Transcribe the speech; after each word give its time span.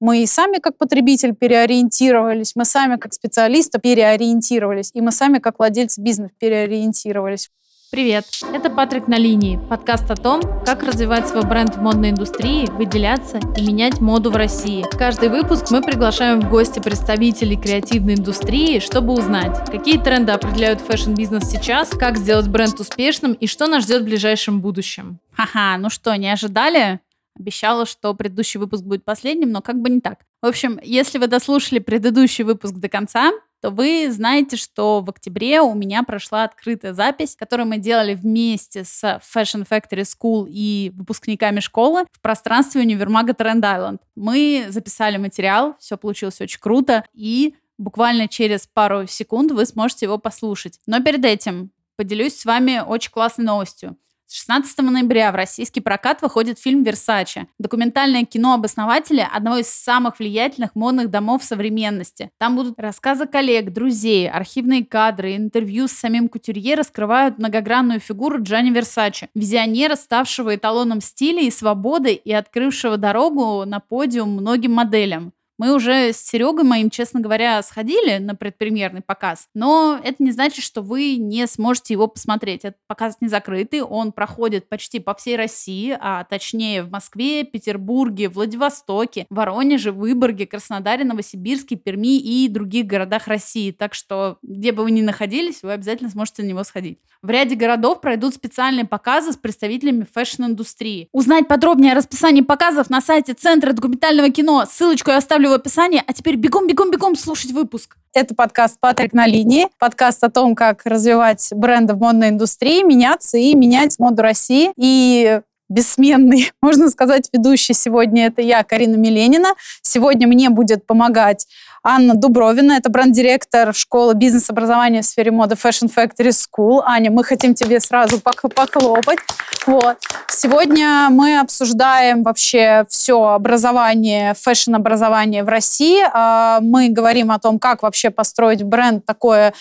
Мы 0.00 0.22
и 0.22 0.26
сами 0.26 0.58
как 0.58 0.76
потребитель 0.76 1.34
переориентировались, 1.34 2.52
мы 2.56 2.64
сами 2.64 2.96
как 2.96 3.14
специалисты 3.14 3.78
переориентировались, 3.78 4.90
и 4.92 5.00
мы 5.00 5.12
сами 5.12 5.38
как 5.38 5.58
владельцы 5.58 6.00
бизнеса 6.00 6.32
переориентировались. 6.38 7.48
Привет, 7.94 8.24
это 8.52 8.70
Патрик 8.70 9.06
на 9.06 9.16
линии, 9.16 9.56
подкаст 9.70 10.10
о 10.10 10.16
том, 10.16 10.42
как 10.64 10.82
развивать 10.82 11.28
свой 11.28 11.44
бренд 11.46 11.76
в 11.76 11.80
модной 11.80 12.10
индустрии, 12.10 12.66
выделяться 12.72 13.38
и 13.56 13.64
менять 13.64 14.00
моду 14.00 14.32
в 14.32 14.36
России. 14.36 14.84
каждый 14.98 15.28
выпуск 15.28 15.70
мы 15.70 15.80
приглашаем 15.80 16.40
в 16.40 16.50
гости 16.50 16.80
представителей 16.80 17.56
креативной 17.56 18.14
индустрии, 18.14 18.80
чтобы 18.80 19.12
узнать, 19.12 19.70
какие 19.70 19.98
тренды 19.98 20.32
определяют 20.32 20.80
fashion-бизнес 20.80 21.48
сейчас, 21.48 21.90
как 21.90 22.16
сделать 22.16 22.48
бренд 22.48 22.80
успешным 22.80 23.32
и 23.32 23.46
что 23.46 23.68
нас 23.68 23.84
ждет 23.84 24.02
в 24.02 24.06
ближайшем 24.06 24.60
будущем. 24.60 25.20
Ха-ха, 25.32 25.78
ну 25.78 25.88
что, 25.88 26.16
не 26.16 26.32
ожидали? 26.32 26.98
Обещала, 27.38 27.86
что 27.86 28.14
предыдущий 28.14 28.60
выпуск 28.60 28.84
будет 28.84 29.04
последним, 29.04 29.50
но 29.50 29.60
как 29.60 29.80
бы 29.80 29.90
не 29.90 30.00
так. 30.00 30.20
В 30.40 30.46
общем, 30.46 30.78
если 30.82 31.18
вы 31.18 31.26
дослушали 31.26 31.78
предыдущий 31.78 32.44
выпуск 32.44 32.74
до 32.74 32.88
конца, 32.88 33.32
то 33.60 33.70
вы 33.70 34.08
знаете, 34.10 34.56
что 34.56 35.00
в 35.00 35.08
октябре 35.08 35.62
у 35.62 35.72
меня 35.72 36.02
прошла 36.02 36.44
открытая 36.44 36.92
запись, 36.92 37.34
которую 37.34 37.66
мы 37.66 37.78
делали 37.78 38.12
вместе 38.12 38.84
с 38.84 39.02
Fashion 39.02 39.66
Factory 39.66 40.04
School 40.04 40.46
и 40.50 40.92
выпускниками 40.94 41.60
школы 41.60 42.04
в 42.12 42.20
пространстве 42.20 42.82
универмага 42.82 43.32
Trend 43.32 43.62
Island. 43.62 44.00
Мы 44.16 44.66
записали 44.68 45.16
материал, 45.16 45.76
все 45.80 45.96
получилось 45.96 46.42
очень 46.42 46.60
круто, 46.60 47.06
и 47.14 47.54
буквально 47.78 48.28
через 48.28 48.66
пару 48.66 49.06
секунд 49.06 49.50
вы 49.52 49.64
сможете 49.64 50.04
его 50.06 50.18
послушать. 50.18 50.78
Но 50.86 51.02
перед 51.02 51.24
этим 51.24 51.70
поделюсь 51.96 52.36
с 52.36 52.44
вами 52.44 52.82
очень 52.86 53.12
классной 53.12 53.46
новостью. 53.46 53.96
16 54.30 54.78
ноября 54.78 55.30
в 55.32 55.34
российский 55.34 55.80
прокат 55.80 56.22
выходит 56.22 56.58
фильм 56.58 56.82
«Версаче». 56.82 57.46
Документальное 57.58 58.24
кино 58.24 58.54
об 58.54 58.64
основателе 58.64 59.24
одного 59.24 59.58
из 59.58 59.68
самых 59.68 60.18
влиятельных 60.18 60.74
модных 60.74 61.10
домов 61.10 61.44
современности. 61.44 62.30
Там 62.38 62.56
будут 62.56 62.78
рассказы 62.80 63.26
коллег, 63.26 63.72
друзей, 63.72 64.28
архивные 64.28 64.84
кадры, 64.84 65.36
интервью 65.36 65.88
с 65.88 65.92
самим 65.92 66.28
кутюрье 66.28 66.74
раскрывают 66.74 67.38
многогранную 67.38 68.00
фигуру 68.00 68.42
Джани 68.42 68.70
Версаче, 68.70 69.28
визионера, 69.34 69.94
ставшего 69.94 70.56
эталоном 70.56 71.00
стиля 71.00 71.42
и 71.42 71.50
свободы 71.50 72.14
и 72.14 72.32
открывшего 72.32 72.96
дорогу 72.96 73.64
на 73.64 73.78
подиум 73.78 74.30
многим 74.30 74.72
моделям. 74.72 75.32
Мы 75.58 75.72
уже 75.72 76.12
с 76.12 76.16
Серегой 76.16 76.64
моим, 76.64 76.90
честно 76.90 77.20
говоря, 77.20 77.62
сходили 77.62 78.18
на 78.18 78.34
предпремьерный 78.34 79.02
показ, 79.02 79.48
но 79.54 80.00
это 80.02 80.22
не 80.22 80.32
значит, 80.32 80.64
что 80.64 80.82
вы 80.82 81.16
не 81.16 81.46
сможете 81.46 81.94
его 81.94 82.08
посмотреть. 82.08 82.64
Этот 82.64 82.80
показ 82.86 83.16
не 83.20 83.28
закрытый, 83.28 83.82
он 83.82 84.12
проходит 84.12 84.68
почти 84.68 84.98
по 84.98 85.14
всей 85.14 85.36
России, 85.36 85.96
а 86.00 86.24
точнее 86.24 86.82
в 86.82 86.90
Москве, 86.90 87.44
Петербурге, 87.44 88.28
Владивостоке, 88.28 89.26
Воронеже, 89.30 89.92
Выборге, 89.92 90.46
Краснодаре, 90.46 91.04
Новосибирске, 91.04 91.76
Перми 91.76 92.18
и 92.18 92.48
других 92.48 92.86
городах 92.86 93.28
России. 93.28 93.70
Так 93.70 93.94
что, 93.94 94.38
где 94.42 94.72
бы 94.72 94.82
вы 94.82 94.90
ни 94.90 95.02
находились, 95.02 95.62
вы 95.62 95.72
обязательно 95.72 96.10
сможете 96.10 96.42
на 96.42 96.48
него 96.48 96.64
сходить. 96.64 96.98
В 97.22 97.30
ряде 97.30 97.54
городов 97.54 98.00
пройдут 98.00 98.34
специальные 98.34 98.86
показы 98.86 99.32
с 99.32 99.36
представителями 99.36 100.06
fashion-индустрии. 100.12 101.08
Узнать 101.12 101.48
подробнее 101.48 101.92
о 101.92 101.94
расписании 101.94 102.42
показов 102.42 102.90
на 102.90 103.00
сайте 103.00 103.34
Центра 103.34 103.72
документального 103.72 104.30
кино. 104.30 104.64
Ссылочку 104.68 105.10
я 105.10 105.18
оставлю 105.18 105.43
оставлю 105.44 105.50
в 105.50 105.52
описании. 105.54 106.02
А 106.06 106.12
теперь 106.12 106.36
бегом-бегом-бегом 106.36 107.16
слушать 107.16 107.52
выпуск. 107.52 107.96
Это 108.14 108.34
подкаст 108.34 108.78
«Патрик 108.80 109.12
на 109.12 109.26
линии». 109.26 109.66
Подкаст 109.78 110.22
о 110.24 110.30
том, 110.30 110.54
как 110.54 110.82
развивать 110.84 111.48
бренды 111.54 111.94
в 111.94 111.98
модной 111.98 112.30
индустрии, 112.30 112.82
меняться 112.82 113.36
и 113.36 113.54
менять 113.54 113.98
моду 113.98 114.22
России. 114.22 114.72
И 114.76 115.40
бессменный, 115.74 116.52
можно 116.62 116.88
сказать, 116.88 117.28
ведущий 117.32 117.74
сегодня 117.74 118.26
это 118.26 118.40
я, 118.40 118.62
Карина 118.62 118.96
Миленина. 118.96 119.54
Сегодня 119.82 120.26
мне 120.26 120.48
будет 120.48 120.86
помогать 120.86 121.46
Анна 121.86 122.14
Дубровина, 122.14 122.72
это 122.72 122.88
бренд-директор 122.88 123.74
школы 123.74 124.14
бизнес-образования 124.14 125.02
в 125.02 125.04
сфере 125.04 125.30
моды 125.30 125.54
Fashion 125.54 125.92
Factory 125.94 126.30
School. 126.30 126.80
Аня, 126.82 127.10
мы 127.10 127.24
хотим 127.24 127.54
тебе 127.54 127.78
сразу 127.78 128.20
похлопать. 128.20 129.18
Вот. 129.66 129.98
Сегодня 130.28 131.08
мы 131.10 131.38
обсуждаем 131.38 132.22
вообще 132.22 132.86
все 132.88 133.22
образование, 133.22 134.32
фэшн-образование 134.34 135.44
в 135.44 135.48
России. 135.48 136.02
А, 136.12 136.60
мы 136.62 136.88
говорим 136.88 137.30
о 137.30 137.38
том, 137.38 137.58
как 137.58 137.82
вообще 137.82 138.08
построить 138.08 138.62
бренд 138.62 139.04
такое 139.04 139.52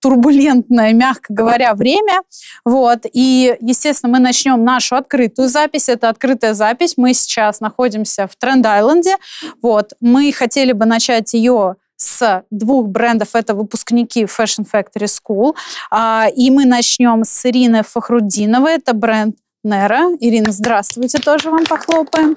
турбулентное, 0.00 0.92
мягко 0.92 1.32
говоря, 1.32 1.74
время. 1.74 2.22
Вот. 2.64 3.00
И, 3.12 3.56
естественно, 3.60 4.12
мы 4.12 4.18
начнем 4.18 4.64
нашу 4.64 4.96
открытую 4.96 5.48
запись. 5.48 5.88
Это 5.88 6.08
открытая 6.08 6.54
запись. 6.54 6.94
Мы 6.96 7.14
сейчас 7.14 7.60
находимся 7.60 8.26
в 8.26 8.36
Тренд-Айленде. 8.36 9.16
Вот. 9.62 9.92
Мы 10.00 10.32
хотели 10.32 10.72
бы 10.72 10.86
начать 10.86 11.34
ее 11.34 11.76
с 11.96 12.44
двух 12.50 12.88
брендов. 12.88 13.34
Это 13.34 13.54
выпускники 13.54 14.24
Fashion 14.24 14.66
Factory 14.70 15.06
School. 15.06 15.54
А, 15.90 16.28
и 16.34 16.50
мы 16.50 16.64
начнем 16.64 17.24
с 17.24 17.44
Ирины 17.44 17.82
Фахрудиновой. 17.82 18.76
Это 18.76 18.94
бренд 18.94 19.36
Нера. 19.62 20.16
Ирина, 20.18 20.52
здравствуйте, 20.52 21.18
тоже 21.18 21.50
вам 21.50 21.66
похлопаем. 21.66 22.34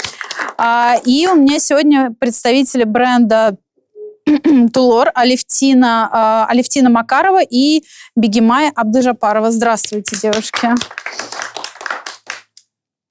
А, 0.57 0.97
и 1.05 1.25
у 1.27 1.35
меня 1.35 1.59
сегодня 1.59 2.13
представители 2.19 2.83
бренда 2.83 3.55
Тулор, 4.73 5.11
Алевтина, 5.13 6.09
а, 6.11 6.47
Алевтина 6.49 6.89
Макарова 6.89 7.41
и 7.41 7.83
Бегимай 8.15 8.69
Абдыжапарова. 8.75 9.51
Здравствуйте, 9.51 10.15
девушки. 10.21 10.69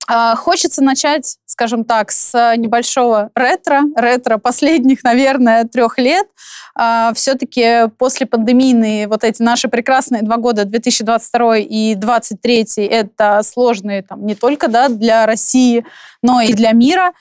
А, 0.08 0.36
хочется 0.36 0.82
начать, 0.82 1.36
скажем 1.46 1.84
так, 1.84 2.10
с 2.10 2.54
небольшого 2.56 3.30
ретро, 3.34 3.82
ретро 3.96 4.38
последних, 4.38 5.04
наверное, 5.04 5.64
трех 5.64 5.98
лет. 5.98 6.26
А, 6.74 7.12
Все-таки 7.14 7.88
после 7.98 8.26
пандемийные 8.26 9.06
вот 9.06 9.24
эти 9.24 9.42
наши 9.42 9.68
прекрасные 9.68 10.22
два 10.22 10.36
года, 10.36 10.64
2022 10.64 11.58
и 11.58 11.94
2023, 11.94 12.86
это 12.86 13.42
сложные 13.42 14.02
там 14.02 14.26
не 14.26 14.34
только 14.34 14.68
да, 14.68 14.88
для 14.88 15.26
России, 15.26 15.84
но 16.22 16.40
и 16.40 16.52
для 16.52 16.72
мира 16.72 17.12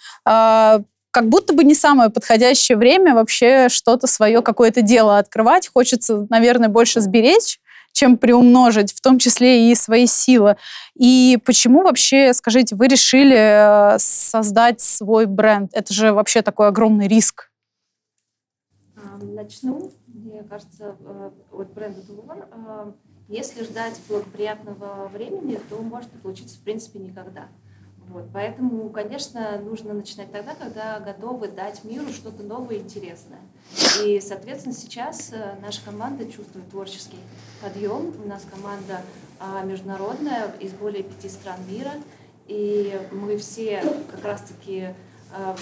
как 1.11 1.27
будто 1.27 1.53
бы 1.53 1.63
не 1.63 1.75
самое 1.75 2.09
подходящее 2.09 2.77
время 2.77 3.13
вообще 3.13 3.69
что-то 3.69 4.07
свое, 4.07 4.41
какое-то 4.41 4.81
дело 4.81 5.17
открывать. 5.17 5.67
Хочется, 5.67 6.25
наверное, 6.29 6.69
больше 6.69 7.01
сберечь, 7.01 7.59
чем 7.91 8.17
приумножить, 8.17 8.93
в 8.93 9.01
том 9.01 9.19
числе 9.19 9.69
и 9.69 9.75
свои 9.75 10.07
силы. 10.07 10.55
И 10.95 11.37
почему 11.45 11.83
вообще, 11.83 12.33
скажите, 12.33 12.75
вы 12.75 12.87
решили 12.87 13.95
э, 13.95 13.99
создать 13.99 14.79
свой 14.79 15.25
бренд? 15.25 15.71
Это 15.73 15.93
же 15.93 16.13
вообще 16.13 16.41
такой 16.41 16.69
огромный 16.69 17.07
риск. 17.07 17.49
Начну. 19.21 19.91
Мне 20.07 20.43
кажется, 20.43 20.95
э, 20.99 21.31
от 21.51 21.73
бренда 21.73 22.01
Тулуар, 22.01 22.47
э, 22.51 22.91
если 23.27 23.63
ждать 23.63 23.99
благоприятного 24.07 25.09
времени, 25.09 25.59
то 25.69 25.77
может 25.77 26.13
не 26.13 26.19
получиться 26.19 26.57
в 26.57 26.61
принципе 26.61 26.99
никогда. 26.99 27.49
Вот, 28.11 28.25
поэтому, 28.33 28.89
конечно, 28.89 29.57
нужно 29.59 29.93
начинать 29.93 30.31
тогда, 30.33 30.53
когда 30.53 30.99
готовы 30.99 31.47
дать 31.47 31.83
миру 31.85 32.09
что-то 32.09 32.43
новое 32.43 32.75
и 32.75 32.79
интересное. 32.79 33.39
И, 34.03 34.19
соответственно, 34.19 34.75
сейчас 34.75 35.31
э, 35.31 35.55
наша 35.61 35.81
команда 35.85 36.25
чувствует 36.25 36.69
творческий 36.69 37.19
подъем. 37.61 38.13
У 38.21 38.27
нас 38.27 38.43
команда 38.51 39.01
а, 39.39 39.63
международная 39.63 40.53
из 40.59 40.73
более 40.73 41.03
пяти 41.03 41.29
стран 41.29 41.59
мира. 41.69 41.93
И 42.47 42.99
мы 43.11 43.37
все 43.37 43.81
как 44.11 44.25
раз-таки 44.25 44.89
а, 45.33 45.55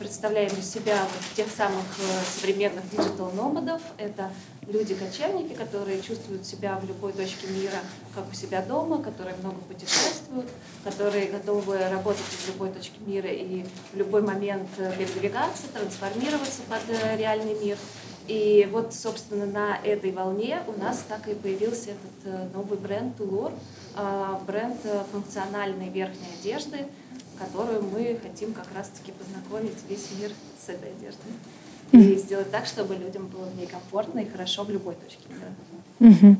представляем 0.00 0.50
из 0.58 0.68
себя 0.68 0.98
вот 1.02 1.36
тех 1.36 1.46
самых 1.48 1.84
э, 2.00 2.40
современных 2.40 2.90
digital 2.90 3.32
nomad 3.32 3.62
ов. 3.62 3.80
Это 3.96 4.32
люди-кочевники, 4.68 5.54
которые 5.54 6.02
чувствуют 6.02 6.44
себя 6.44 6.78
в 6.78 6.86
любой 6.86 7.12
точке 7.12 7.46
мира, 7.48 7.78
как 8.14 8.24
у 8.30 8.34
себя 8.34 8.62
дома, 8.62 9.02
которые 9.02 9.36
много 9.36 9.60
путешествуют, 9.60 10.48
которые 10.84 11.26
готовы 11.26 11.78
работать 11.88 12.22
в 12.22 12.48
любой 12.48 12.70
точке 12.70 12.98
мира 13.06 13.28
и 13.28 13.64
в 13.92 13.96
любой 13.96 14.22
момент 14.22 14.68
э, 14.78 14.92
передвигаться, 14.96 15.68
трансформироваться 15.72 16.62
под 16.68 16.82
э, 16.88 17.16
реальный 17.16 17.54
мир. 17.54 17.78
И 18.26 18.68
вот, 18.72 18.92
собственно, 18.92 19.46
на 19.46 19.76
этой 19.76 20.10
волне 20.10 20.60
у 20.66 20.78
нас 20.80 21.04
так 21.08 21.28
и 21.28 21.34
появился 21.34 21.90
этот 21.90 22.52
новый 22.52 22.76
бренд 22.76 23.16
Тулор, 23.16 23.52
бренд 24.48 24.80
функциональной 25.12 25.90
верхней 25.90 26.26
одежды, 26.40 26.86
которую 27.38 27.82
мы 27.84 28.18
хотим 28.20 28.52
как 28.52 28.66
раз-таки 28.74 29.12
познакомить 29.12 29.78
весь 29.88 30.08
мир 30.18 30.32
с 30.60 30.68
этой 30.68 30.90
одеждой. 30.90 31.30
И 31.92 32.16
сделать 32.16 32.50
так, 32.50 32.66
чтобы 32.66 32.94
людям 32.94 33.26
было 33.28 33.44
в 33.44 33.56
ней 33.56 33.66
комфортно 33.66 34.20
и 34.20 34.28
хорошо 34.28 34.64
в 34.64 34.70
любой 34.70 34.94
точке 34.94 35.22
мира. 35.28 36.36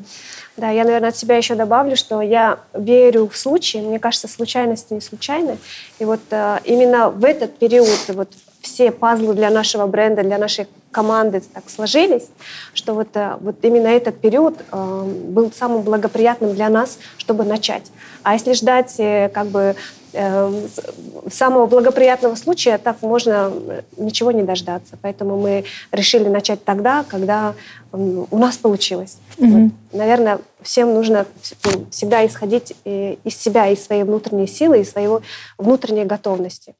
Да, 0.56 0.70
я, 0.70 0.84
наверное, 0.84 1.10
от 1.10 1.16
себя 1.16 1.36
еще 1.36 1.54
добавлю, 1.54 1.96
что 1.96 2.20
я 2.20 2.60
верю 2.74 3.28
в 3.28 3.36
случаи. 3.36 3.78
Мне 3.78 3.98
кажется, 3.98 4.28
случайности 4.28 4.92
не 4.92 5.00
случайны. 5.00 5.58
И 5.98 6.04
вот 6.04 6.20
э, 6.30 6.58
именно 6.64 7.10
в 7.10 7.24
этот 7.24 7.58
период 7.58 7.88
вот 8.08 8.28
все 8.60 8.90
пазлы 8.90 9.34
для 9.34 9.50
нашего 9.50 9.86
бренда, 9.86 10.22
для 10.22 10.38
нашей 10.38 10.66
команды 10.90 11.42
так 11.52 11.70
сложились, 11.70 12.28
что 12.74 12.94
вот, 12.94 13.08
э, 13.14 13.36
вот 13.40 13.56
именно 13.62 13.86
этот 13.86 14.20
период 14.20 14.54
э, 14.72 15.02
был 15.28 15.52
самым 15.52 15.82
благоприятным 15.82 16.54
для 16.54 16.68
нас, 16.68 16.98
чтобы 17.16 17.44
начать. 17.44 17.92
А 18.22 18.34
если 18.34 18.54
ждать 18.54 18.94
э, 18.98 19.28
как 19.28 19.48
бы 19.48 19.76
самого 21.30 21.66
благоприятного 21.66 22.34
случая 22.34 22.78
так 22.78 23.02
можно 23.02 23.52
ничего 23.96 24.32
не 24.32 24.42
дождаться. 24.42 24.98
Поэтому 25.02 25.38
мы 25.38 25.64
решили 25.92 26.28
начать 26.28 26.64
тогда, 26.64 27.04
когда 27.04 27.54
у 27.92 28.38
нас 28.38 28.56
получилось. 28.56 29.18
Mm-hmm. 29.38 29.62
Вот. 29.62 29.72
Наверное, 29.92 30.38
всем 30.62 30.94
нужно 30.94 31.26
ну, 31.64 31.86
всегда 31.90 32.26
исходить 32.26 32.74
из 32.84 33.36
себя, 33.36 33.68
из 33.68 33.84
своей 33.84 34.02
внутренней 34.02 34.46
силы, 34.46 34.80
из 34.80 34.90
своего 34.90 35.22
внутренней 35.58 36.04
готовности. 36.04 36.74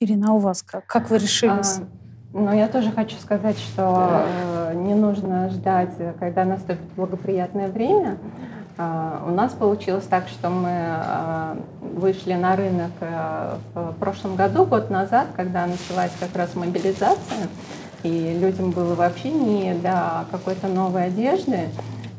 Ирина, 0.00 0.30
а 0.30 0.32
у 0.32 0.38
вас 0.38 0.62
как? 0.62 0.86
Как 0.86 1.10
вы 1.10 1.18
решились? 1.18 1.78
А, 1.78 1.86
ну, 2.32 2.52
я 2.52 2.66
тоже 2.66 2.90
хочу 2.90 3.16
сказать, 3.18 3.56
что 3.58 4.24
э, 4.26 4.74
не 4.74 4.94
нужно 4.94 5.48
ждать, 5.50 5.92
когда 6.18 6.44
наступит 6.44 6.86
благоприятное 6.96 7.68
время. 7.68 8.18
Э, 8.82 9.18
у 9.26 9.30
нас 9.30 9.52
получилось 9.52 10.04
так, 10.04 10.28
что 10.28 10.50
мы 10.50 10.70
э, 10.72 11.56
вышли 11.94 12.34
на 12.34 12.56
рынок 12.56 12.90
э, 13.00 13.56
в 13.74 13.92
прошлом 13.94 14.36
году, 14.36 14.64
год 14.64 14.90
назад, 14.90 15.28
когда 15.36 15.66
началась 15.66 16.12
как 16.18 16.34
раз 16.36 16.54
мобилизация, 16.54 17.48
и 18.02 18.38
людям 18.40 18.70
было 18.70 18.94
вообще 18.94 19.30
не 19.30 19.74
до 19.74 20.26
какой-то 20.30 20.68
новой 20.68 21.06
одежды. 21.06 21.68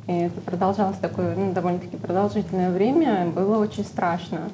И 0.07 0.13
это 0.13 0.41
продолжалось 0.41 0.97
такое 0.97 1.35
ну, 1.35 1.53
довольно-таки 1.53 1.97
продолжительное 1.97 2.71
время. 2.71 3.27
Было 3.27 3.57
очень 3.57 3.85
страшно 3.85 4.49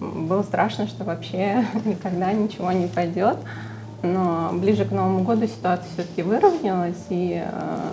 было 0.00 0.42
страшно, 0.42 0.88
что 0.88 1.04
вообще 1.04 1.64
никогда 1.84 2.32
ничего 2.32 2.72
не 2.72 2.88
пойдет. 2.88 3.36
Но 4.02 4.50
ближе 4.52 4.84
к 4.84 4.90
Новому 4.90 5.22
году 5.22 5.46
ситуация 5.46 5.88
все-таки 5.94 6.22
выровнялась, 6.22 7.02
и 7.08 7.42
э, 7.44 7.88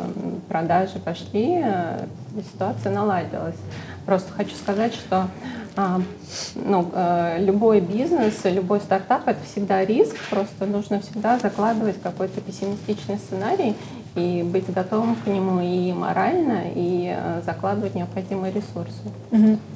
продажи 0.50 1.00
пошли, 1.00 1.62
э, 1.64 2.06
ситуация 2.52 2.92
наладилась. 2.92 3.56
Просто 4.06 4.32
хочу 4.34 4.56
сказать, 4.56 4.94
что 4.94 5.28
э, 5.76 6.00
ну, 6.56 6.92
э, 6.94 7.38
любой 7.40 7.80
бизнес, 7.80 8.34
любой 8.44 8.82
стартап 8.82 9.28
это 9.28 9.40
всегда 9.46 9.86
риск, 9.86 10.16
просто 10.30 10.66
нужно 10.66 11.00
всегда 11.00 11.40
закладывать 11.40 12.02
какой-то 12.02 12.42
пессимистичный 12.42 13.18
сценарий 13.18 13.76
и 14.16 14.44
быть 14.44 14.72
готовым 14.72 15.16
к 15.16 15.28
нему 15.28 15.60
и 15.60 15.92
морально, 15.92 16.64
и 16.76 17.16
э, 17.16 17.42
закладывать 17.46 17.96
необходимые 17.96 18.54
ресурсы. 18.54 18.94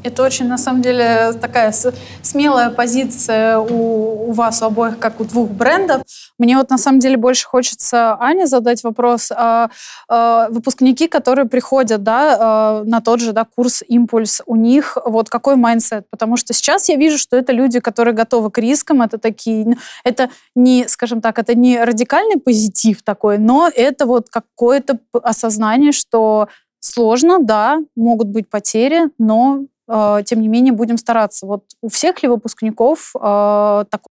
Это 0.03 0.23
очень, 0.23 0.47
на 0.47 0.57
самом 0.57 0.81
деле, 0.81 1.33
такая 1.41 1.73
смелая 2.21 2.69
позиция 2.69 3.57
у, 3.57 4.29
у 4.29 4.31
вас, 4.31 4.61
у 4.61 4.65
обоих, 4.65 4.99
как 4.99 5.19
у 5.19 5.23
двух 5.23 5.49
брендов. 5.49 6.03
Мне 6.37 6.57
вот, 6.57 6.69
на 6.69 6.77
самом 6.77 6.99
деле, 6.99 7.17
больше 7.17 7.47
хочется 7.47 8.15
Ане 8.19 8.45
задать 8.45 8.83
вопрос. 8.83 9.31
А, 9.35 9.69
а, 10.07 10.47
выпускники, 10.49 11.07
которые 11.07 11.47
приходят 11.47 12.03
да, 12.03 12.37
а, 12.39 12.83
на 12.83 13.01
тот 13.01 13.19
же 13.19 13.33
да, 13.33 13.45
курс 13.45 13.83
«Импульс», 13.87 14.41
у 14.45 14.55
них 14.55 14.97
вот 15.03 15.29
какой 15.29 15.55
mindset? 15.55 16.07
Потому 16.09 16.37
что 16.37 16.53
сейчас 16.53 16.89
я 16.89 16.95
вижу, 16.95 17.17
что 17.17 17.37
это 17.37 17.53
люди, 17.53 17.79
которые 17.79 18.13
готовы 18.13 18.51
к 18.51 18.57
рискам, 18.59 19.01
это 19.01 19.17
такие, 19.17 19.77
это 20.03 20.29
не, 20.55 20.87
скажем 20.87 21.21
так, 21.21 21.39
это 21.39 21.55
не 21.55 21.83
радикальный 21.83 22.39
позитив 22.39 23.01
такой, 23.03 23.37
но 23.37 23.69
это 23.73 24.05
вот 24.05 24.26
какое-то 24.29 24.99
осознание, 25.13 25.91
что 25.91 26.47
сложно, 26.79 27.39
да, 27.39 27.79
могут 27.95 28.27
быть 28.27 28.49
потери, 28.49 29.09
но 29.17 29.65
э, 29.87 30.23
тем 30.25 30.41
не 30.41 30.47
менее 30.47 30.73
будем 30.73 30.97
стараться. 30.97 31.45
Вот 31.45 31.63
у 31.81 31.89
всех 31.89 32.23
ли 32.23 32.29
выпускников 32.29 33.13
э, 33.15 33.85
такой? 33.89 34.09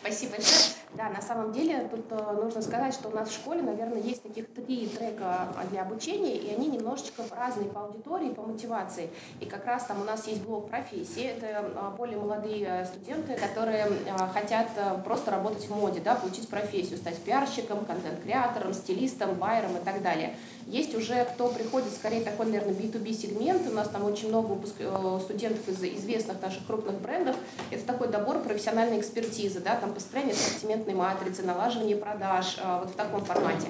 Спасибо 0.00 0.32
большое. 0.32 0.77
Да, 0.98 1.10
на 1.10 1.22
самом 1.22 1.52
деле 1.52 1.88
тут 1.88 2.06
э, 2.10 2.32
нужно 2.42 2.60
сказать, 2.60 2.92
что 2.92 3.08
у 3.08 3.12
нас 3.12 3.28
в 3.28 3.32
школе, 3.32 3.62
наверное, 3.62 4.00
есть 4.00 4.20
таких 4.20 4.52
три 4.52 4.88
трека 4.88 5.46
для 5.70 5.82
обучения, 5.82 6.34
и 6.36 6.52
они 6.52 6.66
немножечко 6.66 7.22
разные 7.30 7.70
по 7.70 7.82
аудитории, 7.82 8.30
по 8.30 8.42
мотивации. 8.42 9.08
И 9.38 9.46
как 9.46 9.64
раз 9.64 9.84
там 9.84 10.00
у 10.00 10.04
нас 10.04 10.26
есть 10.26 10.42
блок 10.42 10.68
профессии, 10.68 11.22
это 11.22 11.46
э, 11.46 11.96
более 11.96 12.18
молодые 12.18 12.66
э, 12.66 12.84
студенты, 12.84 13.36
которые 13.36 13.86
хотят 14.32 14.66
просто 15.04 15.30
работать 15.30 15.68
в 15.68 15.76
моде, 15.76 16.00
да, 16.00 16.16
получить 16.16 16.48
профессию, 16.48 16.98
стать 16.98 17.22
пиарщиком, 17.22 17.84
контент-креатором, 17.84 18.74
стилистом, 18.74 19.34
байером 19.36 19.76
и 19.76 19.84
так 19.84 20.02
далее. 20.02 20.34
Есть 20.68 20.94
уже, 20.94 21.24
кто 21.24 21.48
приходит 21.48 21.90
скорее 21.94 22.20
такой, 22.20 22.44
наверное, 22.44 22.74
B2B 22.74 23.14
сегмент. 23.14 23.66
У 23.66 23.74
нас 23.74 23.88
там 23.88 24.04
очень 24.04 24.28
много 24.28 24.48
выпуск... 24.48 24.74
Э, 24.80 25.18
студентов 25.24 25.66
из 25.66 25.82
известных 25.82 26.42
наших 26.42 26.66
крупных 26.66 27.00
брендов. 27.00 27.36
Это 27.70 27.84
такой 27.86 28.08
добор 28.08 28.40
профессиональной 28.40 29.00
экспертизы, 29.00 29.60
да, 29.60 29.76
там 29.76 29.94
построение 29.94 30.34
ассортиментной 30.34 30.92
матрицы, 30.92 31.42
налаживание 31.42 31.96
продаж, 31.96 32.58
э, 32.62 32.80
вот 32.82 32.90
в 32.90 32.96
таком 32.96 33.24
формате. 33.24 33.68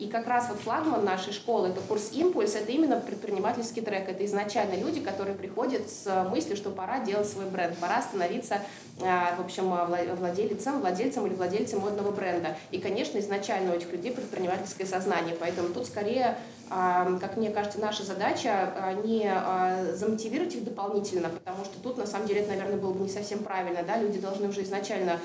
И 0.00 0.08
как 0.08 0.26
раз 0.26 0.48
вот 0.48 0.58
флагман 0.60 1.04
нашей 1.04 1.34
школы, 1.34 1.68
это 1.68 1.82
курс 1.82 2.08
«Импульс», 2.12 2.54
это 2.54 2.72
именно 2.72 2.98
предпринимательский 2.98 3.82
трек. 3.82 4.08
Это 4.08 4.24
изначально 4.24 4.76
люди, 4.76 4.98
которые 4.98 5.36
приходят 5.36 5.90
с 5.90 6.24
мыслью, 6.30 6.56
что 6.56 6.70
пора 6.70 7.00
делать 7.00 7.28
свой 7.28 7.44
бренд, 7.44 7.76
пора 7.76 8.00
становиться, 8.00 8.62
а, 9.02 9.36
в 9.36 9.42
общем, 9.42 9.68
владельцем, 10.16 10.80
владельцем 10.80 11.26
или 11.26 11.34
владельцем 11.34 11.80
модного 11.80 12.12
бренда. 12.12 12.56
И, 12.70 12.78
конечно, 12.78 13.18
изначально 13.18 13.74
у 13.74 13.76
этих 13.76 13.92
людей 13.92 14.10
предпринимательское 14.12 14.86
сознание. 14.86 15.36
Поэтому 15.38 15.68
тут 15.68 15.86
скорее 15.86 16.38
как 16.70 17.36
мне 17.36 17.50
кажется, 17.50 17.80
наша 17.80 18.04
задача 18.04 18.72
а, 18.76 18.94
не 18.94 19.28
а, 19.28 19.92
замотивировать 19.94 20.54
их 20.54 20.64
дополнительно, 20.64 21.28
потому 21.28 21.64
что 21.64 21.80
тут, 21.82 21.98
на 21.98 22.06
самом 22.06 22.28
деле, 22.28 22.42
это, 22.42 22.50
наверное, 22.50 22.76
было 22.76 22.92
бы 22.92 23.00
не 23.00 23.08
совсем 23.08 23.40
правильно. 23.40 23.82
Да? 23.82 23.96
Люди 23.96 24.20
должны 24.20 24.48
уже 24.48 24.62
изначально 24.62 25.18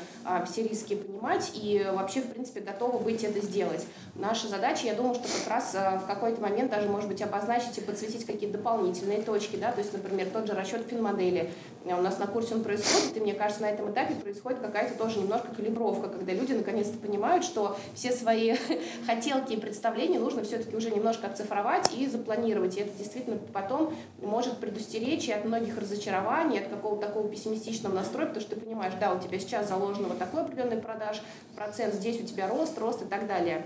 все 0.48 0.64
риски 0.64 0.96
понимать 0.96 1.52
и 1.54 1.86
вообще, 1.94 2.22
в 2.22 2.32
принципе, 2.32 2.62
готовы 2.62 2.98
быть 2.98 3.24
это 3.24 3.40
сделать. 3.42 3.86
Наша 4.16 4.48
задача, 4.48 4.88
я 4.88 4.96
думаю, 4.96 5.14
что 5.14 5.24
как 5.24 5.48
раз 5.48 5.74
в 5.74 6.08
какой-то 6.08 6.42
момент 6.42 6.72
даже, 6.72 6.90
может 6.90 7.08
быть, 7.08 7.22
обозначить 7.22 7.78
и 7.78 7.82
подсветить 7.82 8.26
какие-то 8.26 8.58
дополнительные 8.58 9.22
точки, 9.22 9.56
да, 9.56 9.72
то 9.72 9.82
есть, 9.82 9.94
например, 9.94 10.28
тот 10.34 10.48
же 10.48 10.54
расчет 10.54 10.88
финмодели. 10.90 11.52
У 11.94 12.02
нас 12.02 12.18
на 12.18 12.26
курсе 12.26 12.56
он 12.56 12.64
происходит, 12.64 13.16
и 13.16 13.20
мне 13.20 13.34
кажется, 13.34 13.62
на 13.62 13.70
этом 13.70 13.92
этапе 13.92 14.16
происходит 14.16 14.60
какая-то 14.60 14.98
тоже 14.98 15.20
немножко 15.20 15.50
калибровка, 15.56 16.10
когда 16.10 16.34
люди 16.34 16.54
наконец-то 16.54 16.98
понимают, 16.98 17.46
что 17.46 17.78
все 17.94 18.12
свои 18.12 18.56
хотелки 19.06 19.54
и 19.54 19.58
представления 19.58 20.18
нужно 20.18 20.44
все-таки 20.44 20.76
уже 20.76 20.90
немножко 20.90 21.28
оцифровать 21.28 21.94
и 21.94 22.08
запланировать. 22.08 22.78
И 22.78 22.82
это 22.82 22.98
действительно 22.98 23.38
потом 23.54 23.94
может 24.20 24.58
предустеречь 24.58 25.28
и 25.28 25.32
от 25.32 25.46
многих 25.46 25.78
разочарований, 25.78 26.60
от 26.60 26.70
какого-то 26.70 27.08
такого 27.08 27.30
пессимистичного 27.30 27.94
настроя, 27.94 28.26
потому 28.26 28.42
что 28.42 28.56
ты 28.56 28.62
понимаешь, 28.62 28.94
да, 29.00 29.14
у 29.14 29.20
тебя 29.20 29.38
сейчас 29.38 29.70
заложено 29.70 30.08
вот 30.08 30.18
такой 30.18 30.42
определенный 30.42 30.78
продаж, 30.78 31.22
процент, 31.56 31.94
здесь 31.94 32.20
у 32.20 32.26
тебя 32.26 32.48
рост, 32.48 32.78
рост 32.80 33.04
и 33.04 33.06
так 33.06 33.28
далее. 33.28 33.64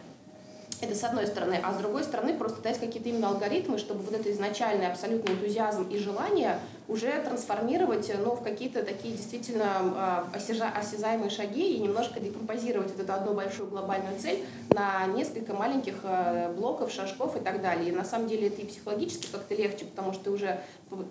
Это 0.81 0.95
с 0.95 1.03
одной 1.03 1.27
стороны. 1.27 1.59
А 1.61 1.73
с 1.73 1.77
другой 1.77 2.03
стороны, 2.03 2.33
просто 2.33 2.61
дать 2.61 2.79
какие-то 2.79 3.09
именно 3.09 3.29
алгоритмы, 3.29 3.77
чтобы 3.77 4.01
вот 4.01 4.13
это 4.13 4.31
изначальный 4.31 4.87
абсолютный 4.87 5.33
энтузиазм 5.33 5.83
и 5.89 5.97
желание 5.97 6.59
уже 6.89 7.11
трансформировать 7.21 8.11
ну, 8.19 8.31
в 8.31 8.41
какие-то 8.41 8.83
такие 8.83 9.15
действительно 9.15 9.65
а, 9.95 10.27
осязаемые 10.33 11.29
шаги 11.29 11.75
и 11.75 11.79
немножко 11.79 12.19
декомпозировать 12.19 12.91
вот 12.91 12.99
эту 12.99 13.13
одну 13.13 13.33
большую 13.33 13.69
глобальную 13.69 14.19
цель 14.19 14.43
на 14.71 15.05
несколько 15.05 15.53
маленьких 15.53 15.93
а, 16.03 16.51
блоков, 16.51 16.91
шажков 16.91 17.37
и 17.37 17.39
так 17.39 17.61
далее. 17.61 17.89
И 17.89 17.91
на 17.91 18.03
самом 18.03 18.27
деле 18.27 18.47
это 18.47 18.61
и 18.61 18.65
психологически 18.65 19.27
как-то 19.31 19.53
легче, 19.53 19.85
потому 19.85 20.13
что 20.13 20.25
ты 20.25 20.31
уже 20.31 20.61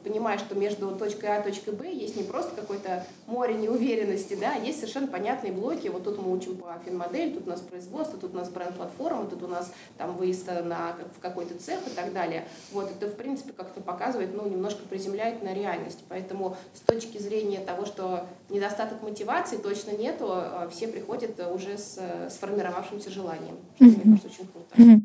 понимаешь, 0.02 0.40
что 0.40 0.56
между 0.56 0.90
точкой 0.96 1.26
А 1.26 1.40
и 1.40 1.44
точкой 1.44 1.74
Б 1.74 1.88
есть 1.88 2.16
не 2.16 2.24
просто 2.24 2.56
какое-то 2.56 3.06
море 3.28 3.54
неуверенности, 3.54 4.34
да, 4.34 4.54
а 4.56 4.58
есть 4.58 4.80
совершенно 4.80 5.06
понятные 5.06 5.52
блоки. 5.52 5.86
Вот 5.86 6.02
тут 6.02 6.18
мы 6.18 6.32
учим 6.32 6.56
по 6.56 6.76
финмодель, 6.84 7.34
тут 7.34 7.46
у 7.46 7.50
нас 7.50 7.60
производство, 7.60 8.18
тут 8.18 8.34
у 8.34 8.36
нас 8.36 8.48
бренд-платформа, 8.48 9.26
тут 9.26 9.44
у 9.44 9.46
нас 9.46 9.72
там 9.96 10.16
выезд 10.16 10.48
на, 10.48 10.96
в 11.16 11.20
какой-то 11.20 11.56
цех 11.56 11.86
и 11.86 11.90
так 11.90 12.12
далее. 12.12 12.48
Вот 12.72 12.90
это, 12.90 13.06
в 13.06 13.14
принципе, 13.14 13.52
как-то 13.52 13.80
показывает, 13.80 14.34
ну, 14.34 14.48
немножко 14.48 14.80
приземляет 14.88 15.42
на 15.44 15.54
реальность 15.54 15.67
реальность. 15.68 16.04
Поэтому 16.08 16.56
с 16.74 16.80
точки 16.80 17.18
зрения 17.18 17.60
того, 17.60 17.86
что 17.86 18.26
недостаток 18.48 19.02
мотивации 19.02 19.56
точно 19.56 19.92
нету, 19.92 20.26
а 20.30 20.68
все 20.70 20.88
приходят 20.88 21.38
уже 21.52 21.76
с 21.78 21.98
сформировавшимся 22.30 23.10
желанием. 23.10 23.56
Что, 23.76 23.84
mm-hmm. 23.84 24.04
мне 24.04 24.18
кажется, 24.18 24.42
очень 24.42 24.52
круто. 24.52 24.74
Mm-hmm. 24.76 25.00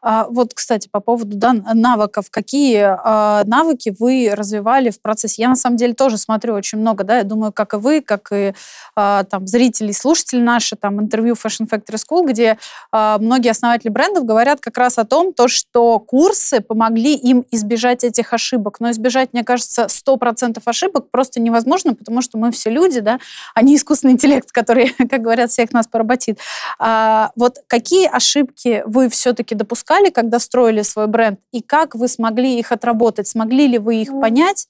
А, 0.00 0.26
вот, 0.28 0.54
кстати, 0.54 0.88
по 0.90 1.00
поводу 1.00 1.38
навыков. 1.74 2.26
Какие 2.30 2.96
а, 3.04 3.44
навыки 3.44 3.94
вы 3.98 4.30
развивали 4.32 4.90
в 4.90 5.00
процессе? 5.00 5.42
Я, 5.42 5.48
на 5.48 5.56
самом 5.56 5.76
деле, 5.76 5.94
тоже 5.94 6.18
смотрю 6.18 6.54
очень 6.54 6.78
много, 6.78 7.04
да, 7.04 7.18
я 7.18 7.24
думаю, 7.24 7.52
как 7.52 7.74
и 7.74 7.76
вы, 7.76 8.00
как 8.00 8.28
и 8.32 8.54
а, 8.94 9.24
там 9.24 9.46
зрители, 9.46 9.92
слушатели 9.92 10.40
наши, 10.40 10.76
там 10.76 11.00
интервью 11.00 11.34
Fashion 11.34 11.68
Factory 11.68 11.96
School, 11.96 12.26
где 12.26 12.58
многие 12.92 13.50
основатели 13.50 13.88
брендов 13.90 14.24
говорят 14.24 14.60
как 14.60 14.76
раз 14.78 14.98
о 14.98 15.04
том, 15.04 15.32
то, 15.32 15.48
что 15.48 15.98
курсы 15.98 16.60
помогли 16.60 17.14
им 17.14 17.44
избежать 17.50 18.04
этих 18.04 18.32
ошибок. 18.32 18.80
Но 18.80 18.90
избежать, 18.90 19.32
мне 19.32 19.44
кажется, 19.44 19.86
100% 19.86 20.60
ошибок 20.64 21.10
просто 21.10 21.40
невозможно, 21.40 21.94
потому 21.94 22.22
что 22.22 22.38
мы 22.38 22.50
все 22.50 22.70
люди, 22.70 23.00
да, 23.00 23.18
а 23.54 23.62
не 23.62 23.76
искусственный 23.76 24.14
интеллект, 24.14 24.50
который, 24.52 24.94
как 25.10 25.22
говорят, 25.22 25.50
всех 25.50 25.72
нас 25.72 25.86
поработит. 25.86 26.38
Вот 26.78 27.58
какие 27.66 28.08
ошибки 28.08 28.82
вы 28.86 29.08
все-таки 29.08 29.54
допускали, 29.88 30.10
когда 30.10 30.38
строили 30.38 30.82
свой 30.82 31.06
бренд, 31.06 31.40
и 31.52 31.60
как 31.62 31.94
вы 31.94 32.08
смогли 32.08 32.58
их 32.58 32.72
отработать? 32.72 33.28
Смогли 33.28 33.66
ли 33.66 33.78
вы 33.78 34.02
их 34.02 34.10
понять? 34.20 34.66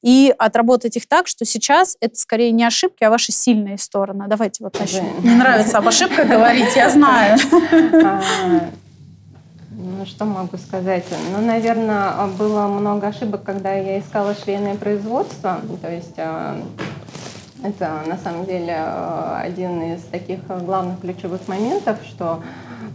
и 0.00 0.32
отработать 0.38 0.96
их 0.96 1.08
так, 1.08 1.26
что 1.26 1.44
сейчас 1.44 1.96
это 2.00 2.16
скорее 2.16 2.52
не 2.52 2.62
ошибки, 2.62 3.02
а 3.02 3.10
ваши 3.10 3.32
сильные 3.32 3.78
стороны. 3.78 4.26
Давайте 4.28 4.62
вот 4.62 4.78
начнем. 4.78 5.24
Не 5.24 5.34
нравится 5.34 5.78
об 5.78 5.88
ошибках 5.88 6.28
говорить, 6.28 6.76
я 6.76 6.88
знаю. 6.88 7.36
А, 8.04 8.22
ну, 9.72 10.06
что 10.06 10.24
могу 10.24 10.56
сказать? 10.56 11.04
Ну, 11.32 11.44
наверное, 11.44 12.28
было 12.38 12.68
много 12.68 13.08
ошибок, 13.08 13.42
когда 13.42 13.72
я 13.72 13.98
искала 13.98 14.36
швейное 14.36 14.76
производство. 14.76 15.60
То 15.82 15.92
есть 15.92 16.14
э, 16.16 16.62
это 17.64 18.02
на 18.06 18.18
самом 18.18 18.46
деле 18.46 18.76
э, 18.78 19.40
один 19.40 19.82
из 19.82 20.02
таких 20.02 20.46
главных 20.46 21.00
ключевых 21.00 21.48
моментов, 21.48 21.98
что 22.08 22.40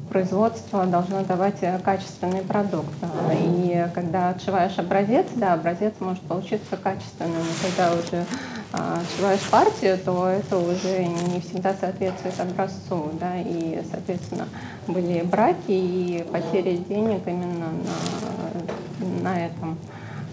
производство 0.10 0.86
должно 0.86 1.24
давать 1.24 1.60
качественный 1.84 2.42
продукт. 2.42 2.94
И 3.34 3.88
когда 3.94 4.30
отшиваешь 4.30 4.78
образец, 4.78 5.28
да, 5.36 5.54
образец 5.54 5.94
может 6.00 6.22
получиться 6.24 6.78
качественным. 6.78 7.42
И 7.42 7.66
когда 7.66 7.94
уже 7.94 8.26
а, 8.72 9.00
отшиваешь 9.02 9.42
партию, 9.52 10.00
то 10.04 10.28
это 10.28 10.58
уже 10.58 11.06
не 11.06 11.40
всегда 11.42 11.76
соответствует 11.80 12.40
образцу, 12.40 13.12
да, 13.20 13.38
и, 13.38 13.84
соответственно, 13.92 14.48
были 14.88 15.22
браки 15.22 15.58
и 15.68 16.26
потери 16.32 16.78
денег 16.78 17.22
именно 17.28 17.68
на, 17.70 19.22
на 19.22 19.46
этом. 19.46 19.78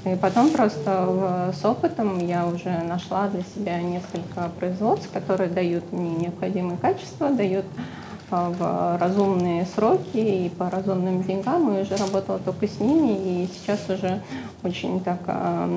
И 0.06 0.16
потом 0.16 0.50
просто 0.50 1.52
с 1.54 1.62
опытом 1.62 2.18
я 2.18 2.46
уже 2.46 2.70
нашла 2.84 3.28
для 3.28 3.42
себя 3.42 3.82
несколько 3.82 4.48
производств, 4.58 5.10
которые 5.12 5.50
дают 5.50 5.92
мне 5.92 6.12
необходимое 6.16 6.78
качество, 6.78 7.28
дают 7.28 7.66
а, 7.76 8.09
в 8.30 8.98
разумные 8.98 9.66
сроки 9.66 10.16
и 10.16 10.48
по 10.48 10.70
разумным 10.70 11.22
деньгам. 11.22 11.76
И 11.76 11.82
уже 11.82 11.96
работала 11.96 12.38
только 12.38 12.66
с 12.66 12.80
ними, 12.80 13.44
и 13.44 13.48
сейчас 13.52 13.80
уже 13.88 14.22
очень 14.62 15.00
так 15.02 15.20
а, 15.26 15.68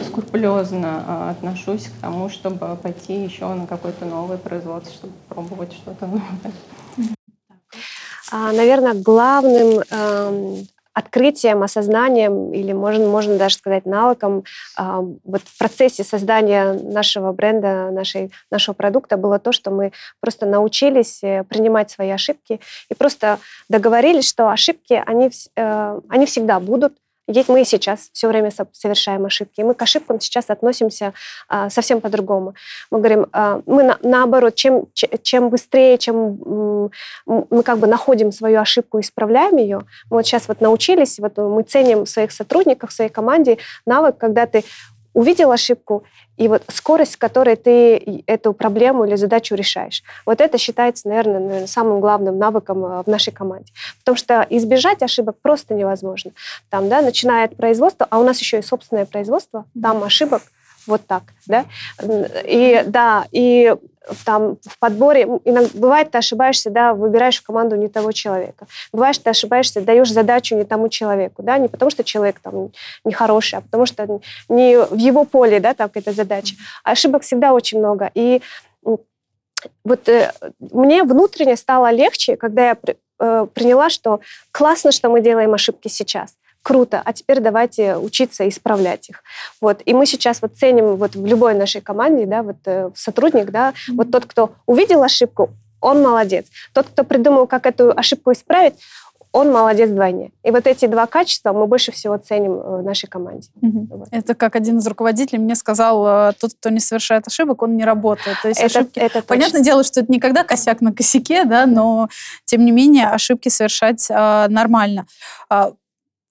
скрупулезно 0.00 1.04
а, 1.06 1.30
отношусь 1.30 1.86
к 1.86 2.00
тому, 2.00 2.28
чтобы 2.28 2.76
пойти 2.76 3.24
еще 3.24 3.46
на 3.54 3.66
какое-то 3.66 4.04
новое 4.04 4.38
производство, 4.38 4.92
чтобы 4.92 5.12
пробовать 5.28 5.72
что-то 5.72 6.06
новое. 6.06 6.52
Наверное, 8.32 8.94
главным 8.94 9.80
эм, 9.90 10.66
открытием, 10.94 11.62
осознанием 11.62 12.52
или 12.52 12.72
можно, 12.72 13.06
можно 13.06 13.36
даже 13.36 13.56
сказать 13.56 13.84
навыком 13.84 14.44
вот 14.76 15.42
в 15.44 15.58
процессе 15.58 16.04
создания 16.04 16.72
нашего 16.72 17.32
бренда, 17.32 17.90
нашей, 17.90 18.32
нашего 18.50 18.74
продукта 18.74 19.16
было 19.16 19.38
то, 19.38 19.52
что 19.52 19.70
мы 19.70 19.92
просто 20.20 20.46
научились 20.46 21.22
э, 21.22 21.44
принимать 21.44 21.90
свои 21.90 22.10
ошибки 22.10 22.60
и 22.88 22.94
просто 22.94 23.38
договорились, 23.68 24.28
что 24.28 24.48
ошибки, 24.48 25.02
они, 25.04 25.30
э, 25.56 26.00
они 26.08 26.26
всегда 26.26 26.60
будут, 26.60 26.94
ведь 27.26 27.48
мы 27.48 27.64
сейчас 27.64 28.10
все 28.12 28.28
время 28.28 28.50
совершаем 28.72 29.24
ошибки. 29.24 29.60
И 29.60 29.64
мы 29.64 29.74
к 29.74 29.82
ошибкам 29.82 30.20
сейчас 30.20 30.50
относимся 30.50 31.14
а, 31.48 31.70
совсем 31.70 32.00
по-другому. 32.00 32.54
Мы 32.90 32.98
говорим, 32.98 33.26
а, 33.32 33.62
мы 33.66 33.82
на, 33.82 33.98
наоборот, 34.02 34.54
чем, 34.54 34.86
чем 35.22 35.48
быстрее, 35.48 35.98
чем 35.98 36.90
мы 37.26 37.62
как 37.62 37.78
бы 37.78 37.86
находим 37.86 38.32
свою 38.32 38.60
ошибку 38.60 38.98
и 38.98 39.00
исправляем 39.00 39.56
ее, 39.56 39.78
мы 40.10 40.18
вот 40.18 40.26
сейчас 40.26 40.48
вот 40.48 40.60
научились, 40.60 41.18
вот 41.18 41.36
мы 41.36 41.62
ценим 41.62 42.04
в 42.04 42.08
своих 42.08 42.32
сотрудниках, 42.32 42.90
в 42.90 42.92
своей 42.92 43.10
команде 43.10 43.58
навык, 43.86 44.18
когда 44.18 44.46
ты 44.46 44.64
увидел 45.14 45.50
ошибку, 45.50 46.04
и 46.36 46.48
вот 46.48 46.62
скорость, 46.68 47.12
с 47.12 47.16
которой 47.16 47.56
ты 47.56 48.24
эту 48.26 48.52
проблему 48.52 49.04
или 49.04 49.14
задачу 49.14 49.54
решаешь. 49.54 50.02
Вот 50.26 50.40
это 50.40 50.58
считается, 50.58 51.08
наверное, 51.08 51.38
наверное 51.38 51.66
самым 51.66 52.00
главным 52.00 52.38
навыком 52.38 52.84
э, 52.84 53.02
в 53.02 53.06
нашей 53.06 53.32
команде. 53.32 53.72
Потому 54.00 54.16
что 54.16 54.46
избежать 54.50 55.02
ошибок 55.02 55.36
просто 55.40 55.74
невозможно. 55.74 56.32
Там, 56.70 56.88
да, 56.88 57.02
начиная 57.02 57.44
от 57.46 57.56
производства, 57.56 58.06
а 58.10 58.18
у 58.18 58.24
нас 58.24 58.40
еще 58.40 58.58
и 58.58 58.62
собственное 58.62 59.06
производство, 59.06 59.64
там 59.80 60.02
ошибок 60.02 60.42
вот 60.86 61.06
так, 61.06 61.22
да. 61.46 61.64
И 62.44 62.82
да, 62.86 63.26
и 63.32 63.74
там 64.24 64.58
в 64.62 64.78
подборе, 64.78 65.22
иногда, 65.44 65.70
бывает, 65.74 66.10
ты 66.10 66.18
ошибаешься, 66.18 66.70
да, 66.70 66.94
выбираешь 66.94 67.38
в 67.38 67.42
команду 67.42 67.76
не 67.76 67.88
того 67.88 68.12
человека. 68.12 68.66
Бывает, 68.92 69.20
ты 69.22 69.30
ошибаешься, 69.30 69.80
даешь 69.80 70.12
задачу 70.12 70.56
не 70.56 70.64
тому 70.64 70.88
человеку, 70.88 71.42
да, 71.42 71.58
не 71.58 71.68
потому 71.68 71.90
что 71.90 72.04
человек 72.04 72.40
там 72.40 72.70
нехороший, 73.04 73.58
а 73.58 73.62
потому 73.62 73.86
что 73.86 74.20
не 74.48 74.76
в 74.76 74.96
его 74.96 75.24
поле, 75.24 75.60
да, 75.60 75.74
там 75.74 75.88
какая-то 75.88 76.12
задача. 76.12 76.56
Ошибок 76.82 77.22
всегда 77.22 77.52
очень 77.52 77.78
много. 77.78 78.10
И 78.14 78.42
вот 79.84 80.08
э, 80.08 80.32
мне 80.58 81.04
внутренне 81.04 81.56
стало 81.56 81.90
легче, 81.90 82.36
когда 82.36 82.68
я 82.68 82.76
э, 83.18 83.46
приняла, 83.54 83.88
что 83.88 84.20
классно, 84.50 84.92
что 84.92 85.08
мы 85.08 85.22
делаем 85.22 85.54
ошибки 85.54 85.88
сейчас 85.88 86.36
круто, 86.64 87.00
а 87.04 87.12
теперь 87.12 87.40
давайте 87.40 87.96
учиться 87.96 88.48
исправлять 88.48 89.10
их. 89.10 89.22
Вот. 89.60 89.82
И 89.84 89.94
мы 89.94 90.06
сейчас 90.06 90.42
вот 90.42 90.56
ценим 90.56 90.96
вот 90.96 91.14
в 91.14 91.24
любой 91.24 91.54
нашей 91.54 91.80
команде, 91.80 92.26
да, 92.26 92.42
вот 92.42 92.56
э, 92.64 92.90
сотрудник, 92.96 93.50
да, 93.50 93.70
mm-hmm. 93.70 93.96
вот 93.96 94.10
тот, 94.10 94.24
кто 94.24 94.52
увидел 94.66 95.02
ошибку, 95.02 95.50
он 95.80 96.02
молодец. 96.02 96.46
Тот, 96.72 96.86
кто 96.86 97.04
придумал, 97.04 97.46
как 97.46 97.66
эту 97.66 97.92
ошибку 97.96 98.32
исправить, 98.32 98.74
он 99.34 99.50
молодец 99.50 99.90
вдвойне. 99.90 100.30
И 100.44 100.52
вот 100.52 100.66
эти 100.68 100.86
два 100.86 101.06
качества 101.06 101.52
мы 101.52 101.66
больше 101.66 101.90
всего 101.90 102.16
ценим 102.16 102.56
в 102.56 102.82
нашей 102.82 103.08
команде. 103.08 103.48
Угу. 103.60 103.86
Вот. 103.90 104.08
Это 104.12 104.34
как 104.36 104.54
один 104.54 104.78
из 104.78 104.86
руководителей 104.86 105.40
мне 105.40 105.56
сказал, 105.56 106.06
э, 106.06 106.32
тот, 106.40 106.52
кто 106.54 106.70
не 106.70 106.78
совершает 106.78 107.26
ошибок, 107.26 107.60
он 107.62 107.76
не 107.76 107.84
работает. 107.84 108.36
То 108.42 108.48
есть 108.48 108.60
это, 108.60 108.78
ошибки... 108.78 108.98
это 109.00 109.22
Понятное 109.22 109.60
дело, 109.60 109.82
что 109.82 110.00
это 110.00 110.12
никогда 110.12 110.44
косяк 110.44 110.80
на 110.80 110.92
косяке, 110.92 111.44
да, 111.44 111.66
но 111.66 112.08
тем 112.44 112.64
не 112.64 112.70
менее 112.70 113.08
ошибки 113.08 113.48
совершать 113.48 114.06
а, 114.08 114.46
нормально. 114.48 115.06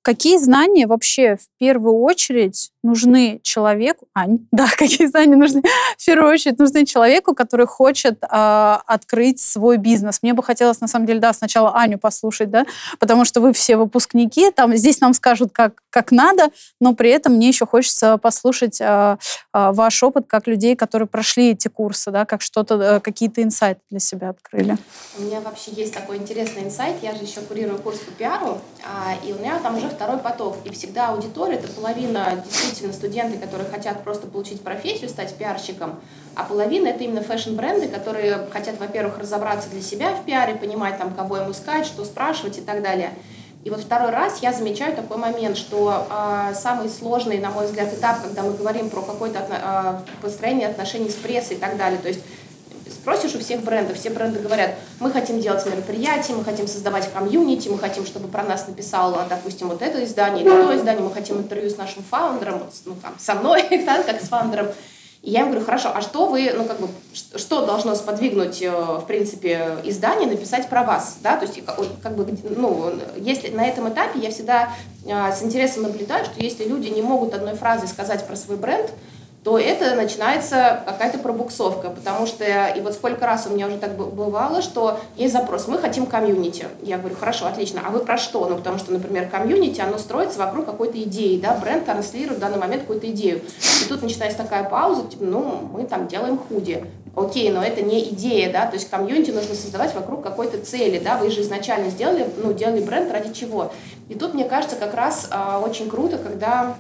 Какие 0.04 0.38
знания 0.38 0.86
вообще 0.86 1.38
в 1.38 1.48
первую 1.58 2.02
очередь 2.02 2.72
нужны 2.84 3.40
человеку, 3.42 4.08
Ань, 4.14 4.40
да, 4.52 4.68
какие 4.78 5.08
знания 5.08 5.38
нужны 5.38 5.64
в 5.98 6.06
первую 6.06 6.34
очередь 6.34 6.60
нужны 6.60 6.86
человеку, 6.86 7.34
который 7.34 7.66
хочет 7.66 8.22
э, 8.22 8.78
открыть 8.86 9.40
свой 9.40 9.78
бизнес. 9.78 10.20
Мне 10.22 10.34
бы 10.34 10.44
хотелось, 10.44 10.82
на 10.82 10.90
самом 10.90 11.06
деле, 11.06 11.22
да, 11.22 11.32
сначала 11.32 11.74
Аню 11.74 11.98
послушать, 11.98 12.52
да, 12.52 12.66
потому 13.00 13.24
что 13.24 13.40
вы 13.40 13.54
все 13.54 13.78
выпускники, 13.78 14.52
там 14.52 14.76
здесь 14.76 15.00
нам 15.00 15.14
скажут, 15.14 15.52
как, 15.54 15.82
как 15.90 16.12
надо, 16.12 16.50
но 16.82 16.94
при 16.94 17.10
этом 17.10 17.36
мне 17.36 17.48
еще 17.48 17.66
хочется 17.66 18.18
послушать 18.18 18.82
э, 18.82 18.86
э, 18.86 19.72
ваш 19.72 20.04
опыт 20.04 20.26
как 20.28 20.48
людей, 20.48 20.76
которые 20.76 21.08
прошли 21.08 21.52
эти 21.52 21.70
курсы, 21.70 22.12
да, 22.12 22.26
как 22.26 22.42
что-то, 22.42 22.76
э, 22.76 23.00
какие-то 23.00 23.42
инсайты 23.42 23.80
для 23.90 24.00
себя 24.00 24.30
открыли. 24.30 24.78
У 25.18 25.22
меня 25.22 25.40
вообще 25.40 25.72
есть 25.72 25.94
такой 25.94 26.18
интересный 26.18 26.64
инсайт, 26.64 26.98
я 27.02 27.16
же 27.16 27.24
еще 27.24 27.40
курирую 27.40 27.80
курс 27.80 28.00
по 28.00 28.12
пиару, 28.12 28.60
а, 28.84 29.16
и 29.26 29.32
у 29.32 29.38
меня 29.38 29.60
там 29.60 29.78
уже 29.78 29.93
второй 29.94 30.20
поток, 30.20 30.58
и 30.66 30.72
всегда 30.72 31.10
аудитория, 31.10 31.56
это 31.56 31.68
половина 31.68 32.44
действительно 32.46 32.94
студенты, 32.94 33.38
которые 33.38 33.70
хотят 33.70 34.04
просто 34.04 34.28
получить 34.28 34.62
профессию, 34.62 35.10
стать 35.10 35.34
пиарщиком, 35.36 36.00
а 36.36 36.44
половина 36.44 36.88
это 36.88 37.04
именно 37.04 37.22
фэшн-бренды, 37.22 37.88
которые 37.88 38.48
хотят, 38.52 38.80
во-первых, 38.80 39.20
разобраться 39.20 39.70
для 39.70 39.82
себя 39.82 40.14
в 40.16 40.26
пиаре, 40.26 40.56
понимать 40.56 40.98
там, 40.98 41.14
кого 41.14 41.38
им 41.38 41.52
искать, 41.52 41.86
что 41.86 42.04
спрашивать 42.06 42.58
и 42.58 42.62
так 42.62 42.82
далее. 42.82 43.12
И 43.64 43.70
вот 43.70 43.80
второй 43.80 44.10
раз 44.10 44.40
я 44.42 44.52
замечаю 44.52 44.94
такой 44.94 45.16
момент, 45.16 45.56
что 45.56 46.06
э, 46.10 46.54
самый 46.54 46.90
сложный, 46.90 47.40
на 47.40 47.50
мой 47.50 47.66
взгляд, 47.66 47.94
этап, 47.94 48.22
когда 48.22 48.42
мы 48.42 48.54
говорим 48.54 48.90
про 48.90 49.02
какое-то 49.02 49.40
э, 49.50 50.22
построение 50.22 50.68
отношений 50.68 51.10
с 51.10 51.16
прессой 51.16 51.56
и 51.56 51.60
так 51.60 51.78
далее, 51.78 51.98
то 51.98 52.10
есть 52.10 52.20
спросишь 52.94 53.36
у 53.36 53.40
всех 53.40 53.62
брендов, 53.62 53.98
все 53.98 54.10
бренды 54.10 54.40
говорят, 54.40 54.76
мы 55.00 55.12
хотим 55.12 55.40
делать 55.40 55.66
мероприятия, 55.66 56.34
мы 56.34 56.44
хотим 56.44 56.68
создавать 56.68 57.12
комьюнити, 57.12 57.70
мы 57.70 57.78
хотим, 57.78 58.06
чтобы 58.06 58.28
про 58.28 58.44
нас 58.44 58.68
написало, 58.68 59.26
допустим, 59.30 59.68
вот 59.70 59.82
это 59.82 60.04
издание 60.04 60.44
или 60.44 60.50
то 60.50 60.76
издание, 60.76 61.04
мы 61.04 61.12
хотим 61.12 61.38
интервью 61.38 61.70
с 61.70 61.78
нашим 61.78 62.04
фаундером, 62.04 62.64
ну, 62.86 62.96
там, 63.02 63.16
со 63.18 63.36
мной, 63.36 63.64
да, 63.86 64.04
как 64.04 64.22
с 64.22 64.30
фаундером. 64.30 64.68
И 65.24 65.32
я 65.32 65.42
им 65.42 65.52
говорю, 65.52 65.66
хорошо, 65.66 65.90
а 65.96 66.02
что 66.02 66.26
вы, 66.26 66.52
ну, 66.54 66.66
как 66.66 66.82
бы, 66.82 66.90
что 67.14 67.66
должно 67.66 67.96
сподвигнуть, 67.96 68.62
э, 68.62 68.70
в 68.70 69.06
принципе, 69.08 69.78
издание 69.86 70.28
написать 70.28 70.68
про 70.68 70.84
вас, 70.84 71.20
да, 71.22 71.38
то 71.38 71.46
есть, 71.46 71.62
как 72.02 72.16
бы, 72.16 72.28
ну, 72.44 72.94
если 73.16 73.48
на 73.50 73.66
этом 73.66 73.88
этапе 73.88 74.20
я 74.20 74.32
всегда 74.32 74.74
э, 75.06 75.32
с 75.32 75.42
интересом 75.42 75.84
наблюдаю, 75.84 76.26
что 76.26 76.42
если 76.42 76.66
люди 76.66 76.90
не 76.90 77.02
могут 77.02 77.34
одной 77.34 77.56
фразой 77.56 77.88
сказать 77.88 78.28
про 78.28 78.36
свой 78.36 78.58
бренд, 78.58 78.92
то 79.44 79.60
это 79.60 79.96
начинается 79.96 80.82
какая-то 80.86 81.18
пробуксовка, 81.18 81.90
потому 81.90 82.26
что, 82.26 82.46
и 82.68 82.80
вот 82.80 82.94
сколько 82.94 83.26
раз 83.26 83.46
у 83.46 83.54
меня 83.54 83.68
уже 83.68 83.78
так 83.78 83.96
бывало, 83.96 84.62
что 84.62 85.00
есть 85.18 85.34
запрос, 85.34 85.68
мы 85.68 85.80
хотим 85.80 86.06
комьюнити. 86.06 86.68
Я 86.82 86.98
говорю, 86.98 87.16
хорошо, 87.20 87.48
отлично, 87.48 87.82
а 87.86 87.92
вы 87.92 88.00
про 88.00 88.18
что? 88.18 88.48
Ну, 88.48 88.56
потому 88.56 88.78
что, 88.78 88.94
например, 88.94 89.28
комьюнити, 89.28 89.82
оно 89.82 89.98
строится 89.98 90.40
вокруг 90.40 90.66
какой-то 90.66 91.02
идеи, 91.04 91.40
да, 91.40 91.56
бренд 91.56 91.86
транслирует 91.86 92.38
в 92.38 92.42
данный 92.42 92.58
момент 92.58 92.84
какую-то 92.84 93.12
идею. 93.12 93.42
И 93.82 93.90
тут 93.90 94.02
начинается 94.02 94.38
такая 94.38 94.64
пауза, 94.64 95.08
типа, 95.08 95.26
ну, 95.26 95.70
мы 95.74 95.84
там 95.84 96.08
делаем 96.08 96.38
худи. 96.38 96.86
Окей, 97.16 97.52
но 97.52 97.64
это 97.64 97.82
не 97.82 98.10
идея, 98.10 98.52
да, 98.52 98.66
то 98.66 98.76
есть 98.76 98.90
комьюнити 98.90 99.30
нужно 99.30 99.54
создавать 99.54 99.94
вокруг 99.94 100.24
какой-то 100.24 100.58
цели, 100.60 101.00
да, 101.00 101.18
вы 101.18 101.30
же 101.30 101.42
изначально 101.42 101.92
сделали, 101.92 102.28
ну, 102.42 102.54
делали 102.54 102.82
бренд 102.82 103.12
ради 103.12 103.34
чего. 103.34 103.72
И 104.10 104.16
тут, 104.16 104.34
мне 104.34 104.46
кажется, 104.46 104.78
как 104.78 104.96
раз 104.96 105.28
а, 105.30 105.60
очень 105.60 105.90
круто, 105.90 106.18
когда 106.18 106.76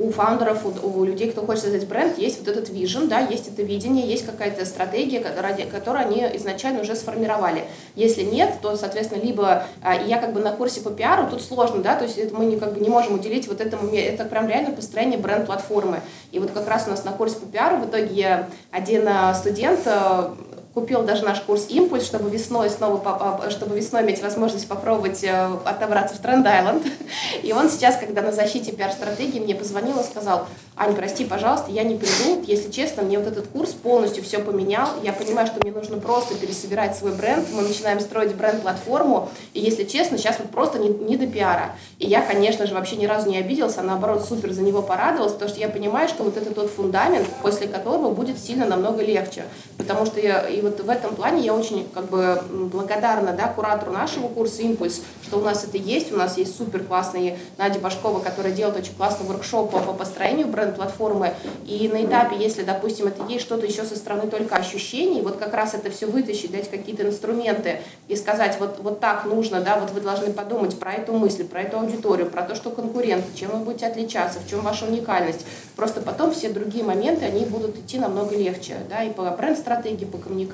у 0.00 0.10
фаундеров, 0.10 0.64
у, 0.64 1.00
у 1.00 1.04
людей, 1.04 1.30
кто 1.30 1.44
хочет 1.44 1.64
создать 1.64 1.86
бренд, 1.86 2.16
есть 2.16 2.38
вот 2.38 2.48
этот 2.48 2.70
вижен, 2.70 3.06
да, 3.06 3.20
есть 3.20 3.48
это 3.48 3.62
видение, 3.62 4.08
есть 4.08 4.24
какая-то 4.24 4.64
стратегия, 4.64 5.22
ради 5.38 5.64
которую 5.64 6.06
они 6.06 6.26
изначально 6.36 6.80
уже 6.80 6.96
сформировали. 6.96 7.64
Если 7.96 8.22
нет, 8.22 8.54
то, 8.62 8.76
соответственно, 8.76 9.22
либо 9.22 9.64
а, 9.82 9.94
я 9.94 10.16
как 10.16 10.32
бы 10.32 10.40
на 10.40 10.52
курсе 10.52 10.80
по 10.80 10.90
пиару, 10.90 11.28
тут 11.28 11.42
сложно, 11.42 11.82
да, 11.82 11.96
то 11.96 12.04
есть 12.04 12.16
это 12.16 12.34
мы 12.34 12.46
не, 12.46 12.58
как 12.58 12.72
бы 12.72 12.80
не 12.80 12.88
можем 12.88 13.14
уделить 13.14 13.46
вот 13.46 13.60
этому, 13.60 13.94
это 13.94 14.24
прям 14.24 14.48
реально 14.48 14.74
построение 14.74 15.18
бренд-платформы. 15.18 16.00
И 16.32 16.38
вот 16.38 16.50
как 16.50 16.66
раз 16.66 16.86
у 16.86 16.90
нас 16.90 17.04
на 17.04 17.12
курсе 17.12 17.36
по 17.36 17.46
пиару 17.46 17.76
в 17.76 17.90
итоге 17.90 18.46
один 18.70 19.06
а, 19.06 19.34
студент 19.34 19.80
а, 19.84 20.34
купил 20.74 21.02
даже 21.02 21.24
наш 21.24 21.40
курс 21.40 21.66
«Импульс», 21.68 22.04
чтобы 22.04 22.30
весной 22.30 22.70
снова, 22.70 23.50
чтобы 23.50 23.76
весной 23.76 24.02
иметь 24.02 24.22
возможность 24.22 24.68
попробовать 24.68 25.24
э, 25.24 25.50
отобраться 25.64 26.14
в 26.14 26.18
Тренд-Айленд. 26.18 26.86
И 27.42 27.52
он 27.52 27.68
сейчас, 27.68 27.96
когда 27.96 28.22
на 28.22 28.32
защите 28.32 28.72
пиар-стратегии 28.72 29.40
мне 29.40 29.54
позвонил 29.54 29.98
и 29.98 30.04
сказал, 30.04 30.46
Ань, 30.76 30.94
прости, 30.94 31.26
пожалуйста, 31.26 31.70
я 31.70 31.82
не 31.82 31.96
приду, 31.96 32.42
если 32.46 32.70
честно, 32.70 33.02
мне 33.02 33.18
вот 33.18 33.26
этот 33.26 33.48
курс 33.48 33.72
полностью 33.72 34.24
все 34.24 34.38
поменял, 34.38 34.88
я 35.02 35.12
понимаю, 35.12 35.46
что 35.46 35.60
мне 35.60 35.72
нужно 35.72 35.98
просто 35.98 36.34
пересобирать 36.36 36.96
свой 36.96 37.12
бренд, 37.12 37.48
мы 37.52 37.60
начинаем 37.60 38.00
строить 38.00 38.34
бренд-платформу, 38.34 39.28
и 39.52 39.60
если 39.60 39.84
честно, 39.84 40.16
сейчас 40.16 40.38
вот 40.38 40.50
просто 40.50 40.78
не, 40.78 40.88
не 40.88 41.18
до 41.18 41.26
пиара. 41.26 41.72
И 41.98 42.06
я, 42.06 42.22
конечно 42.22 42.66
же, 42.66 42.72
вообще 42.72 42.96
ни 42.96 43.04
разу 43.04 43.28
не 43.28 43.36
обиделся, 43.36 43.80
а 43.80 43.82
наоборот, 43.82 44.24
супер 44.24 44.52
за 44.52 44.62
него 44.62 44.80
порадовалась, 44.80 45.34
потому 45.34 45.50
что 45.50 45.60
я 45.60 45.68
понимаю, 45.68 46.08
что 46.08 46.22
вот 46.22 46.38
это 46.38 46.54
тот 46.54 46.70
фундамент, 46.70 47.28
после 47.42 47.66
которого 47.66 48.12
будет 48.12 48.38
сильно 48.38 48.64
намного 48.64 49.02
легче. 49.02 49.44
Потому 49.76 50.06
что 50.06 50.18
я, 50.18 50.48
и 50.60 50.62
вот 50.62 50.78
в 50.78 50.90
этом 50.90 51.16
плане 51.16 51.42
я 51.42 51.54
очень 51.54 51.88
как 51.92 52.10
бы 52.10 52.42
благодарна 52.50 53.32
да, 53.32 53.48
куратору 53.48 53.92
нашего 53.92 54.28
курса 54.28 54.60
«Импульс», 54.62 55.00
что 55.22 55.38
у 55.38 55.42
нас 55.42 55.64
это 55.64 55.78
есть, 55.78 56.12
у 56.12 56.16
нас 56.16 56.36
есть 56.36 56.56
супер 56.56 56.84
классные 56.84 57.38
Надя 57.56 57.78
Башкова, 57.78 58.20
которая 58.20 58.52
делает 58.52 58.76
очень 58.76 58.94
классный 58.94 59.26
воркшоп 59.26 59.70
по 59.70 59.92
построению 59.94 60.48
бренд-платформы, 60.48 61.32
и 61.66 61.88
на 61.88 62.04
этапе, 62.04 62.36
если, 62.36 62.62
допустим, 62.62 63.06
это 63.06 63.24
есть 63.26 63.42
что-то 63.42 63.64
еще 63.64 63.84
со 63.84 63.96
стороны 63.96 64.30
только 64.30 64.56
ощущений, 64.56 65.22
вот 65.22 65.38
как 65.38 65.54
раз 65.54 65.72
это 65.74 65.90
все 65.90 66.06
вытащить, 66.06 66.52
дать 66.52 66.70
какие-то 66.70 67.04
инструменты 67.06 67.80
и 68.08 68.16
сказать, 68.16 68.56
вот, 68.60 68.80
вот 68.82 69.00
так 69.00 69.24
нужно, 69.24 69.60
да, 69.60 69.78
вот 69.78 69.92
вы 69.92 70.00
должны 70.02 70.32
подумать 70.32 70.78
про 70.78 70.92
эту 70.92 71.14
мысль, 71.14 71.44
про 71.44 71.62
эту 71.62 71.78
аудиторию, 71.78 72.28
про 72.28 72.42
то, 72.42 72.54
что 72.54 72.70
конкуренты, 72.70 73.28
чем 73.34 73.50
вы 73.50 73.64
будете 73.64 73.86
отличаться, 73.86 74.40
в 74.40 74.48
чем 74.48 74.60
ваша 74.60 74.84
уникальность. 74.84 75.46
Просто 75.76 76.02
потом 76.02 76.32
все 76.32 76.50
другие 76.50 76.84
моменты, 76.84 77.24
они 77.24 77.46
будут 77.46 77.78
идти 77.78 77.98
намного 77.98 78.36
легче, 78.36 78.76
да, 78.90 79.02
и 79.02 79.10
по 79.10 79.24
бренд-стратегии, 79.30 80.04
по 80.04 80.18
коммуникации, 80.18 80.49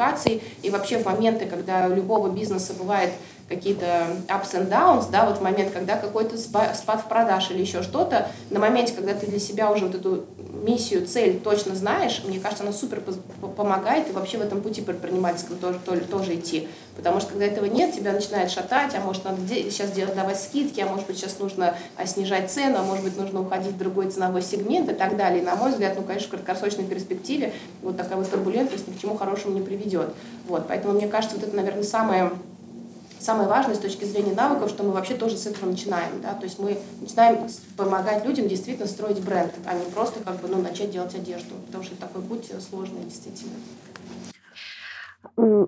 и 0.63 0.71
вообще 0.71 0.99
в 0.99 1.05
моменты, 1.05 1.47
когда 1.47 1.87
у 1.87 1.95
любого 1.95 2.29
бизнеса 2.29 2.75
бывает 2.79 3.11
какие-то 3.49 4.09
ups 4.29 4.55
and 4.55 4.69
downs, 4.69 5.11
да, 5.11 5.27
вот 5.27 5.41
момент, 5.41 5.73
когда 5.73 5.97
какой-то 5.97 6.37
спад 6.37 7.01
в 7.05 7.09
продаж 7.09 7.51
или 7.51 7.61
еще 7.61 7.83
что-то, 7.83 8.29
на 8.51 8.59
моменте, 8.59 8.93
когда 8.93 9.15
ты 9.15 9.27
для 9.27 9.39
себя 9.39 9.71
уже 9.71 9.87
вот 9.87 9.95
эту 9.95 10.27
миссию, 10.67 11.07
цель 11.07 11.39
точно 11.39 11.75
знаешь, 11.75 12.23
мне 12.27 12.41
кажется, 12.41 12.65
она 12.65 12.73
супер 12.73 13.03
помогает 13.57 14.09
и 14.09 14.13
вообще 14.13 14.39
в 14.39 14.41
этом 14.41 14.61
пути 14.63 14.81
предпринимательском 14.81 15.57
тоже, 15.59 15.79
тоже, 15.79 16.01
тоже 16.03 16.35
идти. 16.35 16.69
Потому 16.97 17.21
что 17.21 17.31
когда 17.31 17.45
этого 17.45 17.67
нет, 17.67 17.95
тебя 17.95 18.13
начинает 18.13 18.51
шатать, 18.51 18.95
а 18.95 19.01
может 19.01 19.25
надо 19.25 19.39
сейчас 19.47 19.91
делать, 19.93 20.15
давать 20.15 20.41
скидки, 20.41 20.81
а 20.81 20.87
может 20.87 21.07
быть 21.07 21.19
сейчас 21.19 21.39
нужно 21.39 21.75
а, 21.97 22.07
снижать 22.07 22.51
цену, 22.51 22.79
а 22.79 22.83
может 22.83 23.05
быть 23.05 23.17
нужно 23.17 23.43
уходить 23.43 23.73
в 23.73 23.79
другой 23.79 24.11
ценовой 24.11 24.43
сегмент 24.43 24.91
и 24.91 24.95
так 24.95 25.17
далее. 25.17 25.43
И, 25.43 25.45
на 25.45 25.57
мой 25.57 25.71
взгляд, 25.71 25.95
ну, 25.97 26.03
конечно, 26.03 26.29
в 26.29 26.31
краткосрочной 26.31 26.85
перспективе 26.85 27.53
вот 27.83 27.97
такая 27.97 28.17
вот 28.17 28.31
турбулентность 28.31 28.89
ни 28.89 28.93
к 28.93 28.99
чему 28.99 29.17
хорошему 29.17 29.55
не 29.55 29.61
приведет. 29.61 30.15
Вот, 30.49 30.67
поэтому 30.67 30.95
мне 30.95 31.07
кажется, 31.07 31.37
вот 31.37 31.47
это, 31.47 31.55
наверное, 31.55 31.85
самое 31.85 32.31
самое 33.27 33.49
важное 33.49 33.75
с 33.75 33.79
точки 33.79 34.05
зрения 34.05 34.33
навыков, 34.33 34.71
что 34.71 34.85
мы 34.85 34.93
вообще 34.93 35.15
тоже 35.15 35.37
с 35.37 35.47
этого 35.47 35.69
начинаем. 35.69 36.23
Да? 36.23 36.33
То 36.35 36.45
есть 36.45 36.59
мы 36.59 36.79
начинаем 37.01 37.49
помогать 37.77 38.25
людям 38.25 38.49
действительно 38.49 38.87
строить 38.87 39.21
бренд, 39.21 39.53
а 39.67 39.75
не 39.75 39.85
просто 39.87 40.21
как 40.21 40.41
бы, 40.41 40.49
ну, 40.49 40.63
начать 40.63 40.93
делать 40.93 41.15
одежду, 41.15 41.55
потому 41.67 41.85
что 41.85 41.97
такой 41.97 42.23
путь 42.23 42.51
сложный 42.69 43.03
действительно. 43.03 43.55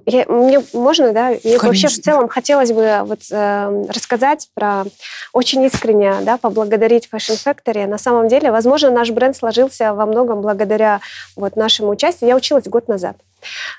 Я, 0.06 0.24
мне 0.28 0.62
можно, 0.72 1.12
да? 1.12 1.28
Мне 1.30 1.38
Конечно. 1.40 1.68
вообще 1.68 1.88
в 1.88 2.00
целом 2.00 2.28
хотелось 2.28 2.72
бы 2.72 3.00
вот, 3.04 3.20
э, 3.30 3.84
рассказать 3.88 4.48
про 4.54 4.84
очень 5.32 5.62
искренне, 5.64 6.14
да, 6.22 6.38
поблагодарить 6.38 7.08
Fashion 7.12 7.36
Factory. 7.44 7.86
На 7.86 7.98
самом 7.98 8.28
деле, 8.28 8.52
возможно, 8.52 8.90
наш 8.90 9.10
бренд 9.10 9.36
сложился 9.36 9.92
во 9.92 10.06
многом 10.06 10.40
благодаря 10.40 11.00
вот 11.36 11.56
нашему 11.56 11.90
участию. 11.90 12.28
Я 12.28 12.36
училась 12.36 12.64
год 12.64 12.88
назад. 12.88 13.16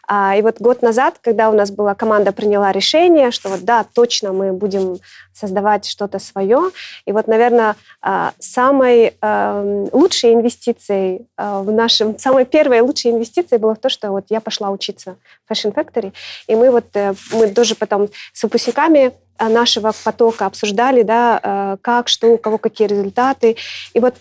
А, 0.07 0.35
и 0.35 0.41
вот 0.41 0.59
год 0.59 0.81
назад, 0.81 1.15
когда 1.21 1.49
у 1.49 1.53
нас 1.53 1.71
была 1.71 1.95
команда 1.95 2.31
приняла 2.31 2.71
решение, 2.71 3.31
что 3.31 3.49
вот 3.49 3.61
да, 3.61 3.85
точно 3.93 4.33
мы 4.33 4.53
будем 4.53 4.97
создавать 5.33 5.85
что-то 5.85 6.19
свое. 6.19 6.71
И 7.05 7.11
вот, 7.11 7.27
наверное, 7.27 7.75
а, 8.01 8.33
самой 8.39 9.15
а, 9.21 9.87
лучшей 9.91 10.33
инвестицией 10.33 11.27
в 11.37 11.71
нашем, 11.71 12.17
самой 12.19 12.45
первой 12.45 12.81
лучшей 12.81 13.11
инвестицией 13.11 13.59
было 13.59 13.75
в 13.75 13.79
то, 13.79 13.89
что 13.89 14.11
вот 14.11 14.25
я 14.29 14.41
пошла 14.41 14.69
учиться 14.69 15.15
в 15.47 15.51
Fashion 15.51 15.73
Factory, 15.73 16.13
и 16.47 16.55
мы 16.55 16.71
вот, 16.71 16.85
э, 16.93 17.13
мы 17.31 17.47
тоже 17.49 17.75
потом 17.75 18.09
с 18.33 18.43
выпускниками 18.43 19.13
нашего 19.39 19.93
потока 20.03 20.45
обсуждали, 20.45 21.01
да, 21.01 21.77
как, 21.81 22.09
что, 22.09 22.27
у 22.27 22.37
кого 22.37 22.57
какие 22.57 22.87
результаты. 22.89 23.55
И 23.93 23.99
вот 24.01 24.15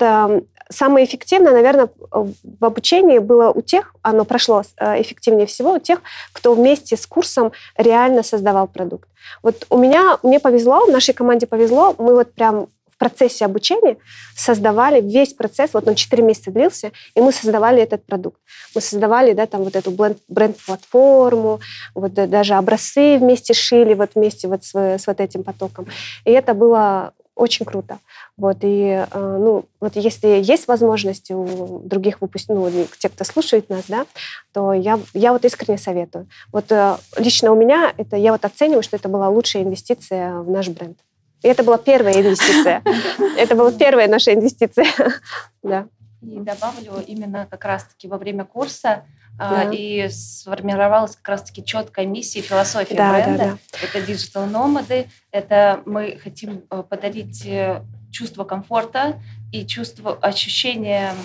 самое 0.71 1.07
эффективное, 1.07 1.53
наверное, 1.53 1.89
в 2.11 2.65
обучении 2.65 3.19
было 3.19 3.51
у 3.51 3.63
тех, 3.63 3.95
оно 4.03 4.25
прошло 4.25 4.63
э, 4.79 5.01
эффективнее 5.01 5.47
всего 5.47 5.75
у 5.75 5.79
тех, 5.79 6.01
кто 6.33 6.55
вместе 6.55 6.97
с 6.97 7.07
курсом 7.07 7.53
реально 7.77 8.23
создавал 8.23 8.67
продукт. 8.69 9.09
Вот 9.43 9.67
у 9.71 9.77
меня, 9.77 10.19
мне 10.23 10.41
повезло, 10.41 10.87
в 10.87 10.91
нашей 10.91 11.15
команде 11.15 11.47
повезло, 11.47 11.95
мы 11.99 12.15
вот 12.15 12.33
прям 12.33 12.69
в 12.91 12.99
процессе 12.99 13.45
обучения 13.45 13.97
создавали 14.35 15.01
весь 15.01 15.33
процесс, 15.33 15.73
вот 15.73 15.87
он 15.87 15.95
4 15.95 16.21
месяца 16.23 16.51
длился, 16.51 16.91
и 17.15 17.21
мы 17.21 17.31
создавали 17.31 17.81
этот 17.81 18.05
продукт. 18.05 18.41
Мы 18.75 18.81
создавали, 18.81 19.35
да, 19.35 19.47
там 19.47 19.63
вот 19.63 19.77
эту 19.77 19.93
бренд-платформу, 19.93 21.61
вот 21.95 22.13
даже 22.13 22.55
образцы 22.55 23.19
вместе 23.19 23.55
шили, 23.55 23.95
вот 23.95 24.11
вместе 24.17 24.49
вот 24.49 24.65
с, 24.65 24.75
с 24.75 25.07
вот 25.07 25.21
этим 25.21 25.45
потоком. 25.45 25.87
И 26.25 26.33
это 26.33 26.55
было 26.55 27.13
очень 27.39 27.65
круто. 27.65 27.99
Вот, 28.37 28.59
и, 28.63 29.07
э, 29.11 29.37
ну, 29.39 29.65
вот 29.81 29.97
если 29.97 30.29
есть 30.43 30.69
возможность 30.69 31.31
у 31.31 31.81
других 31.85 32.21
выпускников, 32.21 32.73
ну, 32.75 32.87
те, 32.99 33.09
кто 33.09 33.25
слушает 33.25 33.71
нас, 33.71 33.85
да, 33.89 34.07
то 34.53 34.73
я, 34.73 34.99
я 35.15 35.33
вот 35.33 35.45
искренне 35.45 35.79
советую. 35.79 36.29
Вот 36.53 36.71
э, 36.73 36.97
лично 37.17 37.53
у 37.53 37.57
меня 37.57 37.95
это, 37.97 38.17
я 38.17 38.33
вот 38.33 38.45
оцениваю, 38.45 38.83
что 38.83 38.97
это 38.97 39.09
была 39.09 39.29
лучшая 39.29 39.63
инвестиция 39.63 40.41
в 40.41 40.51
наш 40.51 40.69
бренд. 40.69 40.99
И 41.43 41.49
это 41.49 41.63
была 41.63 41.79
первая 41.79 42.21
инвестиция. 42.21 42.83
Это 43.39 43.55
была 43.55 43.71
первая 43.71 44.09
наша 44.09 44.35
инвестиция. 44.35 44.87
Да. 45.63 45.87
И 46.21 46.41
добавлю 46.41 47.01
именно 47.07 47.47
как 47.49 47.65
раз-таки 47.65 48.09
во 48.09 48.19
время 48.19 48.45
курса 48.45 49.05
да. 49.39 49.71
и 49.73 50.09
сформировалась 50.09 51.17
как 51.17 51.29
раз-таки 51.29 51.65
четкая 51.65 52.07
миссия 52.07 52.41
и 52.41 52.43
философия 52.43 52.97
да, 52.97 53.13
бренда. 53.13 53.39
Да, 53.39 53.51
да. 53.51 53.79
Это 53.83 54.07
digital 54.07 54.47
nomad 54.47 54.91
ы, 54.91 55.09
это 55.31 55.83
мы 55.87 56.19
хотим 56.23 56.65
э, 56.71 56.83
подарить 56.83 57.47
э, 57.47 57.83
чувство 58.11 58.45
комфорта 58.45 59.21
и 59.53 59.67
чувство 59.67 60.15
ощущения 60.15 61.13
а, 61.13 61.17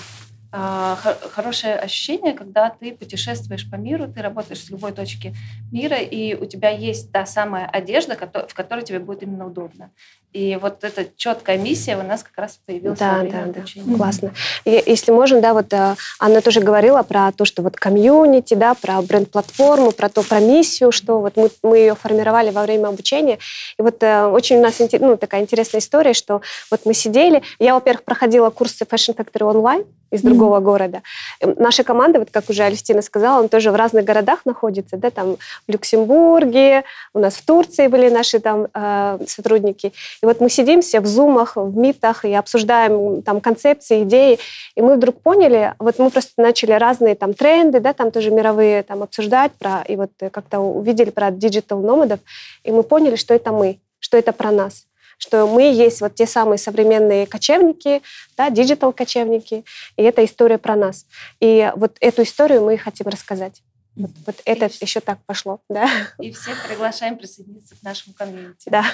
хорошее 0.53 1.75
ощущение, 1.75 2.33
когда 2.33 2.69
ты 2.69 2.93
путешествуешь 2.93 3.69
по 3.69 3.75
миру, 3.75 4.07
ты 4.07 4.21
работаешь 4.21 4.63
с 4.63 4.69
любой 4.69 4.91
точки 4.91 5.33
мира, 5.71 5.97
и 5.97 6.35
у 6.35 6.45
тебя 6.45 6.69
есть 6.69 7.11
та 7.11 7.25
самая 7.25 7.65
одежда, 7.65 8.15
в 8.47 8.53
которой 8.53 8.83
тебе 8.83 8.99
будет 8.99 9.23
именно 9.23 9.47
удобно. 9.47 9.89
И 10.33 10.57
вот 10.59 10.83
эта 10.83 11.05
четкая 11.15 11.57
миссия 11.57 11.95
у 11.95 12.03
нас 12.03 12.23
как 12.23 12.35
раз 12.37 12.59
появилась 12.65 12.97
да, 12.97 13.21
да, 13.21 13.43
обучения. 13.43 13.91
Да. 13.91 13.97
Классно. 13.97 14.33
И, 14.65 14.83
если 14.85 15.11
можно, 15.11 15.41
да, 15.41 15.53
вот 15.53 15.71
э, 15.71 15.95
Анна 16.19 16.41
тоже 16.41 16.59
говорила 16.59 17.03
про 17.03 17.31
то, 17.31 17.45
что 17.45 17.61
вот 17.61 17.75
комьюнити, 17.75 18.55
да, 18.55 18.73
про 18.73 19.01
бренд-платформу, 19.03 19.91
про 19.91 20.09
то, 20.09 20.23
про 20.23 20.39
миссию, 20.39 20.91
что 20.91 21.19
вот 21.19 21.35
мы, 21.35 21.51
мы 21.61 21.77
ее 21.77 21.95
формировали 21.95 22.49
во 22.49 22.63
время 22.63 22.87
обучения. 22.87 23.37
И 23.77 23.81
вот 23.83 24.01
э, 24.01 24.25
очень 24.25 24.57
у 24.57 24.61
нас 24.61 24.79
ну, 24.99 25.17
такая 25.17 25.41
интересная 25.41 25.81
история, 25.81 26.13
что 26.13 26.41
вот 26.71 26.81
мы 26.85 26.95
сидели, 26.95 27.43
я, 27.59 27.75
во-первых, 27.75 28.03
проходила 28.03 28.49
курсы 28.49 28.85
Fashion 28.85 29.15
Factory 29.15 29.43
онлайн, 29.43 29.85
из 30.13 30.21
другого 30.21 30.42
mm-hmm. 30.45 30.62
города. 30.62 31.01
Наша 31.41 31.84
команда, 31.84 32.19
вот 32.19 32.29
как 32.32 32.49
уже 32.49 32.63
Алистина 32.63 33.01
сказала, 33.01 33.41
он 33.41 33.49
тоже 33.49 33.71
в 33.71 33.75
разных 33.75 34.06
городах 34.06 34.45
находится, 34.45 34.97
да, 34.97 35.10
там 35.10 35.38
в 35.67 35.71
Люксембурге, 35.71 36.84
у 37.13 37.19
нас 37.19 37.36
в 37.36 37.45
Турции 37.45 37.88
были 37.88 38.10
наши 38.10 38.39
там 38.39 38.67
э, 38.73 39.19
сотрудники. 39.27 39.93
И 40.21 40.25
вот 40.25 40.39
мы 40.39 40.49
сидим 40.49 40.82
все 40.82 40.99
в 40.99 41.06
зумах, 41.06 41.56
в 41.56 41.77
митах 41.77 42.25
и 42.25 42.34
обсуждаем 42.34 43.21
там 43.21 43.41
концепции, 43.41 44.03
идеи. 44.03 44.39
И 44.75 44.82
мы 44.82 44.95
вдруг 44.95 45.21
поняли, 45.21 45.73
вот 45.79 45.99
мы 45.99 46.10
просто 46.10 46.34
начали 46.41 46.71
разные 46.71 47.15
там 47.15 47.34
тренды, 47.34 47.79
да, 47.79 47.93
там 47.93 48.12
тоже 48.12 48.32
мировые 48.32 48.84
там 48.84 49.03
обсуждать 49.03 49.51
про, 49.53 49.84
и 49.88 49.95
вот 49.95 50.12
как-то 50.32 50.60
увидели 50.60 51.10
про 51.10 51.32
digital 51.32 51.79
nomad 51.82 52.05
ов, 52.05 52.19
и 52.63 52.71
мы 52.71 52.84
поняли, 52.84 53.15
что 53.15 53.34
это 53.34 53.51
мы, 53.51 53.79
что 53.99 54.17
это 54.17 54.34
про 54.34 54.51
нас 54.51 54.86
что 55.17 55.47
мы 55.47 55.71
есть 55.71 56.02
вот 56.02 56.15
те 56.15 56.26
самые 56.26 56.58
современные 56.58 57.26
кочевники, 57.26 58.02
да, 58.38 58.49
диджитал-кочевники, 58.49 59.65
и 59.95 60.02
это 60.04 60.23
история 60.26 60.58
про 60.58 60.76
нас. 60.76 61.06
И 61.39 61.71
вот 61.76 61.97
эту 61.99 62.23
историю 62.23 62.63
мы 62.63 62.78
хотим 62.78 63.08
рассказать. 63.08 63.62
Вот, 63.95 64.12
вот 64.26 64.41
это 64.45 64.69
еще 64.82 64.99
так 64.99 65.19
пошло, 65.26 65.60
да. 65.69 65.88
И 66.19 66.32
всех 66.32 66.67
приглашаем 66.67 67.17
присоединиться 67.17 67.76
к 67.76 67.84
нашему 67.84 68.15
комьюнити. 68.15 68.69
Да. 68.69 68.86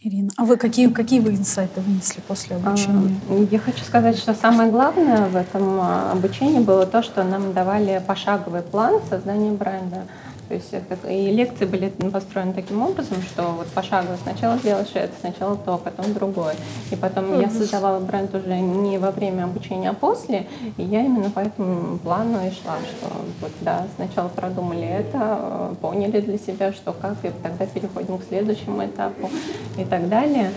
Ирина, 0.00 0.30
а 0.36 0.44
вы 0.44 0.56
какие, 0.56 0.88
какие 0.88 1.18
вы 1.20 1.30
инсайты 1.30 1.80
вынесли 1.80 2.20
после 2.20 2.56
обучения? 2.56 3.20
Я 3.50 3.58
хочу 3.58 3.84
сказать, 3.84 4.16
что 4.16 4.32
самое 4.32 4.70
главное 4.70 5.26
в 5.26 5.36
этом 5.36 5.80
а, 5.80 6.12
обучении 6.12 6.60
было 6.60 6.86
то, 6.86 7.02
что 7.02 7.24
нам 7.24 7.52
давали 7.52 8.02
пошаговый 8.06 8.62
план 8.62 9.00
создания 9.08 9.50
бренда. 9.50 10.06
То 10.52 10.56
есть 10.56 10.74
это, 10.74 11.08
и 11.08 11.30
лекции 11.30 11.64
были 11.64 11.88
построены 12.12 12.52
таким 12.52 12.82
образом, 12.82 13.22
что 13.22 13.42
вот 13.56 13.68
пошагово 13.68 14.18
сначала 14.22 14.58
сделаешь 14.58 14.90
это, 14.92 15.14
сначала 15.18 15.56
то, 15.56 15.78
потом 15.78 16.12
другое. 16.12 16.56
И 16.90 16.96
потом 16.96 17.24
mm-hmm. 17.24 17.40
я 17.40 17.48
создавала 17.48 18.00
бренд 18.00 18.34
уже 18.34 18.60
не 18.60 18.98
во 18.98 19.12
время 19.12 19.44
обучения, 19.44 19.88
а 19.88 19.94
после. 19.94 20.46
И 20.76 20.82
я 20.82 21.06
именно 21.06 21.30
по 21.30 21.40
этому 21.40 21.96
плану 21.96 22.38
и 22.46 22.50
шла, 22.50 22.76
что 22.80 23.10
вот 23.40 23.50
да, 23.62 23.86
сначала 23.96 24.28
продумали 24.28 24.86
это, 24.86 25.74
поняли 25.80 26.20
для 26.20 26.36
себя, 26.36 26.74
что 26.74 26.92
как, 26.92 27.16
и 27.22 27.30
тогда 27.42 27.64
переходим 27.64 28.18
к 28.18 28.24
следующему 28.24 28.84
этапу 28.84 29.30
и 29.78 29.86
так 29.86 30.10
далее. 30.10 30.50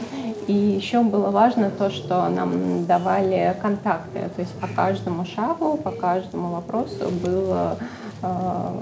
И 0.47 0.53
еще 0.53 1.03
было 1.03 1.31
важно 1.31 1.71
то, 1.71 1.89
что 1.89 2.27
нам 2.27 2.85
давали 2.85 3.55
контакты, 3.61 4.29
то 4.35 4.41
есть 4.41 4.51
по 4.59 4.67
каждому 4.67 5.25
шагу, 5.25 5.77
по 5.77 5.91
каждому 5.91 6.49
вопросу 6.49 7.09
было 7.23 7.77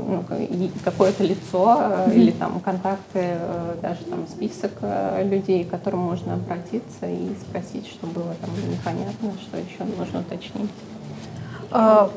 ну, 0.08 0.24
какое-то 0.84 1.24
лицо 1.24 1.78
mm-hmm. 1.78 2.16
или 2.16 2.32
там 2.32 2.60
контакты, 2.60 3.20
э, 3.20 3.76
даже 3.82 4.04
там 4.06 4.28
список 4.28 4.72
людей, 5.24 5.64
к 5.64 5.70
которым 5.70 6.00
можно 6.00 6.34
обратиться 6.34 7.08
и 7.08 7.30
спросить, 7.42 7.88
что 7.88 8.08
было 8.08 8.36
там 8.42 8.50
непонятно, 8.70 9.34
что 9.42 9.58
еще 9.58 9.84
нужно 9.98 10.22
уточнить. 10.22 10.70
А, 11.72 12.12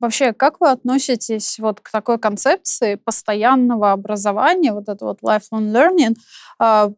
вообще, 0.00 0.32
как 0.32 0.60
вы 0.60 0.70
относитесь 0.70 1.58
вот 1.58 1.80
к 1.80 1.90
такой 1.90 2.18
концепции 2.18 2.94
постоянного 2.94 3.92
образования, 3.92 4.72
вот 4.72 4.88
это 4.88 5.04
вот 5.04 5.20
lifelong 5.22 5.72
learning? 5.72 6.16
А, 6.58 6.92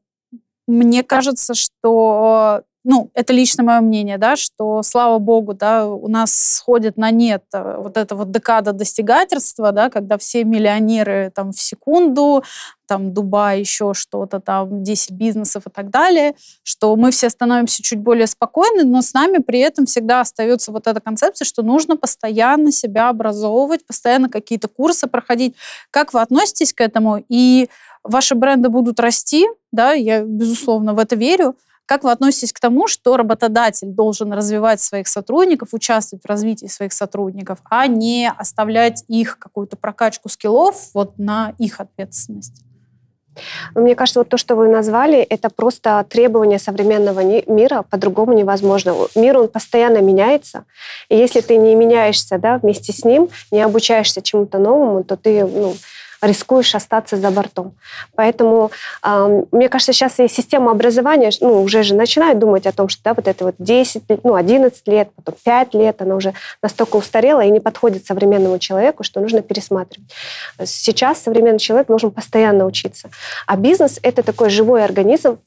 мне 0.67 1.03
кажется, 1.03 1.55
что 1.55 2.63
ну, 2.83 3.11
это 3.13 3.33
лично 3.33 3.63
мое 3.63 3.81
мнение, 3.81 4.17
да, 4.17 4.37
что, 4.37 4.83
слава 4.83 5.19
богу, 5.19 5.53
да, 5.53 5.87
у 5.87 6.09
нас 6.09 6.33
сходит 6.33 6.97
на 6.97 7.11
нет 7.11 7.45
э, 7.53 7.77
вот 7.79 7.99
эта 7.99 8.15
вот 8.15 8.31
декада 8.31 8.73
достигательства, 8.73 9.73
да, 9.73 9.91
когда 9.91 10.17
все 10.17 10.45
миллионеры 10.45 11.31
там 11.35 11.53
в 11.53 11.61
секунду, 11.61 12.43
там 12.89 13.13
Дубай, 13.13 13.61
еще 13.61 13.93
что-то 13.93 14.41
там, 14.41 14.83
10 14.83 15.11
бизнесов 15.13 15.67
и 15.67 15.71
так 15.71 15.91
далее, 15.91 16.35
что 16.63 16.97
мы 16.97 17.11
все 17.11 17.29
становимся 17.29 17.83
чуть 17.83 18.01
более 18.01 18.27
спокойны, 18.27 18.85
но 18.85 19.03
с 19.03 19.13
нами 19.13 19.39
при 19.39 19.61
этом 19.61 19.85
всегда 19.85 20.21
остается 20.21 20.73
вот 20.73 20.87
эта 20.87 21.01
концепция, 21.01 21.45
что 21.45 21.63
нужно 21.63 21.97
постоянно 21.97 22.73
себя 22.73 23.11
образовывать, 23.11 23.87
постоянно 23.87 24.31
какие-то 24.31 24.69
курсы 24.69 25.07
проходить. 25.07 25.55
Как 25.91 26.15
вы 26.15 26.21
относитесь 26.23 26.73
к 26.73 26.81
этому? 26.81 27.23
И 27.29 27.69
ваши 28.03 28.35
бренды 28.35 28.71
будут 28.71 28.99
расти, 29.01 29.47
да, 29.71 29.93
я, 29.93 30.23
безусловно, 30.23 30.95
в 30.95 30.99
это 30.99 31.15
верю, 31.15 31.55
как 31.91 32.05
вы 32.05 32.13
относитесь 32.13 32.53
к 32.53 32.61
тому, 32.61 32.87
что 32.87 33.17
работодатель 33.17 33.89
должен 33.89 34.33
развивать 34.33 34.81
своих 34.81 35.09
сотрудников, 35.09 35.71
участвовать 35.73 36.23
в 36.23 36.29
развитии 36.29 36.67
своих 36.67 36.93
сотрудников, 36.93 37.59
а 37.69 37.89
не 37.89 38.31
оставлять 38.31 39.03
их 39.09 39.41
какую-то 39.41 39.77
прокачку 39.77 40.29
скиллов 40.29 40.91
вот 40.95 41.19
на 41.19 41.53
их 41.59 41.81
ответственность? 41.81 42.63
Ну, 43.75 43.83
мне 43.83 43.97
кажется, 43.97 44.21
вот 44.21 44.29
то, 44.29 44.37
что 44.37 44.55
вы 44.55 44.69
назвали, 44.69 45.19
это 45.19 45.51
просто 45.51 46.07
требование 46.09 46.61
современного 46.61 47.25
мира, 47.51 47.83
по-другому 47.91 48.35
невозможно. 48.35 48.95
Мир, 49.17 49.39
он 49.39 49.49
постоянно 49.49 49.99
меняется, 49.99 50.67
и 51.09 51.17
если 51.17 51.41
ты 51.41 51.57
не 51.57 51.75
меняешься 51.75 52.39
да, 52.39 52.59
вместе 52.59 52.93
с 52.93 53.05
ним, 53.05 53.31
не 53.51 53.63
обучаешься 53.63 54.23
чему-то 54.23 54.59
новому, 54.59 55.03
то 55.03 55.17
ты 55.17 55.45
ну, 55.45 55.75
рискуешь 56.23 56.75
остаться 56.75 57.17
за 57.17 57.31
бортом. 57.31 57.75
Поэтому, 58.15 58.71
мне 59.03 59.69
кажется, 59.69 59.93
сейчас 59.93 60.19
и 60.21 60.29
система 60.29 60.71
образования, 60.71 61.31
ну, 61.41 61.63
уже 61.63 61.83
же 61.83 61.95
начинает 61.95 62.39
думать 62.39 62.67
о 62.67 62.73
том, 62.73 62.89
что 62.89 63.03
да, 63.05 63.15
вот 63.15 63.27
это 63.27 63.45
вот 63.45 63.55
10, 63.59 64.03
ну, 64.25 64.35
11 64.35 64.89
лет, 64.89 65.09
потом 65.17 65.35
5 65.45 65.75
лет, 65.75 66.03
она 66.03 66.15
уже 66.17 66.35
настолько 66.63 66.97
устарела 66.97 67.41
и 67.41 67.51
не 67.51 67.61
подходит 67.61 68.07
современному 68.07 68.59
человеку, 68.59 69.03
что 69.03 69.21
нужно 69.21 69.43
пересматривать. 69.43 70.11
Сейчас 70.65 71.23
современный 71.23 71.59
человек 71.59 71.87
должен 71.87 72.11
постоянно 72.11 72.67
учиться. 72.67 73.11
А 73.47 73.57
бизнес— 73.57 73.99
это 74.03 74.23
такой 74.23 74.51
живой 74.51 74.85
организм, 74.85 75.39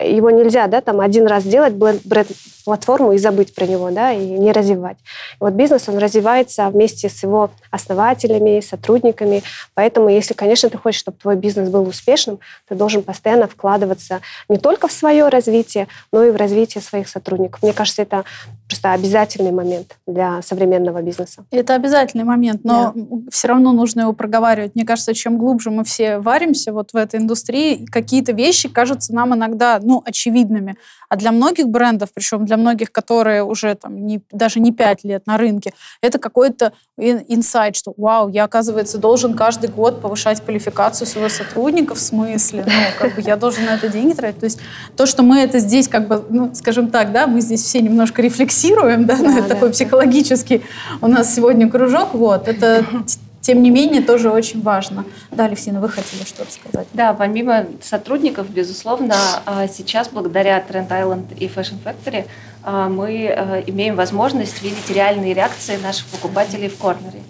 его 0.00 0.30
нельзя, 0.30 0.66
да, 0.66 0.80
там 0.80 1.00
один 1.00 1.26
раз 1.26 1.44
сделать 1.44 1.74
бренд-платформу 1.74 3.12
и 3.12 3.18
забыть 3.18 3.54
про 3.54 3.66
него, 3.66 3.90
да, 3.90 4.12
и 4.12 4.24
не 4.24 4.52
развивать. 4.52 4.96
И 5.34 5.36
вот 5.40 5.52
бизнес, 5.52 5.88
он 5.88 5.98
развивается 5.98 6.68
вместе 6.68 7.08
с 7.08 7.22
его 7.22 7.50
основателями, 7.70 8.60
сотрудниками, 8.60 9.42
поэтому 9.74 10.08
если, 10.08 10.34
конечно, 10.34 10.70
ты 10.70 10.78
хочешь, 10.78 11.00
чтобы 11.00 11.18
твой 11.18 11.36
бизнес 11.36 11.68
был 11.68 11.86
успешным, 11.86 12.38
ты 12.68 12.74
должен 12.74 13.02
постоянно 13.02 13.48
вкладываться 13.48 14.20
не 14.48 14.58
только 14.58 14.88
в 14.88 14.92
свое 14.92 15.28
развитие, 15.28 15.88
но 16.12 16.24
и 16.24 16.30
в 16.30 16.36
развитие 16.36 16.82
своих 16.82 17.08
сотрудников. 17.08 17.62
Мне 17.62 17.72
кажется, 17.72 18.02
это 18.02 18.24
просто 18.66 18.92
обязательный 18.92 19.52
момент 19.52 19.96
для 20.06 20.40
современного 20.42 21.02
бизнеса. 21.02 21.44
Это 21.50 21.74
обязательный 21.74 22.24
момент, 22.24 22.64
но 22.64 22.92
да. 22.94 23.16
все 23.30 23.48
равно 23.48 23.72
нужно 23.72 24.02
его 24.02 24.12
проговаривать. 24.12 24.74
Мне 24.74 24.84
кажется, 24.84 25.14
чем 25.14 25.36
глубже 25.36 25.70
мы 25.70 25.84
все 25.84 26.18
варимся 26.18 26.72
вот 26.72 26.92
в 26.92 26.96
этой 26.96 27.20
индустрии, 27.20 27.84
какие-то 27.86 28.32
вещи 28.32 28.68
кажутся 28.68 29.14
нам 29.14 29.34
иногда 29.34 29.78
ну, 29.82 30.02
очевидными. 30.04 30.76
А 31.08 31.16
для 31.16 31.32
многих 31.32 31.68
брендов, 31.68 32.10
причем 32.14 32.44
для 32.44 32.56
многих, 32.56 32.92
которые 32.92 33.44
уже 33.44 33.74
там 33.74 34.06
не, 34.06 34.22
даже 34.30 34.60
не 34.60 34.72
пять 34.72 35.04
лет 35.04 35.26
на 35.26 35.36
рынке, 35.36 35.72
это 36.00 36.18
какой-то 36.18 36.72
инсайт, 36.96 37.76
что 37.76 37.94
вау, 37.96 38.28
я, 38.28 38.44
оказывается, 38.44 38.98
должен 38.98 39.34
каждый 39.34 39.70
год 39.70 40.00
повышать 40.00 40.40
квалификацию 40.40 41.06
своего 41.06 41.28
сотрудника 41.28 41.94
в 41.94 41.98
смысле, 41.98 42.64
ну, 42.66 42.72
как 42.98 43.14
бы 43.14 43.22
я 43.22 43.36
должен 43.36 43.64
на 43.64 43.74
это 43.74 43.88
деньги 43.88 44.14
тратить. 44.14 44.40
То 44.40 44.44
есть 44.44 44.60
то, 44.96 45.06
что 45.06 45.22
мы 45.22 45.40
это 45.40 45.58
здесь, 45.58 45.88
как 45.88 46.08
бы, 46.08 46.24
ну, 46.28 46.54
скажем 46.54 46.90
так, 46.90 47.12
да, 47.12 47.26
мы 47.26 47.40
здесь 47.40 47.62
все 47.62 47.80
немножко 47.80 48.22
рефлексируем, 48.22 49.06
да, 49.06 49.16
да, 49.16 49.22
ну, 49.22 49.38
это 49.38 49.48
да, 49.48 49.54
такой 49.54 49.68
да. 49.68 49.72
психологический 49.72 50.62
у 51.00 51.06
нас 51.08 51.34
сегодня 51.34 51.68
кружок, 51.68 52.14
вот, 52.14 52.48
это 52.48 52.84
тем 53.42 53.60
не 53.60 53.70
менее, 53.70 54.00
тоже 54.00 54.30
очень 54.30 54.62
важно. 54.62 55.04
Да, 55.32 55.46
Алексеевна, 55.46 55.80
вы 55.80 55.88
хотели 55.88 56.22
что-то 56.22 56.52
сказать? 56.52 56.86
Да, 56.94 57.12
помимо 57.12 57.66
сотрудников, 57.82 58.48
безусловно, 58.48 59.16
а, 59.44 59.66
сейчас 59.66 60.08
благодаря 60.08 60.64
Trend 60.66 60.88
Island 60.88 61.36
и 61.36 61.48
Fashion 61.48 61.76
Factory 61.84 62.26
а, 62.62 62.88
мы 62.88 63.28
а, 63.28 63.60
имеем 63.66 63.96
возможность 63.96 64.62
видеть 64.62 64.88
реальные 64.88 65.34
реакции 65.34 65.76
наших 65.76 66.06
покупателей 66.06 66.68
в 66.68 66.78
корнере. 66.78 67.20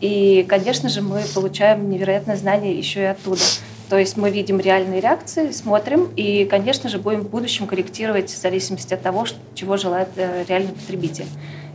И, 0.00 0.44
конечно 0.46 0.90
же, 0.90 1.00
мы 1.00 1.22
получаем 1.34 1.88
невероятное 1.88 2.36
знание 2.36 2.76
еще 2.76 3.00
и 3.00 3.04
оттуда. 3.04 3.42
То 3.88 3.98
есть 3.98 4.16
мы 4.16 4.30
видим 4.30 4.58
реальные 4.58 5.00
реакции, 5.00 5.52
смотрим 5.52 6.10
и, 6.16 6.44
конечно 6.44 6.88
же, 6.88 6.98
будем 6.98 7.20
в 7.20 7.30
будущем 7.30 7.66
корректировать 7.66 8.30
в 8.30 8.40
зависимости 8.40 8.92
от 8.92 9.02
того, 9.02 9.26
чего 9.54 9.76
желает 9.76 10.08
э, 10.16 10.44
реальный 10.48 10.72
потребитель. 10.72 11.26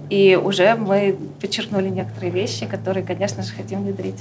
И 0.09 0.39
уже 0.41 0.75
мы 0.75 1.17
подчеркнули 1.41 1.89
некоторые 1.89 2.31
вещи, 2.31 2.65
которые, 2.65 3.05
конечно 3.05 3.43
же, 3.43 3.53
хотим 3.53 3.83
внедрить. 3.83 4.19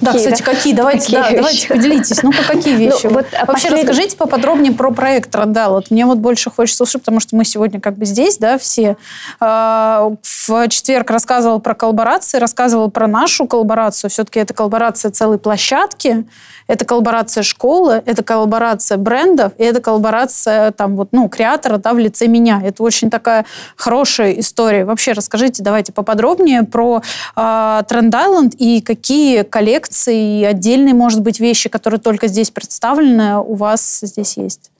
Да, 0.00 0.12
кстати, 0.12 0.42
какие? 0.42 0.74
Давайте, 0.74 1.12
да, 1.12 1.30
давайте 1.30 1.68
поделитесь. 1.68 2.22
Ну-ка, 2.22 2.44
какие 2.46 2.74
ну, 2.74 2.78
вещи? 2.78 3.06
Вообще 3.46 3.68
расскажите 3.68 4.16
поподробнее 4.16 4.72
про 4.72 4.90
проект 4.90 5.34
Рандал. 5.34 5.72
Вот 5.72 5.90
мне 5.90 6.06
вот 6.06 6.18
больше 6.18 6.50
хочется 6.50 6.84
услышать, 6.84 7.02
потому 7.02 7.20
что 7.20 7.36
мы 7.36 7.44
сегодня 7.44 7.80
как 7.80 7.96
бы 7.96 8.04
здесь, 8.04 8.38
да, 8.38 8.58
все. 8.58 8.96
А, 9.40 10.12
в 10.22 10.68
четверг 10.68 11.10
рассказывал 11.10 11.60
про 11.60 11.74
коллаборации, 11.74 12.38
рассказывал 12.38 12.90
про 12.90 13.06
нашу 13.06 13.46
коллаборацию. 13.46 14.10
Все-таки 14.10 14.38
это 14.38 14.54
коллаборация 14.54 15.10
целой 15.10 15.38
площадки. 15.38 16.26
Это 16.66 16.84
коллаборация 16.84 17.42
школы, 17.42 18.02
это 18.06 18.22
коллаборация 18.22 18.98
брендов, 18.98 19.52
и 19.58 19.64
это 19.64 19.80
коллаборация 19.80 20.72
там 20.72 20.96
вот, 20.96 21.08
ну, 21.12 21.28
креатора 21.28 21.78
да, 21.78 21.92
в 21.92 21.98
лице 21.98 22.26
меня. 22.26 22.60
Это 22.64 22.82
очень 22.82 23.10
такая 23.10 23.44
хорошая 23.76 24.32
история. 24.32 24.84
Вообще 24.84 25.12
расскажите, 25.12 25.62
давайте 25.62 25.92
поподробнее 25.92 26.64
про 26.64 27.02
э, 27.36 27.40
Trend 27.40 28.10
Island 28.10 28.56
и 28.56 28.80
какие 28.80 29.42
коллекции 29.42 30.40
и 30.40 30.44
отдельные, 30.44 30.94
может 30.94 31.22
быть, 31.22 31.40
вещи, 31.40 31.68
которые 31.68 32.00
только 32.00 32.26
здесь 32.26 32.50
представлены, 32.50 33.38
у 33.38 33.54
вас 33.54 34.00
здесь 34.02 34.36
есть. 34.36 34.70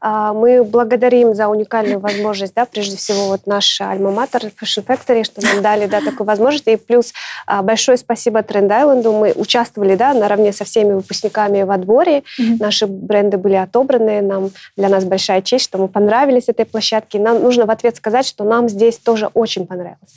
А, 0.00 0.32
мы 0.32 0.64
благодарим 0.64 1.34
за 1.34 1.48
уникальную 1.48 2.00
возможность, 2.00 2.54
да, 2.54 2.64
прежде 2.64 2.96
всего, 2.96 3.28
вот 3.28 3.46
наш 3.46 3.80
альма-матер 3.80 4.50
Fashion 4.60 4.84
Factory, 4.84 5.24
что 5.24 5.42
нам 5.42 5.62
дали, 5.62 5.86
да, 5.86 6.00
такую 6.00 6.26
возможность. 6.26 6.66
И 6.66 6.76
плюс 6.76 7.12
а, 7.46 7.62
большое 7.62 7.98
спасибо 7.98 8.40
Trend 8.40 8.68
Island. 8.68 9.10
Мы 9.12 9.32
участвовали, 9.32 9.94
да, 9.94 10.14
наравне 10.14 10.52
со 10.52 10.64
всеми 10.64 10.94
выпускниками 10.94 11.62
в 11.62 11.70
отборе. 11.70 12.18
Mm-hmm. 12.18 12.56
Наши 12.58 12.86
бренды 12.86 13.38
были 13.38 13.54
отобраны. 13.54 14.20
Нам, 14.22 14.50
для 14.76 14.88
нас 14.88 15.04
большая 15.04 15.42
честь, 15.42 15.64
что 15.64 15.78
мы 15.78 15.88
понравились 15.88 16.48
этой 16.48 16.64
площадке. 16.64 17.18
Нам 17.18 17.42
нужно 17.42 17.66
в 17.66 17.70
ответ 17.70 17.96
сказать, 17.96 18.26
что 18.26 18.44
нам 18.44 18.68
здесь 18.68 18.98
тоже 18.98 19.28
очень 19.34 19.66
понравилось. 19.66 20.14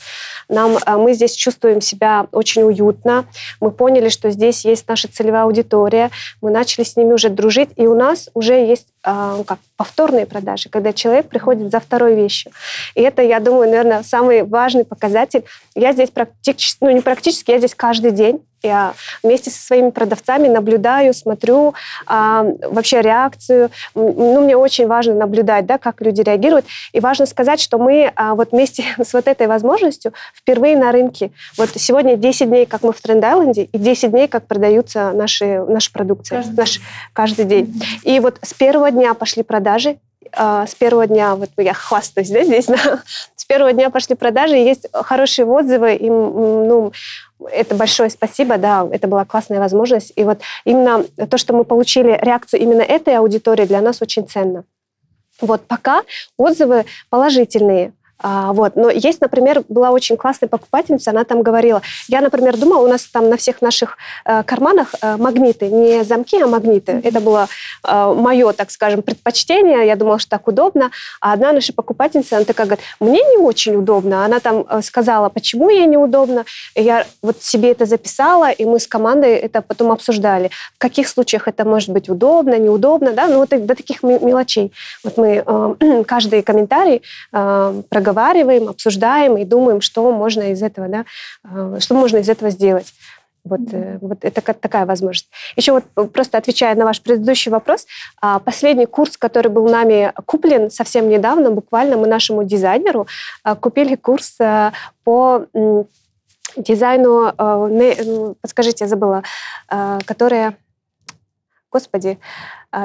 Нам, 0.50 0.78
а, 0.86 0.98
мы 0.98 1.14
здесь 1.14 1.34
чувствуем 1.34 1.82
себя 1.82 2.28
очень 2.32 2.64
уютно. 2.64 3.26
Мы 3.62 3.72
поняли, 3.72 4.10
что 4.10 4.30
здесь 4.30 4.66
есть 4.66 4.88
наша 4.88 5.08
целевая 5.08 5.44
аудитория. 5.44 6.12
Мы 6.42 6.52
начали 6.52 6.84
с 6.84 6.96
ними 6.96 7.14
уже 7.14 7.30
дружить, 7.30 7.70
и 7.76 7.88
у 7.88 7.96
нас 7.96 8.30
уже 8.34 8.54
есть 8.54 8.88
ну 9.06 9.44
как, 9.44 9.60
повторные 9.78 10.26
продажи, 10.26 10.70
когда 10.70 10.94
человек 10.94 11.28
приходит 11.28 11.72
за 11.72 11.80
второй 11.80 12.16
вещью. 12.16 12.52
И 12.96 13.02
это, 13.02 13.22
я 13.22 13.40
думаю, 13.40 13.70
наверное, 13.70 14.04
самый 14.04 14.44
важный 14.44 14.86
показатель. 14.86 15.44
Я 15.76 15.94
здесь 15.94 16.10
практически, 16.10 16.78
ну 16.82 16.92
не 16.92 17.02
практически, 17.02 17.52
я 17.52 17.58
здесь 17.58 17.76
каждый 17.76 18.12
день 18.12 18.42
я 18.66 18.94
вместе 19.24 19.52
со 19.52 19.62
своими 19.62 19.92
продавцами 19.92 20.48
наблюдаю, 20.48 21.14
смотрю 21.14 21.76
а, 22.08 22.46
вообще 22.64 23.02
реакцию. 23.02 23.70
Ну, 23.94 24.42
мне 24.42 24.58
очень 24.58 24.88
важно 24.88 25.14
наблюдать, 25.14 25.66
да, 25.66 25.78
как 25.78 26.02
люди 26.02 26.22
реагируют. 26.22 26.66
И 26.92 27.00
важно 27.00 27.26
сказать, 27.26 27.60
что 27.60 27.78
мы 27.78 28.12
а, 28.16 28.36
вот 28.36 28.52
вместе 28.52 28.84
с 28.98 29.14
вот 29.14 29.28
этой 29.28 29.48
возможностью 29.48 30.14
впервые 30.34 30.78
на 30.78 30.92
рынке. 30.92 31.32
Вот 31.58 31.70
сегодня 31.76 32.18
10 32.18 32.50
дней, 32.50 32.66
как 32.66 32.84
мы 32.84 32.92
в 32.92 33.02
Тренд-Айленде, 33.02 33.64
и 33.64 33.78
10 33.78 34.12
дней, 34.12 34.28
как 34.28 34.48
продаются 34.48 35.12
наши, 35.14 35.64
наши 35.68 35.92
продукции. 35.92 36.36
Каждый, 36.36 36.56
наш, 36.56 36.82
каждый 37.14 37.46
день. 37.46 37.82
И 38.04 38.20
вот 38.20 38.40
с 38.42 38.54
первого 38.54 38.90
дня 38.92 39.14
пошли 39.14 39.44
продажи, 39.44 39.65
а, 40.32 40.66
с 40.66 40.76
первого 40.76 41.08
дня, 41.08 41.36
вот 41.36 41.50
я 41.58 41.74
хвастаюсь 41.74 42.30
да, 42.30 42.44
здесь, 42.44 42.66
да, 42.68 43.00
с 43.36 43.46
первого 43.46 43.74
дня 43.74 43.90
пошли 43.90 44.16
продажи, 44.16 44.56
есть 44.56 44.88
хорошие 44.94 45.46
отзывы, 45.46 45.96
и, 45.96 46.10
ну, 46.10 46.92
это 47.52 47.76
большое 47.76 48.10
спасибо, 48.10 48.58
да, 48.58 48.88
это 48.92 49.08
была 49.08 49.26
классная 49.26 49.60
возможность. 49.60 50.14
И 50.16 50.24
вот 50.24 50.40
именно 50.64 51.04
то, 51.30 51.38
что 51.38 51.54
мы 51.54 51.64
получили 51.64 52.18
реакцию 52.22 52.62
именно 52.62 52.82
этой 52.82 53.18
аудитории, 53.18 53.66
для 53.66 53.82
нас 53.82 54.02
очень 54.02 54.28
ценно. 54.28 54.64
Вот 55.42 55.62
пока 55.68 56.04
отзывы 56.38 56.86
положительные. 57.10 57.94
А, 58.20 58.54
вот. 58.54 58.76
Но 58.76 58.90
есть, 58.90 59.22
например, 59.22 59.64
была 59.68 59.92
очень 59.92 60.18
классная 60.18 60.48
покупательница, 60.48 61.12
она 61.12 61.24
там 61.24 61.44
говорила, 61.44 61.82
я, 62.08 62.22
например, 62.22 62.58
думала, 62.58 62.84
у 62.84 62.88
нас 62.88 63.06
там 63.06 63.30
на 63.30 63.38
всех 63.38 63.62
наших 63.62 63.98
э, 64.26 64.44
карманах 64.44 64.96
э, 65.02 65.18
магниты, 65.18 65.68
не 65.68 66.04
замки, 66.04 66.42
а 66.42 66.48
магниты. 66.48 66.94
Mm-hmm. 66.94 67.08
Это 67.08 67.20
было 67.20 67.48
э, 67.84 68.14
мое, 68.16 68.54
так 68.54 68.72
скажем, 68.72 69.02
предпочтение, 69.02 69.86
я 69.86 69.96
думала, 69.96 70.20
что 70.20 70.32
так 70.32 70.48
удобно. 70.48 70.92
А 71.20 71.34
одна 71.34 71.52
наша 71.52 71.74
покупательница, 71.74 72.38
она 72.38 72.46
такая 72.46 72.68
говорит, 72.68 72.86
мне 73.00 73.20
не 73.20 73.38
очень 73.38 73.76
удобно. 73.76 74.26
Она 74.26 74.40
там 74.40 74.66
э, 74.70 74.82
сказала, 74.82 75.30
почему 75.30 75.70
ей 75.70 75.86
неудобно. 75.86 76.46
И 76.76 76.82
я 76.82 77.06
вот 77.22 77.44
себе 77.44 77.72
это 77.72 77.86
записала, 77.86 78.50
и 78.50 78.66
мы 78.66 78.80
с 78.80 78.88
командой 78.88 79.36
это 79.36 79.62
потом 79.62 79.92
обсуждали. 79.92 80.50
В 80.76 80.80
каких 80.80 81.08
случаях 81.08 81.48
это 81.48 81.66
может 81.66 81.90
быть 81.90 82.10
удобно, 82.10 82.58
неудобно, 82.58 83.12
да, 83.12 83.28
ну 83.28 83.40
вот 83.40 83.50
до 83.50 83.76
таких 83.76 84.04
мелочей. 84.04 84.72
Вот 85.04 85.18
мы 85.18 85.44
э, 85.46 86.04
каждый 86.08 86.42
комментарий 86.44 87.02
э, 87.34 87.82
проговариваем, 88.06 88.70
обсуждаем 88.70 89.38
и 89.38 89.46
думаем, 89.46 89.82
что 89.82 90.12
можно 90.12 90.52
из 90.52 90.62
этого, 90.62 90.88
да, 90.88 91.06
э, 91.44 91.80
что 91.80 91.96
можно 91.96 92.18
из 92.18 92.30
этого 92.30 92.52
сделать. 92.52 92.94
Вот, 93.44 93.60
mm-hmm. 93.60 93.98
вот 94.02 94.18
это 94.22 94.42
такая 94.54 94.86
возможность. 94.86 95.30
Еще 95.56 95.72
вот 95.72 95.84
э, 95.96 96.04
просто 96.06 96.38
отвечая 96.38 96.76
на 96.76 96.86
ваш 96.86 97.02
предыдущий 97.02 97.52
вопрос, 97.52 97.86
а, 98.22 98.40
последний 98.40 98.86
курс, 98.86 99.18
который 99.18 99.52
был 99.52 99.70
нами 99.70 100.14
куплен 100.26 100.70
совсем 100.72 101.10
недавно, 101.10 101.52
буквально 101.52 101.98
мы 101.98 102.08
нашему 102.08 102.44
дизайнеру 102.44 103.08
купили 103.60 103.96
курс 103.96 104.38
по 105.04 105.46
дизайну, 106.58 108.36
подскажите, 108.42 108.86
я 108.86 108.88
забыла, 108.88 109.24
которая, 110.06 110.58
господи, 111.72 112.18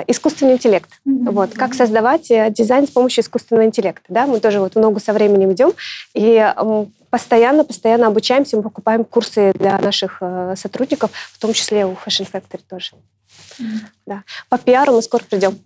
искусственный 0.07 0.55
интеллект. 0.55 0.90
Mm-hmm. 1.07 1.31
Вот, 1.31 1.55
как 1.55 1.74
создавать 1.74 2.31
э, 2.31 2.50
дизайн 2.50 2.87
с 2.87 2.90
помощью 2.90 3.22
искусственного 3.22 3.66
интеллекта. 3.66 4.05
Да? 4.09 4.26
Мы 4.26 4.40
тоже 4.40 4.61
вот 4.61 4.76
много 4.76 5.00
со 5.00 5.12
временем 5.12 5.53
идем, 5.53 5.72
и 6.14 6.53
постоянно, 7.11 7.64
постоянно 7.64 8.07
обучаемся, 8.07 8.57
мы 8.57 8.62
покупаем 8.62 9.05
курсы 9.05 9.53
для 9.55 9.79
наших 9.79 10.18
э, 10.20 10.55
сотрудников, 10.57 11.11
в 11.33 11.38
том 11.38 11.53
числе 11.53 11.85
у 11.85 11.92
Fashion 11.92 12.29
Factory 12.31 12.61
тоже. 12.68 12.92
Да. 14.11 14.24
По 14.48 14.59
пиару 14.59 14.94
мы 14.94 15.03
скоро 15.03 15.22
придем. 15.22 15.61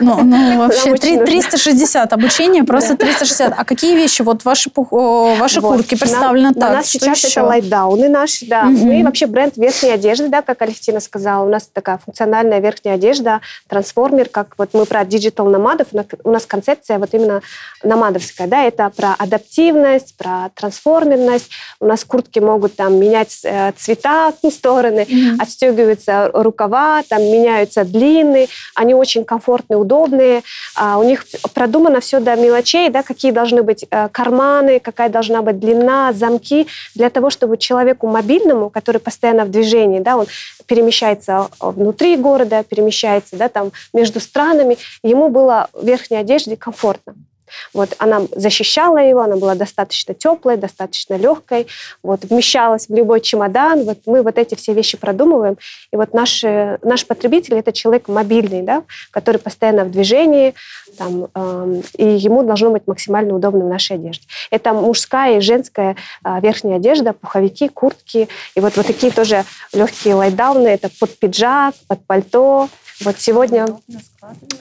Ну, 0.00 0.22
ну 0.22 0.58
вообще 0.68 0.94
360 0.94 2.12
обучение, 2.12 2.62
просто 2.62 2.96
360. 2.96 3.54
А 3.56 3.64
какие 3.64 3.96
вещи? 3.96 4.22
Вот 4.22 4.44
ваши, 4.44 4.70
ваши 4.74 5.60
вот. 5.60 5.78
куртки 5.78 5.96
представлены 5.96 6.54
так. 6.54 6.70
У 6.70 6.74
нас 6.74 6.86
сейчас 6.86 7.24
еще? 7.24 7.40
это 7.40 7.48
light 7.48 7.78
down 7.78 8.02
ы 8.02 8.08
наши, 8.08 8.46
да. 8.46 8.66
Угу. 8.68 8.86
Мы 8.86 9.02
вообще 9.02 9.26
бренд 9.26 9.56
верхней 9.56 9.90
одежды, 9.90 10.28
да, 10.28 10.42
как 10.42 10.62
Алевтина 10.62 11.00
сказала. 11.00 11.44
У 11.44 11.48
нас 11.48 11.68
такая 11.72 11.98
функциональная 11.98 12.60
верхняя 12.60 12.94
одежда, 12.94 13.40
трансформер, 13.66 14.28
как 14.28 14.54
вот 14.58 14.74
мы 14.74 14.84
про 14.84 15.04
digital 15.04 15.48
nomad 15.48 15.73
ов. 15.73 15.88
У 16.22 16.30
нас 16.30 16.46
концепция 16.46 17.00
вот 17.00 17.14
именно 17.14 17.42
номадовская, 17.82 18.46
да, 18.46 18.62
это 18.62 18.90
про 18.90 19.14
адаптивность, 19.14 20.16
про 20.16 20.50
трансформерность. 20.54 21.50
У 21.80 21.86
нас 21.86 22.04
куртки 22.04 22.38
могут 22.38 22.76
там 22.76 22.94
менять 22.96 23.40
э, 23.42 23.72
цвета 23.76 24.32
в 24.40 24.50
стороны, 24.50 25.02
угу. 25.02 25.42
отстегиваются 25.42 26.30
рукава, 26.32 27.02
там 27.08 27.17
меняются 27.18 27.84
длины, 27.84 28.48
они 28.74 28.94
очень 28.94 29.24
комфортные, 29.24 29.78
удобные, 29.78 30.42
а, 30.74 30.98
у 30.98 31.02
них 31.02 31.26
продумано 31.54 32.00
все 32.00 32.20
до 32.20 32.36
мелочей, 32.36 32.88
да, 32.90 33.02
какие 33.02 33.32
должны 33.32 33.62
быть 33.62 33.84
э, 33.90 34.08
карманы, 34.10 34.80
какая 34.80 35.08
должна 35.08 35.42
быть 35.42 35.58
длина, 35.58 36.12
замки, 36.12 36.66
для 36.94 37.10
того, 37.10 37.30
чтобы 37.30 37.56
человеку 37.56 38.06
мобильному, 38.06 38.70
который 38.70 39.00
постоянно 39.00 39.44
в 39.44 39.50
движении, 39.50 40.00
да, 40.00 40.16
он 40.16 40.26
перемещается 40.66 41.48
внутри 41.60 42.16
города, 42.16 42.62
перемещается 42.62 43.36
да, 43.36 43.48
там, 43.48 43.72
между 43.92 44.20
странами, 44.20 44.76
ему 45.02 45.28
было 45.28 45.68
в 45.72 45.84
верхней 45.86 46.18
одежде 46.18 46.56
комфортно. 46.56 47.14
Вот 47.74 47.94
она 47.98 48.22
защищала 48.34 48.98
его, 48.98 49.20
она 49.20 49.36
была 49.36 49.54
достаточно 49.54 50.14
теплой, 50.14 50.56
достаточно 50.56 51.14
легкой, 51.14 51.66
вот, 52.02 52.24
вмещалась 52.24 52.88
в 52.88 52.94
любой 52.94 53.20
чемодан. 53.20 53.84
Вот 53.84 53.98
мы 54.06 54.22
вот 54.22 54.38
эти 54.38 54.54
все 54.54 54.72
вещи 54.72 54.96
продумываем. 54.96 55.56
И 55.92 55.96
вот 55.96 56.14
наши, 56.14 56.78
наш 56.82 57.06
потребитель– 57.06 57.54
это 57.58 57.72
человек 57.72 58.08
мобильный, 58.08 58.62
да, 58.62 58.82
который 59.10 59.38
постоянно 59.38 59.84
в 59.84 59.90
движении, 59.90 60.54
там, 60.96 61.28
э, 61.34 61.82
и 61.96 62.06
ему 62.06 62.42
должно 62.42 62.70
быть 62.70 62.86
максимально 62.86 63.34
удобно 63.34 63.64
в 63.64 63.68
нашей 63.68 63.96
одежде. 63.96 64.26
Это 64.50 64.72
мужская 64.72 65.38
и 65.38 65.40
женская 65.40 65.96
э, 66.24 66.40
верхняя 66.40 66.76
одежда, 66.76 67.12
пуховики, 67.12 67.68
куртки. 67.68 68.28
И 68.54 68.60
вот, 68.60 68.76
вот 68.76 68.86
такие 68.86 69.12
тоже 69.12 69.44
легкие 69.72 70.14
лайдауны. 70.14 70.68
Это 70.68 70.90
под 70.98 71.18
пиджак, 71.18 71.74
под 71.86 72.04
пальто, 72.06 72.68
вот 73.00 73.20
сегодня... 73.20 73.66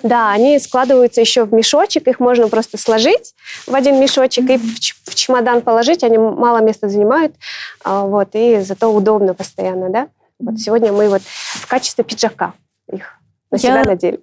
Да, 0.04 0.32
они 0.32 0.60
складываются 0.60 1.22
еще 1.22 1.46
в 1.46 1.54
мешочек, 1.54 2.08
их 2.08 2.20
можно 2.20 2.48
просто 2.48 2.78
сложить 2.78 3.34
в 3.66 3.74
один 3.74 4.00
мешочек 4.00 4.50
и 4.50 4.58
в 4.58 5.16
чемодан 5.16 5.62
положить, 5.62 6.04
они 6.04 6.18
мало 6.18 6.60
места 6.60 6.90
занимают, 6.90 7.36
а, 7.84 8.04
вот, 8.04 8.30
и 8.34 8.60
зато 8.62 8.94
удобно 8.94 9.34
постоянно, 9.34 9.90
да. 9.90 10.08
Вот 10.40 10.60
сегодня 10.60 10.92
мы 10.94 11.10
вот 11.10 11.24
в 11.24 11.68
качестве 11.68 12.04
пиджака 12.04 12.54
их 12.92 13.18
на 13.50 13.58
себя 13.58 13.80
я... 13.80 13.84
надели. 13.84 14.20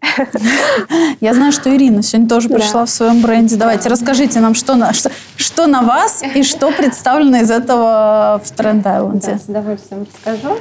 Я 1.20 1.34
знаю, 1.34 1.50
что 1.52 1.74
Ирина 1.74 2.02
сегодня 2.02 2.28
тоже 2.28 2.48
пришла 2.48 2.80
да. 2.80 2.86
в 2.86 2.90
своем 2.90 3.22
бренде. 3.22 3.56
Давайте, 3.56 3.84
да. 3.84 3.90
расскажите 3.90 4.40
нам, 4.40 4.54
что 4.54 4.74
на, 4.74 4.92
что, 4.92 5.10
что 5.36 5.66
на 5.66 5.82
вас 5.82 6.22
и 6.22 6.42
что 6.42 6.70
представлено 6.70 7.38
из 7.38 7.50
этого 7.50 8.40
в 8.44 8.50
Тренд 8.52 8.86
Айленде. 8.86 9.32
Да, 9.32 9.38
с 9.38 9.48
удовольствием 9.48 10.06
расскажу. 10.12 10.58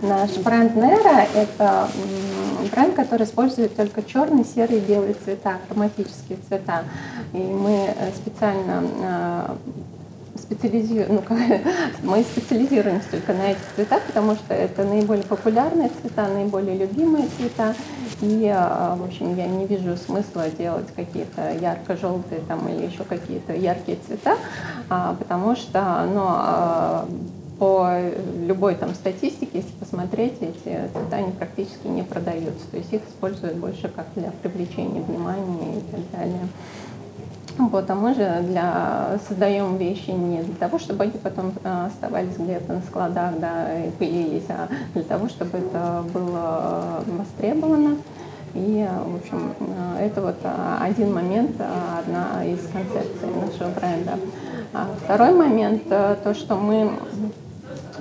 Наш 0.00 0.30
бренд 0.30 0.76
Nera– 0.76 1.26
это 1.34 1.88
бренд, 2.74 2.94
который 2.94 3.24
использует 3.24 3.76
только 3.76 4.02
черный, 4.02 4.44
серый 4.44 4.78
и 4.78 4.80
белый 4.80 5.14
цвета, 5.14 5.58
хроматические 5.68 6.38
цвета. 6.48 6.84
И 7.32 7.38
мы 7.38 7.94
э, 7.96 8.10
специально 8.14 8.82
э, 9.00 9.56
специализируем, 10.36 11.22
ну, 11.28 11.36
мы 12.02 12.22
специализируемся 12.22 13.10
только 13.12 13.32
на 13.32 13.52
этих 13.52 13.62
цветах, 13.76 14.02
потому 14.02 14.34
что 14.34 14.54
это 14.54 14.84
наиболее 14.84 15.24
популярные 15.24 15.90
цвета, 16.00 16.26
наиболее 16.28 16.76
любимые 16.76 17.28
цвета. 17.36 17.74
И, 18.20 18.44
э, 18.44 18.96
в 18.96 19.04
общем, 19.04 19.36
я 19.36 19.46
не 19.46 19.66
вижу 19.66 19.96
смысла 19.96 20.48
делать 20.58 20.88
какие-то 20.96 21.52
ярко-желтые 21.52 22.40
там 22.48 22.68
или 22.68 22.86
еще 22.86 23.04
какие-то 23.04 23.54
яркие 23.54 23.98
цвета, 24.06 24.36
а, 24.88 25.14
потому 25.18 25.54
что, 25.54 26.08
ну, 26.12 27.43
по 27.58 27.88
любой 28.46 28.74
там 28.74 28.94
статистике, 28.94 29.58
если 29.58 29.72
посмотреть, 29.72 30.34
эти 30.40 30.88
цвета 30.92 31.16
они 31.16 31.32
практически 31.32 31.86
не 31.86 32.02
продаются. 32.02 32.66
То 32.70 32.76
есть 32.78 32.92
их 32.92 33.02
используют 33.08 33.56
больше 33.56 33.88
как 33.88 34.06
для 34.16 34.30
привлечения 34.42 35.00
внимания 35.00 35.78
и 35.78 35.80
так 35.90 36.00
далее. 36.12 36.48
Вот, 37.56 37.88
а 37.88 37.94
мы 37.94 38.14
же 38.14 38.40
для, 38.48 39.16
создаем 39.28 39.76
вещи 39.76 40.10
не 40.10 40.42
для 40.42 40.54
того, 40.56 40.80
чтобы 40.80 41.04
они 41.04 41.12
потом 41.12 41.52
а, 41.62 41.86
оставались 41.86 42.36
где-то 42.36 42.72
на 42.72 42.82
складах, 42.82 43.38
да, 43.38 43.84
и 43.84 43.90
пылились, 43.92 44.46
а 44.48 44.68
для 44.92 45.04
того, 45.04 45.28
чтобы 45.28 45.58
это 45.58 46.04
было 46.12 47.04
востребовано. 47.06 47.98
И, 48.54 48.88
в 49.06 49.16
общем, 49.16 49.52
это 50.00 50.20
вот 50.20 50.36
один 50.80 51.14
момент, 51.14 51.52
одна 51.60 52.44
из 52.44 52.60
концепций 52.68 53.28
нашего 53.28 53.68
бренда. 53.78 54.18
А 54.72 54.88
второй 55.04 55.32
момент, 55.32 55.88
то, 55.88 56.34
что 56.34 56.56
мы 56.56 56.82
а, 56.82 57.43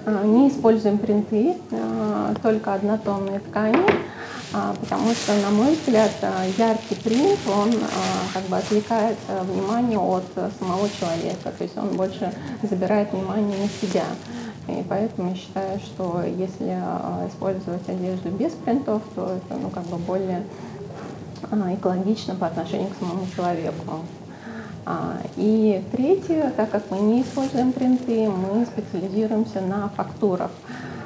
не 0.06 0.50
используем 0.50 0.98
принты, 0.98 1.56
а, 1.72 2.34
только 2.42 2.74
однотонные 2.74 3.40
ткани, 3.40 3.86
а, 4.54 4.76
потому 4.80 5.14
что, 5.14 5.34
на 5.36 5.50
мой 5.50 5.76
взгляд, 5.76 6.12
яркий 6.58 6.96
принт, 6.96 7.40
он 7.48 7.72
как 8.34 8.44
бы 8.44 8.58
отвлекает 8.58 9.18
внимание 9.44 10.00
от 10.00 10.26
самого 10.60 10.90
человека, 10.90 11.52
то 11.58 11.64
есть 11.64 11.78
он 11.78 11.90
больше 11.90 12.34
забирает 12.62 13.12
внимание 13.14 13.58
на 13.58 13.70
себя. 13.70 14.06
И 14.68 14.84
поэтому 14.88 15.30
я 15.30 15.36
считаю, 15.36 15.80
что 15.80 16.24
если 16.26 16.80
использовать 17.28 17.88
одежду 17.90 18.30
без 18.30 18.52
принтов, 18.54 19.02
то 19.14 19.38
это 19.38 19.60
ну, 19.60 19.70
как 19.70 19.84
бы 19.86 19.98
более 19.98 20.44
а, 21.52 21.74
экологично 21.74 22.36
по 22.36 22.48
отношению 22.48 22.90
к 22.90 23.00
самому 23.00 23.28
человеку. 23.36 24.00
А, 24.86 25.18
и 25.38 25.82
третье, 25.92 26.52
так 26.56 26.72
как 26.72 26.90
мы 26.92 27.00
не 27.00 27.22
используем 27.22 27.72
принты, 27.72 28.30
мы 28.30 28.66
специализируемся 28.66 29.62
на 29.62 29.90
фактурах. 29.90 30.52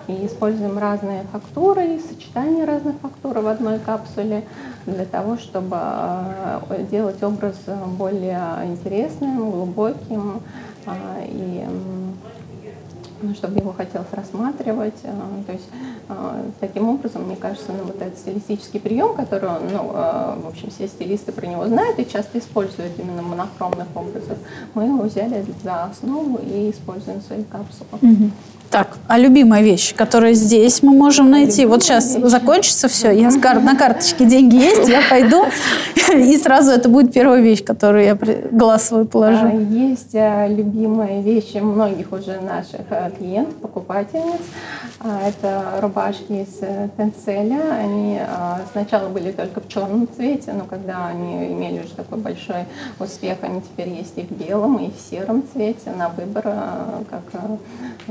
И 0.08 0.26
используем 0.26 0.78
разные 0.78 1.24
фактуры 1.34 1.96
и 1.96 2.00
сочетание 2.00 2.63
разных 2.63 2.96
фактур 3.02 3.40
в 3.40 3.48
одной 3.48 3.80
капсуле 3.80 4.46
для 4.86 5.06
того, 5.06 5.38
чтобы 5.38 5.76
а, 5.76 6.62
делать 6.90 7.22
образ 7.22 7.58
более 7.98 8.42
интересным, 8.66 9.52
глубоким 9.52 10.42
и 11.26 11.66
ну, 11.68 12.13
чтобы 13.36 13.60
его 13.60 13.74
хотелось 13.74 14.12
рассматривать. 14.12 15.02
То 15.02 15.52
есть 15.52 15.70
таким 16.60 16.90
образом, 16.90 17.24
мне 17.24 17.36
кажется, 17.36 17.72
ну, 17.72 17.86
вот 17.86 18.02
этот 18.02 18.18
стилистический 18.18 18.80
прием, 18.80 19.16
который, 19.16 19.50
ну, 19.72 19.84
в 19.88 20.48
общем, 20.48 20.70
все 20.70 20.88
стилисты 20.88 21.32
про 21.32 21.46
него 21.46 21.68
знают 21.68 22.00
и 22.00 22.08
часто 22.08 22.40
используют 22.40 22.94
именно 22.98 23.22
монохромных 23.22 23.88
образов, 23.96 24.38
мы 24.74 24.86
его 24.86 25.04
взяли 25.04 25.46
за 25.64 25.86
основу 25.86 26.40
и 26.44 26.72
используем 26.72 27.20
в 27.20 27.24
своих 27.24 27.48
капсулах. 27.48 28.02
Угу. 28.02 28.32
Так, 28.70 28.98
а 29.08 29.18
любимая 29.18 29.62
вещь, 29.62 29.96
которая 29.96 30.34
здесь 30.34 30.84
мы 30.84 30.92
можем 30.92 31.32
найти? 31.32 31.62
Любимая 31.62 31.76
вот 31.78 31.84
сейчас 31.84 32.16
вещь. 32.16 32.26
закончится 32.26 32.88
все, 32.90 33.12
я 33.12 33.32
кар- 33.42 33.62
на 33.62 33.76
карточке 33.76 34.26
деньги 34.26 34.56
есть, 34.56 34.90
я 34.90 35.02
пойду, 35.10 35.46
и 36.14 36.38
сразу 36.38 36.72
это 36.72 36.90
будет 36.90 37.14
первая 37.14 37.42
вещь, 37.42 37.64
которую 37.64 38.04
я 38.04 38.18
глаз 38.52 38.88
свой 38.88 39.06
положу. 39.06 39.48
Есть 39.72 40.14
э, 40.14 40.48
любимые 40.50 41.22
вещи 41.22 41.58
многих 41.58 42.12
уже 42.12 42.40
наших 42.42 42.82
э, 43.08 43.17
клиентов, 43.17 43.56
покупательниц. 43.56 44.41
А, 45.00 45.22
это 45.28 45.80
рубашки 45.82 46.43
из 46.43 46.58
э, 46.62 46.89
Тенцеля. 46.98 47.74
Они 47.74 48.20
сначала 48.72 49.10
были 49.10 49.32
только 49.32 49.62
в 49.62 49.67
черном 49.67 50.08
цвете, 50.13 50.54
но 50.54 50.65
когда 50.65 51.08
они 51.08 51.48
имели 51.48 51.80
уже 51.84 51.93
такой 51.93 52.17
большой 52.20 52.65
успех, 53.00 53.38
они 53.41 53.62
теперь 53.62 53.89
есть 53.89 54.17
и 54.17 54.22
в 54.22 54.32
белом, 54.32 54.78
и 54.78 54.91
в 54.91 55.00
сером 55.00 55.43
цвете 55.52 55.91
на 55.91 56.10
выбор, 56.10 56.43
как 57.10 57.24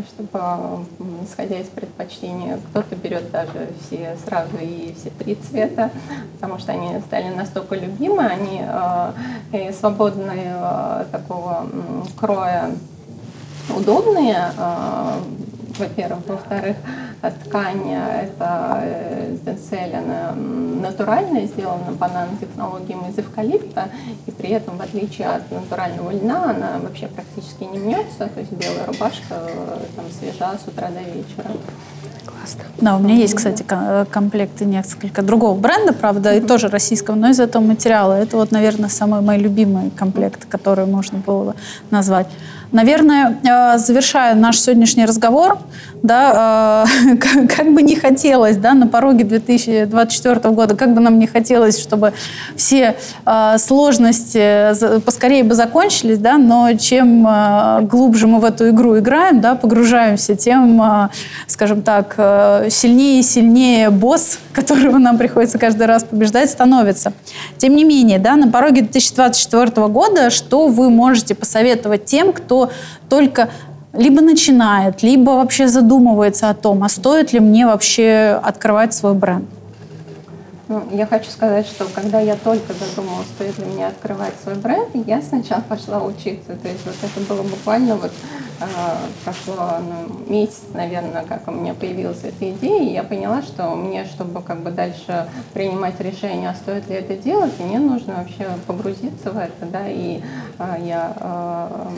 чтобы 0.04 0.84
исходя 1.24 1.58
из 1.58 1.68
предпочтения, 1.68 2.58
кто-то 2.70 2.96
берет 2.96 3.30
даже 3.30 3.68
все 3.80 4.16
сразу 4.24 4.56
и 4.60 4.94
все 4.98 5.10
три 5.10 5.34
цвета, 5.36 5.90
потому 6.34 6.58
что 6.58 6.72
они 6.72 7.00
стали 7.00 7.34
настолько 7.34 7.74
любимы, 7.74 8.24
они 8.26 8.62
э, 8.62 9.72
свободные 9.72 10.56
э, 10.56 11.04
такого 11.12 11.66
кроя, 12.18 12.70
удобные, 13.74 14.50
э, 14.56 15.12
во-первых. 15.78 16.26
Во-вторых, 16.26 16.76
ткань 17.44 17.90
это 17.90 18.82
тенсель, 19.44 19.94
она 19.94 20.32
натуральная, 20.32 21.46
сделана 21.46 21.92
по 21.98 22.08
нанотехнологиям 22.08 23.08
из 23.10 23.18
эвкалипта, 23.18 23.88
и 24.26 24.30
при 24.30 24.50
этом, 24.50 24.76
в 24.76 24.82
отличие 24.82 25.28
от 25.28 25.50
натурального 25.50 26.10
льна, 26.12 26.50
она 26.50 26.78
вообще 26.80 27.08
практически 27.08 27.64
не 27.64 27.78
мнется, 27.78 28.28
то 28.28 28.40
есть 28.40 28.52
белая 28.52 28.86
рубашка 28.86 29.50
там 29.96 30.04
свежа 30.18 30.52
с 30.62 30.68
утра 30.68 30.88
до 30.88 31.00
вечера. 31.00 31.50
Классно. 32.24 32.64
Да, 32.80 32.96
у 32.96 33.00
меня 33.00 33.14
есть, 33.14 33.34
кстати, 33.34 33.64
комплекты 34.10 34.64
несколько 34.64 35.22
другого 35.22 35.58
бренда, 35.58 35.92
правда, 35.92 36.34
и 36.34 36.40
тоже 36.40 36.68
российского, 36.68 37.14
но 37.14 37.30
из 37.30 37.40
этого 37.40 37.62
материала. 37.62 38.12
Это 38.12 38.36
вот, 38.36 38.52
наверное, 38.52 38.88
самый 38.88 39.20
мой 39.20 39.38
любимый 39.38 39.90
комплект, 39.90 40.44
который 40.46 40.86
можно 40.86 41.18
было 41.18 41.44
бы 41.44 41.54
назвать. 41.90 42.28
Наверное, 42.72 43.38
э, 43.44 43.78
завершая 43.78 44.34
наш 44.34 44.58
сегодняшний 44.60 45.06
разговор, 45.06 45.58
да, 46.02 46.84
э, 47.06 47.16
как 47.56 47.72
бы 47.72 47.82
не 47.82 47.94
хотелось, 47.94 48.56
да, 48.56 48.74
на 48.74 48.86
пороге 48.86 49.24
2024 49.24 50.50
года, 50.50 50.74
как 50.74 50.92
бы 50.92 51.00
нам 51.00 51.18
не 51.18 51.26
хотелось, 51.26 51.80
чтобы 51.80 52.12
все 52.56 52.96
э, 53.24 53.58
сложности 53.58 55.00
поскорее 55.00 55.44
бы 55.44 55.54
закончились, 55.54 56.18
да, 56.18 56.38
но 56.38 56.72
чем 56.74 57.26
глубже 57.86 58.26
мы 58.26 58.40
в 58.40 58.44
эту 58.44 58.70
игру 58.70 58.98
играем, 58.98 59.40
да, 59.40 59.54
погружаемся, 59.54 60.34
тем, 60.34 61.10
скажем 61.46 61.82
так, 61.82 62.14
сильнее 62.68 63.20
и 63.20 63.22
сильнее 63.22 63.90
босс, 63.90 64.38
которого 64.52 64.98
нам 64.98 65.18
приходится 65.18 65.58
каждый 65.58 65.86
раз 65.86 66.04
побеждать, 66.04 66.50
становится. 66.50 67.12
Тем 67.58 67.76
не 67.76 67.84
менее, 67.84 68.18
да, 68.18 68.36
на 68.36 68.48
пороге 68.50 68.82
2024 68.82 69.86
года, 69.88 70.30
что 70.30 70.68
вы 70.68 70.90
можете 70.90 71.34
посоветовать 71.34 72.04
тем, 72.04 72.32
кто 72.32 72.55
кто 72.56 72.70
только 73.08 73.50
либо 73.92 74.20
начинает, 74.20 75.02
либо 75.02 75.30
вообще 75.30 75.68
задумывается 75.68 76.50
о 76.50 76.54
том, 76.54 76.82
а 76.82 76.88
стоит 76.88 77.32
ли 77.32 77.40
мне 77.40 77.66
вообще 77.66 78.40
открывать 78.42 78.94
свой 78.94 79.14
бренд? 79.14 79.44
Ну, 80.68 80.82
я 80.90 81.06
хочу 81.06 81.30
сказать, 81.30 81.64
что 81.64 81.86
когда 81.94 82.18
я 82.18 82.34
только 82.34 82.72
задумала, 82.72 83.22
стоит 83.36 83.56
ли 83.58 83.64
мне 83.66 83.86
открывать 83.86 84.34
свой 84.42 84.56
бренд, 84.56 84.88
я 85.06 85.22
сначала 85.22 85.60
пошла 85.68 86.02
учиться. 86.02 86.56
То 86.56 86.68
есть 86.68 86.84
вот 86.84 86.96
это 87.02 87.20
было 87.32 87.42
буквально 87.44 87.94
вот 87.94 88.10
э, 88.60 88.64
прошло 89.24 89.78
ну, 89.78 90.24
месяц, 90.28 90.64
наверное, 90.74 91.24
как 91.24 91.46
у 91.46 91.52
меня 91.52 91.72
появилась 91.72 92.24
эта 92.24 92.50
идея, 92.50 92.82
и 92.82 92.92
я 92.94 93.04
поняла, 93.04 93.42
что 93.42 93.76
мне, 93.76 94.04
чтобы 94.06 94.42
как 94.42 94.58
бы 94.58 94.72
дальше 94.72 95.28
принимать 95.54 96.00
решение, 96.00 96.50
а 96.50 96.54
стоит 96.54 96.88
ли 96.88 96.96
это 96.96 97.16
делать, 97.16 97.52
мне 97.60 97.78
нужно 97.78 98.14
вообще 98.16 98.48
погрузиться 98.66 99.30
в 99.30 99.38
это, 99.38 99.66
да, 99.72 99.88
и 99.88 100.20
э, 100.58 100.76
я 100.84 101.12
э, 101.16 101.88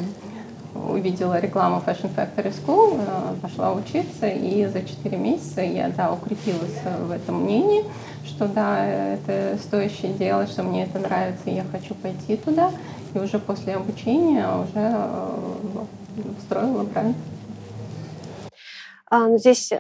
увидела 0.89 1.41
рекламу 1.41 1.83
Fashion 1.85 2.11
Factory 2.15 2.55
School, 2.55 3.01
э, 3.01 3.35
пошла 3.41 3.73
учиться, 3.73 4.29
и 4.29 4.67
за 4.67 4.83
4 4.83 5.17
месяца 5.17 5.61
я 5.63 5.89
да, 5.89 6.13
укрепилась 6.13 6.79
в 7.07 7.11
этом 7.11 7.43
мнении, 7.43 7.85
что 8.25 8.47
да, 8.47 8.85
это 8.85 9.59
стоящее 9.63 10.13
дело, 10.13 10.47
что 10.47 10.63
мне 10.63 10.85
это 10.85 10.99
нравится, 10.99 11.51
и 11.51 11.55
я 11.55 11.65
хочу 11.65 11.95
пойти 11.95 12.37
туда. 12.37 12.71
И 13.15 13.19
уже 13.19 13.39
после 13.39 13.75
обучения 13.75 14.47
уже 14.47 14.71
э, 14.75 15.85
строила 16.45 16.83
бренд. 16.85 17.17
А, 19.11 19.27
ну, 19.27 19.39
здесь 19.39 19.73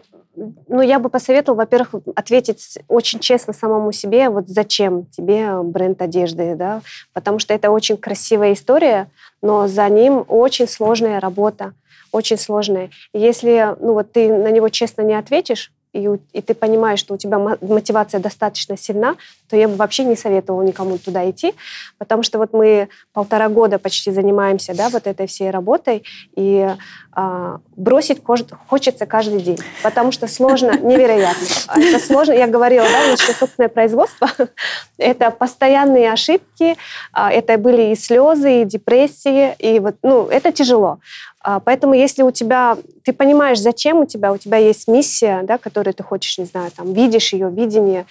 ну, 0.68 0.80
я 0.80 0.98
бы 0.98 1.08
посоветовала, 1.08 1.58
во-первых, 1.58 2.02
ответить 2.14 2.78
очень 2.88 3.18
честно 3.18 3.52
самому 3.52 3.92
себе, 3.92 4.28
вот 4.28 4.48
зачем 4.48 5.06
тебе 5.06 5.62
бренд 5.62 6.00
одежды, 6.00 6.54
да, 6.54 6.82
потому 7.12 7.38
что 7.38 7.54
это 7.54 7.70
очень 7.70 7.96
красивая 7.96 8.52
история, 8.52 9.10
но 9.42 9.66
за 9.68 9.88
ним 9.88 10.24
очень 10.28 10.68
сложная 10.68 11.20
работа, 11.20 11.72
очень 12.12 12.38
сложная. 12.38 12.90
Если, 13.12 13.76
ну, 13.80 13.94
вот 13.94 14.12
ты 14.12 14.32
на 14.32 14.50
него 14.50 14.68
честно 14.68 15.02
не 15.02 15.14
ответишь, 15.14 15.72
и, 15.92 16.08
и 16.32 16.42
ты 16.42 16.54
понимаешь, 16.54 17.00
что 17.00 17.14
у 17.14 17.16
тебя 17.16 17.38
мотивация 17.38 18.20
достаточно 18.20 18.76
сильна, 18.76 19.16
то 19.48 19.56
я 19.56 19.68
бы 19.68 19.76
вообще 19.76 20.04
не 20.04 20.16
советовала 20.16 20.62
никому 20.62 20.98
туда 20.98 21.28
идти, 21.28 21.54
потому 21.98 22.22
что 22.22 22.38
вот 22.38 22.52
мы 22.52 22.88
полтора 23.12 23.48
года 23.48 23.78
почти 23.78 24.10
занимаемся, 24.10 24.74
да, 24.74 24.88
вот 24.88 25.06
этой 25.06 25.26
всей 25.26 25.50
работой, 25.50 26.04
и 26.36 26.68
а, 27.12 27.58
бросить 27.76 28.22
хочется 28.68 29.06
каждый 29.06 29.40
день, 29.40 29.58
потому 29.82 30.12
что 30.12 30.28
сложно, 30.28 30.78
невероятно. 30.80 31.46
Это 31.76 31.98
сложно, 31.98 32.32
я 32.32 32.46
говорила, 32.46 32.86
да, 32.86 33.10
наше 33.10 33.32
собственное 33.32 33.68
производство, 33.68 34.28
это 34.98 35.30
постоянные 35.30 36.12
ошибки, 36.12 36.76
а, 37.12 37.32
это 37.32 37.58
были 37.58 37.92
и 37.92 37.96
слезы, 37.96 38.62
и 38.62 38.64
депрессии, 38.64 39.54
и 39.58 39.80
вот, 39.80 39.96
ну, 40.02 40.28
это 40.28 40.52
тяжело. 40.52 41.00
А, 41.48 41.60
поэтому 41.60 41.94
если 41.94 42.22
у 42.22 42.30
тебя, 42.30 42.76
ты 43.04 43.14
понимаешь, 43.14 43.58
зачем 43.58 44.00
у 44.00 44.04
тебя, 44.04 44.34
у 44.34 44.36
тебя 44.36 44.58
есть 44.58 44.86
миссия, 44.86 45.40
да, 45.44 45.56
которую 45.56 45.94
ты 45.94 46.02
хочешь, 46.02 46.36
не 46.36 46.44
знаю, 46.44 46.70
там, 46.76 46.92
видишь 46.92 47.32
ее, 47.32 47.48
видение, 47.48 48.04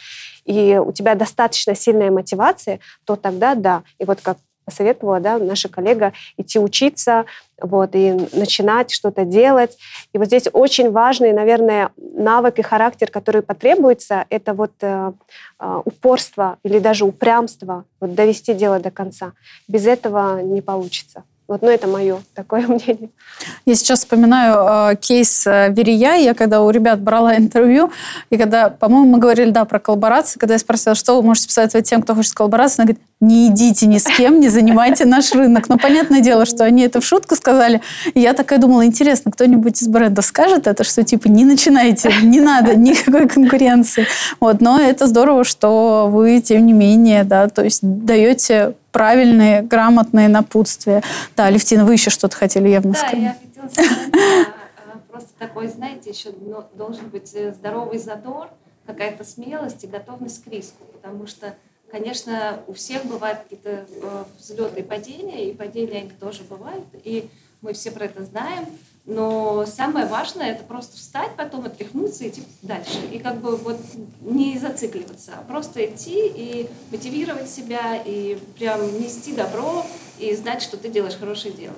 и 0.45 0.81
у 0.83 0.91
тебя 0.91 1.13
достаточно 1.13 1.75
сильная 1.75 2.09
мотивация, 2.09 2.79
то 3.05 3.15
тогда 3.15 3.53
да. 3.53 3.83
И 3.99 4.05
вот 4.05 4.21
как 4.23 4.39
посоветовала 4.65 5.19
да, 5.19 5.37
наша 5.37 5.69
коллега 5.69 6.13
идти 6.35 6.57
учиться, 6.57 7.25
вот, 7.61 7.91
и 7.93 8.13
начинать 8.33 8.89
что-то 8.89 9.23
делать. 9.23 9.77
И 10.13 10.17
вот 10.17 10.25
здесь 10.25 10.47
очень 10.51 10.89
важный, 10.89 11.31
наверное, 11.31 11.91
навык 11.95 12.57
и 12.57 12.63
характер, 12.63 13.11
который 13.11 13.43
потребуется, 13.43 14.25
это 14.31 14.55
вот 14.55 14.71
э, 14.81 15.11
э, 15.59 15.81
упорство 15.85 16.57
или 16.63 16.79
даже 16.79 17.05
упрямство, 17.05 17.85
вот 17.99 18.15
довести 18.15 18.55
дело 18.55 18.79
до 18.79 18.89
конца. 18.89 19.33
Без 19.67 19.85
этого 19.85 20.41
не 20.41 20.63
получится. 20.63 21.23
Вот, 21.47 21.61
ну, 21.61 21.69
это 21.69 21.87
мое 21.87 22.19
такое 22.33 22.61
мнение. 22.67 23.09
Я 23.65 23.75
сейчас 23.75 23.99
вспоминаю 23.99 24.91
э, 24.91 24.95
кейс 24.97 25.47
э, 25.47 25.71
Верия. 25.71 26.21
Я 26.21 26.33
когда 26.33 26.61
у 26.61 26.69
ребят 26.69 26.99
брала 26.99 27.37
интервью, 27.37 27.91
и 28.29 28.37
когда, 28.37 28.69
по-моему, 28.69 29.07
мы 29.11 29.19
говорили, 29.19 29.51
да, 29.51 29.63
про 29.63 29.79
коллаборации, 29.79 30.39
когда 30.39 30.55
я 30.55 30.59
спросила, 30.59 30.93
что 30.93 31.15
вы 31.15 31.23
можете 31.23 31.47
посоветовать 31.47 31.89
тем, 31.89 32.01
кто 32.01 32.15
хочет 32.15 32.33
коллаборации, 32.33 32.81
она 32.81 32.87
говорит, 32.87 33.03
не 33.21 33.47
идите 33.47 33.87
ни 33.87 33.97
с 33.97 34.03
кем, 34.03 34.41
не 34.41 34.49
занимайте 34.49 35.05
наш 35.05 35.31
рынок. 35.31 35.69
Но 35.69 35.77
понятное 35.77 36.19
дело, 36.19 36.45
что 36.45 36.65
они 36.65 36.83
это 36.83 36.99
в 36.99 37.05
шутку 37.05 37.35
сказали. 37.35 37.81
И 38.13 38.19
я 38.19 38.33
такая 38.33 38.59
думала, 38.59 38.85
интересно, 38.85 39.31
кто-нибудь 39.31 39.81
из 39.81 39.87
брендов 39.87 40.25
скажет 40.25 40.67
это, 40.67 40.83
что 40.83 41.03
типа 41.03 41.29
не 41.29 41.45
начинайте, 41.45 42.13
не 42.23 42.41
надо 42.41 42.75
никакой 42.75 43.27
конкуренции. 43.27 44.05
Вот, 44.41 44.59
но 44.59 44.79
это 44.79 45.07
здорово, 45.07 45.45
что 45.45 46.09
вы, 46.11 46.41
тем 46.41 46.65
не 46.65 46.73
менее, 46.73 47.23
да, 47.23 47.47
то 47.47 47.63
есть 47.63 47.79
даете 47.81 48.73
правильные, 48.97 49.61
грамотные 49.61 50.27
напутствия. 50.27 51.03
Да, 51.35 51.51
Левтина, 51.51 51.85
вы 51.85 51.93
еще 51.93 52.09
что-то 52.09 52.35
хотели 52.35 52.67
явно 52.67 52.93
да, 52.93 52.99
сказать. 52.99 53.19
Да, 53.19 53.59
я 53.59 53.69
хотела 53.69 53.69
сказать, 53.69 54.13
а, 54.15 54.91
а, 54.93 54.99
просто 55.07 55.29
такой, 55.37 55.67
знаете, 55.67 56.09
еще 56.09 56.31
должен 56.73 57.07
быть 57.09 57.31
э, 57.35 57.53
здоровый 57.53 57.99
задор, 57.99 58.49
какая-то 58.87 59.23
смелость 59.23 59.83
и 59.83 59.87
готовность 59.87 60.43
к 60.43 60.47
риску, 60.47 60.83
потому 60.93 61.27
что 61.27 61.53
Конечно, 61.89 62.59
у 62.67 62.73
всех 62.73 63.05
бывают 63.05 63.39
какие-то 63.43 63.85
э, 63.89 64.23
взлеты 64.37 64.81
и 64.81 64.83
падения, 64.83 65.49
и 65.49 65.53
падения 65.53 65.99
они 65.99 66.09
тоже 66.09 66.43
бывают, 66.43 66.83
и 67.05 67.29
мы 67.61 67.71
все 67.71 67.91
про 67.91 68.03
это 68.03 68.25
знаем. 68.25 68.65
Но 69.07 69.65
самое 69.65 70.05
важное 70.05 70.51
это 70.51 70.65
просто 70.65 70.97
встать, 70.97 71.31
потом 71.37 71.65
отряхнуться 71.65 72.25
и 72.25 72.27
идти 72.27 72.43
дальше. 72.61 72.99
И 73.09 73.19
как 73.19 73.37
бы 73.39 73.55
вот 73.55 73.79
не 74.19 74.59
зацикливаться, 74.59 75.31
а 75.39 75.43
просто 75.49 75.85
идти 75.85 76.27
и 76.27 76.69
мотивировать 76.91 77.49
себя, 77.49 77.95
и 77.95 78.37
прям 78.59 78.81
нести 78.99 79.33
добро, 79.33 79.85
и 80.19 80.35
знать, 80.35 80.61
что 80.61 80.75
ты 80.75 80.89
делаешь 80.89 81.15
хорошее 81.17 81.53
дело. 81.53 81.75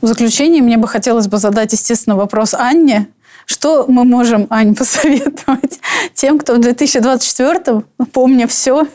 В 0.00 0.06
заключение 0.06 0.62
мне 0.62 0.76
бы 0.76 0.86
хотелось 0.86 1.26
бы 1.26 1.38
задать, 1.38 1.72
естественно, 1.72 2.14
вопрос 2.14 2.54
Анне. 2.54 3.08
Что 3.44 3.86
мы 3.88 4.04
можем, 4.04 4.46
Ань, 4.50 4.76
посоветовать 4.76 5.79
тем, 6.14 6.38
кто 6.38 6.54
в 6.54 6.58
2024-м, 6.58 7.84
помня 8.12 8.46
все, 8.48 8.86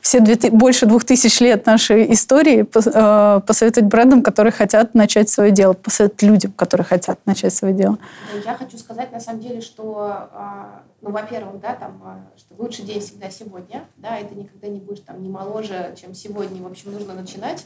все 0.00 0.20
больше 0.50 0.86
двух 0.86 1.04
тысяч 1.04 1.40
лет 1.40 1.66
нашей 1.66 2.12
истории, 2.12 2.66
э, 2.74 3.40
посоветовать 3.40 3.88
брендам, 3.88 4.22
которые 4.22 4.52
хотят 4.52 4.94
начать 4.94 5.28
свое 5.28 5.50
дело, 5.50 5.72
посоветовать 5.72 6.22
людям, 6.22 6.52
которые 6.52 6.84
хотят 6.84 7.18
начать 7.26 7.54
свое 7.54 7.74
дело? 7.74 7.98
Я 8.44 8.54
хочу 8.54 8.78
сказать, 8.78 9.12
на 9.12 9.20
самом 9.20 9.40
деле, 9.40 9.60
что, 9.60 10.28
а, 10.32 10.82
ну, 11.00 11.10
во-первых, 11.10 11.60
да, 11.60 11.74
там, 11.74 12.00
а, 12.04 12.20
что 12.36 12.54
лучший 12.58 12.84
день 12.84 13.00
всегда 13.00 13.30
сегодня, 13.30 13.84
да, 13.96 14.16
ты 14.16 14.34
никогда 14.34 14.68
не 14.68 14.80
будешь 14.80 15.00
там 15.00 15.22
не 15.22 15.28
моложе, 15.28 15.94
чем 16.00 16.14
сегодня, 16.14 16.62
в 16.62 16.66
общем, 16.66 16.92
нужно 16.92 17.14
начинать. 17.14 17.64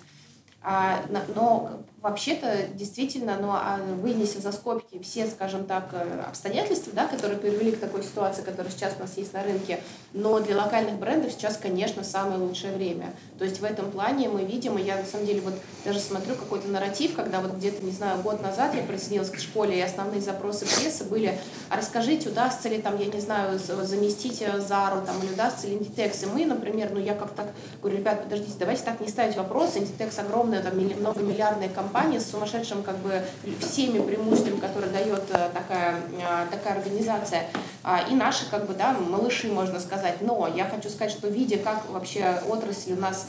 А, 0.63 1.01
но 1.37 1.71
вообще-то 2.05 2.67
действительно, 2.75 3.39
но 3.41 3.55
а, 3.55 3.79
вынеся 4.03 4.39
за 4.39 4.53
скобки 4.53 5.03
все, 5.03 5.27
скажем 5.27 5.65
так, 5.65 5.89
э, 5.93 6.21
обстоятельства, 6.29 6.93
да, 6.95 7.07
которые 7.07 7.39
привели 7.39 7.73
к 7.73 7.81
такой 7.81 8.03
ситуации, 8.03 8.43
которая 8.43 8.71
сейчас 8.71 8.93
у 8.99 9.01
нас 9.01 9.17
есть 9.17 9.33
на 9.33 9.43
рынке, 9.43 9.81
но 10.13 10.39
для 10.39 10.63
локальных 10.63 10.97
брендов 10.99 11.33
сейчас, 11.33 11.57
конечно, 11.57 12.05
самое 12.05 12.39
лучшее 12.39 12.75
время. 12.75 13.15
То 13.39 13.47
есть 13.47 13.59
в 13.59 13.65
этом 13.65 13.91
плане 13.91 14.29
мы 14.29 14.45
видим, 14.45 14.77
и 14.77 14.83
я 14.83 14.99
на 14.99 15.05
самом 15.07 15.25
деле 15.25 15.41
вот 15.41 15.55
даже 15.87 15.99
смотрю 15.99 16.35
какой-то 16.35 16.69
нарратив, 16.69 17.15
когда 17.15 17.41
вот 17.41 17.55
где-то, 17.55 17.83
не 17.83 17.93
знаю, 17.93 18.21
год 18.21 18.43
назад 18.43 18.75
я 18.75 18.83
присоединилась 18.83 19.31
к 19.31 19.39
школе, 19.39 19.79
и 19.79 19.81
основные 19.81 20.21
запросы 20.21 20.67
прессы 20.67 21.05
были, 21.05 21.39
а 21.71 21.77
расскажите, 21.79 22.29
удастся 22.29 22.69
ли 22.69 22.83
там, 22.83 22.99
я 22.99 23.07
не 23.07 23.21
знаю, 23.21 23.59
заместить 23.59 24.43
э, 24.43 24.61
Зару 24.61 25.01
там, 25.07 25.19
или 25.23 25.33
удастся 25.33 25.69
ли 25.69 25.77
Inditex. 25.77 26.25
И 26.25 26.27
мы, 26.27 26.45
например, 26.45 26.91
ну 26.93 27.01
я 27.01 27.15
как 27.15 27.31
так 27.31 27.47
говорю, 27.81 27.97
ребят, 27.97 28.25
подождите, 28.25 28.57
давайте 28.59 28.83
так 28.83 29.01
не 29.01 29.09
ставить 29.09 29.37
вопросы, 29.37 29.79
Inditex 29.79 30.21
огромная, 30.21 30.63
там, 30.63 30.75
многомиллиардная 30.77 31.71
компания, 31.71 31.94
компания 31.95 32.19
с 32.19 32.29
сумасшедшим 32.29 32.83
как 32.83 32.97
бы 32.99 33.23
всеми 33.61 34.01
преимуществами, 34.01 34.59
которые 34.59 34.91
дает 34.91 35.23
э, 35.31 35.49
такая, 35.55 36.01
э, 36.11 36.47
такая 36.51 36.79
организация. 36.79 37.45
А, 37.85 38.01
и 38.11 38.15
наши 38.17 38.51
как 38.51 38.67
бы, 38.67 38.75
да, 38.75 38.95
малыши, 38.95 39.47
можно 39.47 39.79
сказать. 39.79 40.17
Но 40.21 40.49
я 40.49 40.65
хочу 40.65 40.89
сказать, 40.89 41.13
что 41.13 41.29
видя, 41.29 41.59
как 41.59 41.89
вообще 41.89 42.41
отрасль 42.49 42.95
у 42.95 43.01
нас 43.01 43.29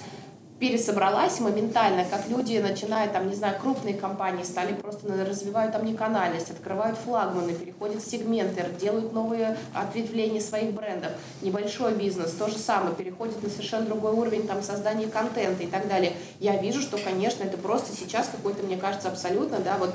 пересобралась 0.60 1.40
моментально, 1.42 2.06
как 2.06 2.30
люди 2.30 2.58
начинают, 2.58 3.12
там, 3.12 3.28
не 3.30 3.36
знаю, 3.36 3.60
крупные 3.62 3.94
компании 3.94 4.44
стали 4.44 4.74
просто 4.74 5.08
развивают 5.26 5.74
там 5.74 5.86
неканальность, 5.86 6.50
открывают 6.50 6.98
флагманы, 6.98 7.54
переходят 7.54 8.02
в 8.02 8.10
сегменты, 8.10 8.66
делают 8.80 9.12
новые 9.12 9.58
ответвления 9.74 10.40
своих 10.40 10.72
брендов. 10.72 11.12
Небольшой 11.42 11.94
бизнес, 11.96 12.32
то 12.32 12.48
же 12.48 12.58
самое, 12.58 12.96
переходит 12.96 13.44
на 13.44 13.50
совершенно 13.50 13.86
другой 13.86 14.14
уровень 14.14 14.48
там 14.48 14.64
создания 14.64 15.08
контента 15.08 15.64
и 15.64 15.68
так 15.68 15.88
далее. 15.90 16.14
Я 16.40 16.58
вижу, 16.58 16.82
что, 16.82 16.98
конечно, 16.98 17.44
это 17.44 17.58
просто 17.58 17.96
сейчас 17.96 18.30
какой-то, 18.30 18.64
мне 18.64 18.78
кажется, 18.78 19.10
абсолютно, 19.10 19.60
да, 19.60 19.78
вот 19.78 19.94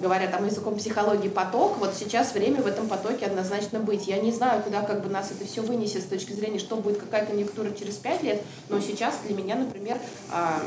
говоря 0.00 0.26
там 0.28 0.46
языком 0.46 0.76
психологии, 0.76 1.28
поток, 1.28 1.76
вот 1.78 1.94
сейчас 1.94 2.32
время 2.32 2.62
в 2.62 2.66
этом 2.66 2.88
потоке 2.88 3.26
однозначно 3.26 3.78
быть. 3.78 4.08
Я 4.08 4.18
не 4.18 4.32
знаю, 4.32 4.62
куда 4.62 4.80
как 4.80 5.02
бы 5.02 5.10
нас 5.10 5.30
это 5.30 5.44
все 5.44 5.60
вынесет 5.60 6.02
с 6.02 6.06
точки 6.06 6.32
зрения, 6.32 6.58
что 6.58 6.76
будет, 6.76 6.98
какая 6.98 7.26
конъюнктура 7.26 7.70
через 7.72 7.96
пять 7.96 8.22
лет, 8.22 8.42
но 8.70 8.80
сейчас 8.80 9.18
для 9.26 9.36
меня, 9.36 9.56
например, 9.56 9.98
а, 10.32 10.62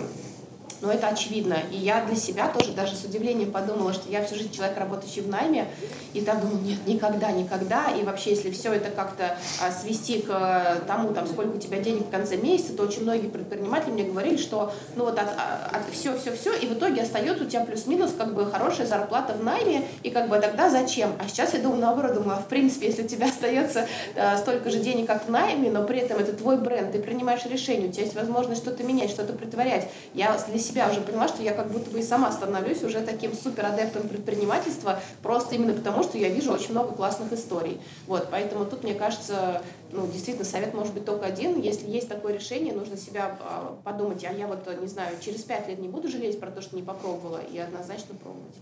но 0.82 0.92
это 0.92 1.08
очевидно. 1.08 1.58
И 1.72 1.78
я 1.78 2.06
для 2.06 2.16
себя 2.16 2.48
тоже 2.50 2.74
даже 2.74 2.96
с 2.96 3.04
удивлением 3.04 3.52
подумала, 3.52 3.94
что 3.94 4.10
я 4.10 4.24
всю 4.24 4.36
жизнь 4.36 4.52
человек, 4.52 4.78
работающий 4.78 5.22
в 5.22 5.30
найме, 5.30 5.68
и 6.14 6.22
так 6.22 6.42
думаю, 6.42 6.62
нет, 6.62 6.86
никогда, 6.86 7.32
никогда. 7.32 7.92
И 7.92 8.04
вообще, 8.04 8.32
если 8.32 8.52
все 8.52 8.74
это 8.74 8.90
как-то 8.90 9.38
а, 9.62 9.72
свести 9.72 10.22
к 10.22 10.30
а, 10.30 10.82
тому, 10.88 11.14
там, 11.14 11.28
сколько 11.28 11.56
у 11.56 11.60
тебя 11.60 11.80
денег 11.80 12.08
в 12.08 12.10
конце 12.10 12.38
месяца, 12.38 12.74
то 12.74 12.84
очень 12.84 13.04
многие 13.04 13.28
предприниматели 13.28 13.92
мне 13.92 14.04
говорили, 14.04 14.38
что 14.38 14.74
ну 14.96 15.06
вот 15.06 15.18
от, 15.18 15.28
а, 15.38 15.70
от 15.72 15.94
все, 15.94 16.18
все, 16.18 16.36
все, 16.36 16.54
и 16.56 16.68
в 16.68 16.74
итоге 16.74 17.02
остается 17.02 17.44
у 17.44 17.48
тебя 17.48 17.66
плюс-минус 17.66 18.14
как 18.18 18.34
бы 18.34 18.46
хорошая 18.46 18.88
зарплата 18.88 19.34
в 19.34 19.44
найме, 19.44 19.84
и 20.04 20.10
как 20.10 20.30
бы 20.30 20.38
тогда 20.40 20.70
зачем? 20.70 21.12
А 21.20 21.28
сейчас 21.28 21.54
я 21.54 21.60
думаю 21.60 21.82
наоборот, 21.82 22.14
думаю, 22.14 22.38
а 22.38 22.42
в 22.42 22.48
принципе, 22.48 22.88
если 22.88 23.04
у 23.04 23.08
тебя 23.08 23.28
остается 23.30 23.88
а, 24.16 24.38
столько 24.38 24.70
же 24.70 24.80
денег, 24.80 25.08
как 25.08 25.26
в 25.26 25.32
найме, 25.32 25.70
но 25.70 25.84
при 25.84 26.00
этом 26.00 26.20
это 26.20 26.34
твой 26.34 26.58
бренд, 26.58 26.92
ты 26.92 27.00
принимаешь 27.00 27.46
решение, 27.46 27.90
у 27.90 27.92
тебя 27.92 28.04
есть 28.04 28.16
возможность 28.16 28.62
что-то 28.62 28.84
менять, 28.84 29.10
что-то 29.10 29.34
притворять. 29.34 29.90
Я 30.14 30.38
для 30.48 30.60
себя 30.68 30.90
уже 30.90 31.02
поняла, 31.02 31.28
что 31.28 31.42
я 31.42 31.54
как 31.54 31.72
будто 31.72 31.90
бы 31.90 32.00
и 32.00 32.04
сама 32.04 32.32
становлюсь 32.32 32.84
уже 32.84 33.02
таким 33.02 33.34
супер 33.34 33.66
адептом 33.66 34.08
предпринимательства, 34.08 35.00
просто 35.22 35.56
именно 35.56 35.74
потому, 35.74 36.04
что 36.04 36.18
я 36.18 36.30
вижу 36.30 36.52
очень 36.52 36.72
много 36.72 36.94
классных 36.94 37.32
историй. 37.34 37.80
Вот, 38.06 38.28
поэтому 38.30 38.66
тут, 38.66 38.84
мне 38.84 38.94
кажется, 38.94 39.62
ну, 39.92 40.08
действительно, 40.08 40.46
совет 40.46 40.74
может 40.74 40.94
быть 40.94 41.06
только 41.06 41.26
один. 41.26 41.60
Если 41.60 41.90
есть 41.90 42.10
такое 42.10 42.34
решение, 42.34 42.74
нужно 42.74 42.98
себя 42.98 43.38
а, 43.42 43.78
подумать, 43.84 44.24
а 44.26 44.34
я 44.34 44.48
вот, 44.48 44.68
не 44.80 44.88
знаю, 44.88 45.16
через 45.22 45.42
пять 45.42 45.68
лет 45.68 45.80
не 45.80 45.88
буду 45.88 46.08
жалеть 46.08 46.40
про 46.40 46.52
то, 46.52 46.62
что 46.62 46.76
не 46.76 46.84
попробовала, 46.84 47.40
и 47.52 47.58
однозначно 47.58 48.16
пробовать. 48.16 48.56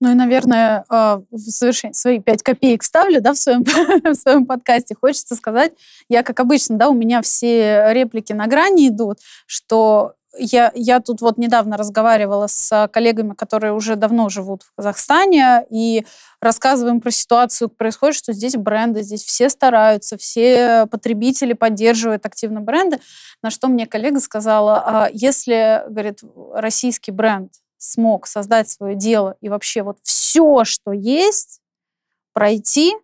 Ну 0.00 0.10
и, 0.10 0.14
наверное, 0.14 0.84
а, 0.88 1.18
в 1.30 1.36
завершение 1.36 1.94
свои 1.94 2.20
пять 2.20 2.42
копеек 2.42 2.82
ставлю 2.82 3.20
да, 3.20 3.34
в, 3.34 3.36
своем, 3.36 3.64
в 4.04 4.14
своем 4.14 4.46
подкасте. 4.46 4.94
Хочется 4.98 5.36
сказать, 5.36 5.72
я, 6.08 6.22
как 6.22 6.40
обычно, 6.40 6.78
да, 6.78 6.88
у 6.88 6.94
меня 6.94 7.20
все 7.20 7.92
реплики 7.92 8.32
на 8.32 8.46
грани 8.46 8.88
идут, 8.88 9.18
что 9.46 10.14
я, 10.38 10.70
я 10.74 11.00
тут 11.00 11.20
вот 11.20 11.38
недавно 11.38 11.76
разговаривала 11.76 12.46
с 12.46 12.88
коллегами, 12.92 13.34
которые 13.34 13.72
уже 13.72 13.96
давно 13.96 14.28
живут 14.28 14.62
в 14.62 14.72
Казахстане, 14.76 15.66
и 15.70 16.06
рассказываем 16.40 17.00
про 17.00 17.10
ситуацию, 17.10 17.68
происходит, 17.68 18.16
что 18.16 18.32
здесь 18.32 18.56
бренды, 18.56 19.02
здесь 19.02 19.24
все 19.24 19.48
стараются, 19.48 20.16
все 20.16 20.86
потребители 20.86 21.52
поддерживают 21.52 22.26
активно 22.26 22.60
бренды. 22.60 23.00
На 23.42 23.50
что 23.50 23.68
мне 23.68 23.86
коллега 23.86 24.20
сказала, 24.20 24.82
«А 24.86 25.08
если, 25.12 25.84
говорит, 25.88 26.20
российский 26.54 27.10
бренд 27.10 27.52
смог 27.78 28.26
создать 28.26 28.68
свое 28.68 28.94
дело 28.94 29.36
и 29.40 29.48
вообще 29.48 29.82
вот 29.82 29.98
все, 30.02 30.64
что 30.64 30.92
есть, 30.92 31.60
пройти, 32.32 32.94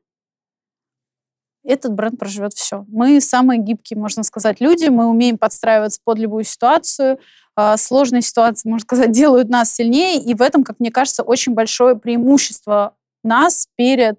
этот 1.66 1.92
бренд 1.92 2.18
проживет 2.18 2.52
все. 2.54 2.84
Мы 2.88 3.20
самые 3.20 3.60
гибкие, 3.60 3.98
можно 3.98 4.22
сказать, 4.22 4.60
люди, 4.60 4.86
мы 4.86 5.06
умеем 5.06 5.38
подстраиваться 5.38 6.00
под 6.04 6.18
любую 6.18 6.44
ситуацию, 6.44 7.18
а, 7.54 7.76
сложные 7.76 8.22
ситуации, 8.22 8.68
можно 8.68 8.84
сказать, 8.84 9.10
делают 9.12 9.48
нас 9.48 9.72
сильнее, 9.72 10.20
и 10.20 10.34
в 10.34 10.42
этом, 10.42 10.64
как 10.64 10.80
мне 10.80 10.90
кажется, 10.90 11.22
очень 11.22 11.54
большое 11.54 11.96
преимущество 11.96 12.94
нас 13.22 13.68
перед 13.76 14.18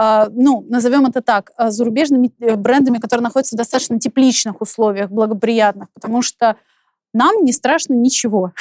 а, 0.00 0.28
ну, 0.30 0.64
назовем 0.68 1.06
это 1.06 1.22
так, 1.22 1.50
а, 1.56 1.72
зарубежными 1.72 2.30
э, 2.38 2.54
брендами, 2.54 2.98
которые 2.98 3.24
находятся 3.24 3.56
в 3.56 3.58
достаточно 3.58 3.98
тепличных 3.98 4.60
условиях, 4.60 5.10
благоприятных, 5.10 5.88
потому 5.92 6.22
что 6.22 6.56
нам 7.14 7.44
не 7.44 7.52
страшно 7.52 7.94
ничего. 7.94 8.52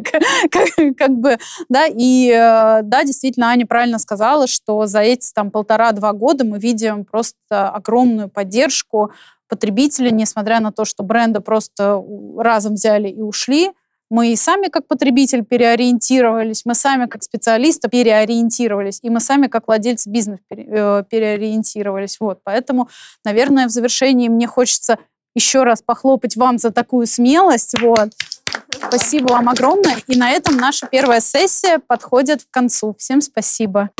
как, 0.96 1.10
бы, 1.18 1.38
да, 1.68 1.86
и 1.86 2.30
э, 2.30 2.82
да, 2.82 3.04
действительно, 3.04 3.48
Аня 3.48 3.66
правильно 3.66 3.98
сказала, 3.98 4.46
что 4.46 4.86
за 4.86 5.00
эти 5.00 5.32
там 5.32 5.50
полтора-два 5.50 6.12
года 6.12 6.44
мы 6.44 6.58
видим 6.58 7.04
просто 7.04 7.68
огромную 7.68 8.28
поддержку 8.28 9.12
потребителя, 9.48 10.10
несмотря 10.10 10.60
на 10.60 10.72
то, 10.72 10.84
что 10.84 11.02
бренды 11.02 11.40
просто 11.40 12.02
разом 12.36 12.74
взяли 12.74 13.08
и 13.08 13.20
ушли, 13.20 13.72
мы 14.08 14.32
и 14.32 14.36
сами 14.36 14.68
как 14.68 14.86
потребитель 14.86 15.44
переориентировались, 15.44 16.62
мы 16.64 16.74
сами 16.74 17.06
как 17.06 17.24
специалисты 17.24 17.88
переориентировались, 17.88 19.00
и 19.02 19.10
мы 19.10 19.20
сами 19.20 19.48
как 19.48 19.66
владельцы 19.66 20.08
бизнеса 20.08 20.42
э, 20.50 21.02
переориентировались. 21.10 22.18
Вот, 22.20 22.40
поэтому, 22.44 22.88
наверное, 23.24 23.66
в 23.66 23.70
завершении 23.70 24.28
мне 24.28 24.46
хочется 24.46 24.98
еще 25.36 25.62
раз 25.62 25.82
похлопать 25.82 26.34
вам 26.34 26.58
за 26.58 26.72
такую 26.72 27.06
смелость. 27.06 27.78
Вот. 27.80 28.08
Спасибо 28.74 29.32
вам 29.32 29.48
огромное. 29.48 29.96
И 30.08 30.16
на 30.16 30.30
этом 30.30 30.56
наша 30.56 30.86
первая 30.86 31.20
сессия 31.20 31.78
подходит 31.78 32.42
к 32.42 32.50
концу. 32.50 32.96
Всем 32.98 33.20
спасибо. 33.20 33.90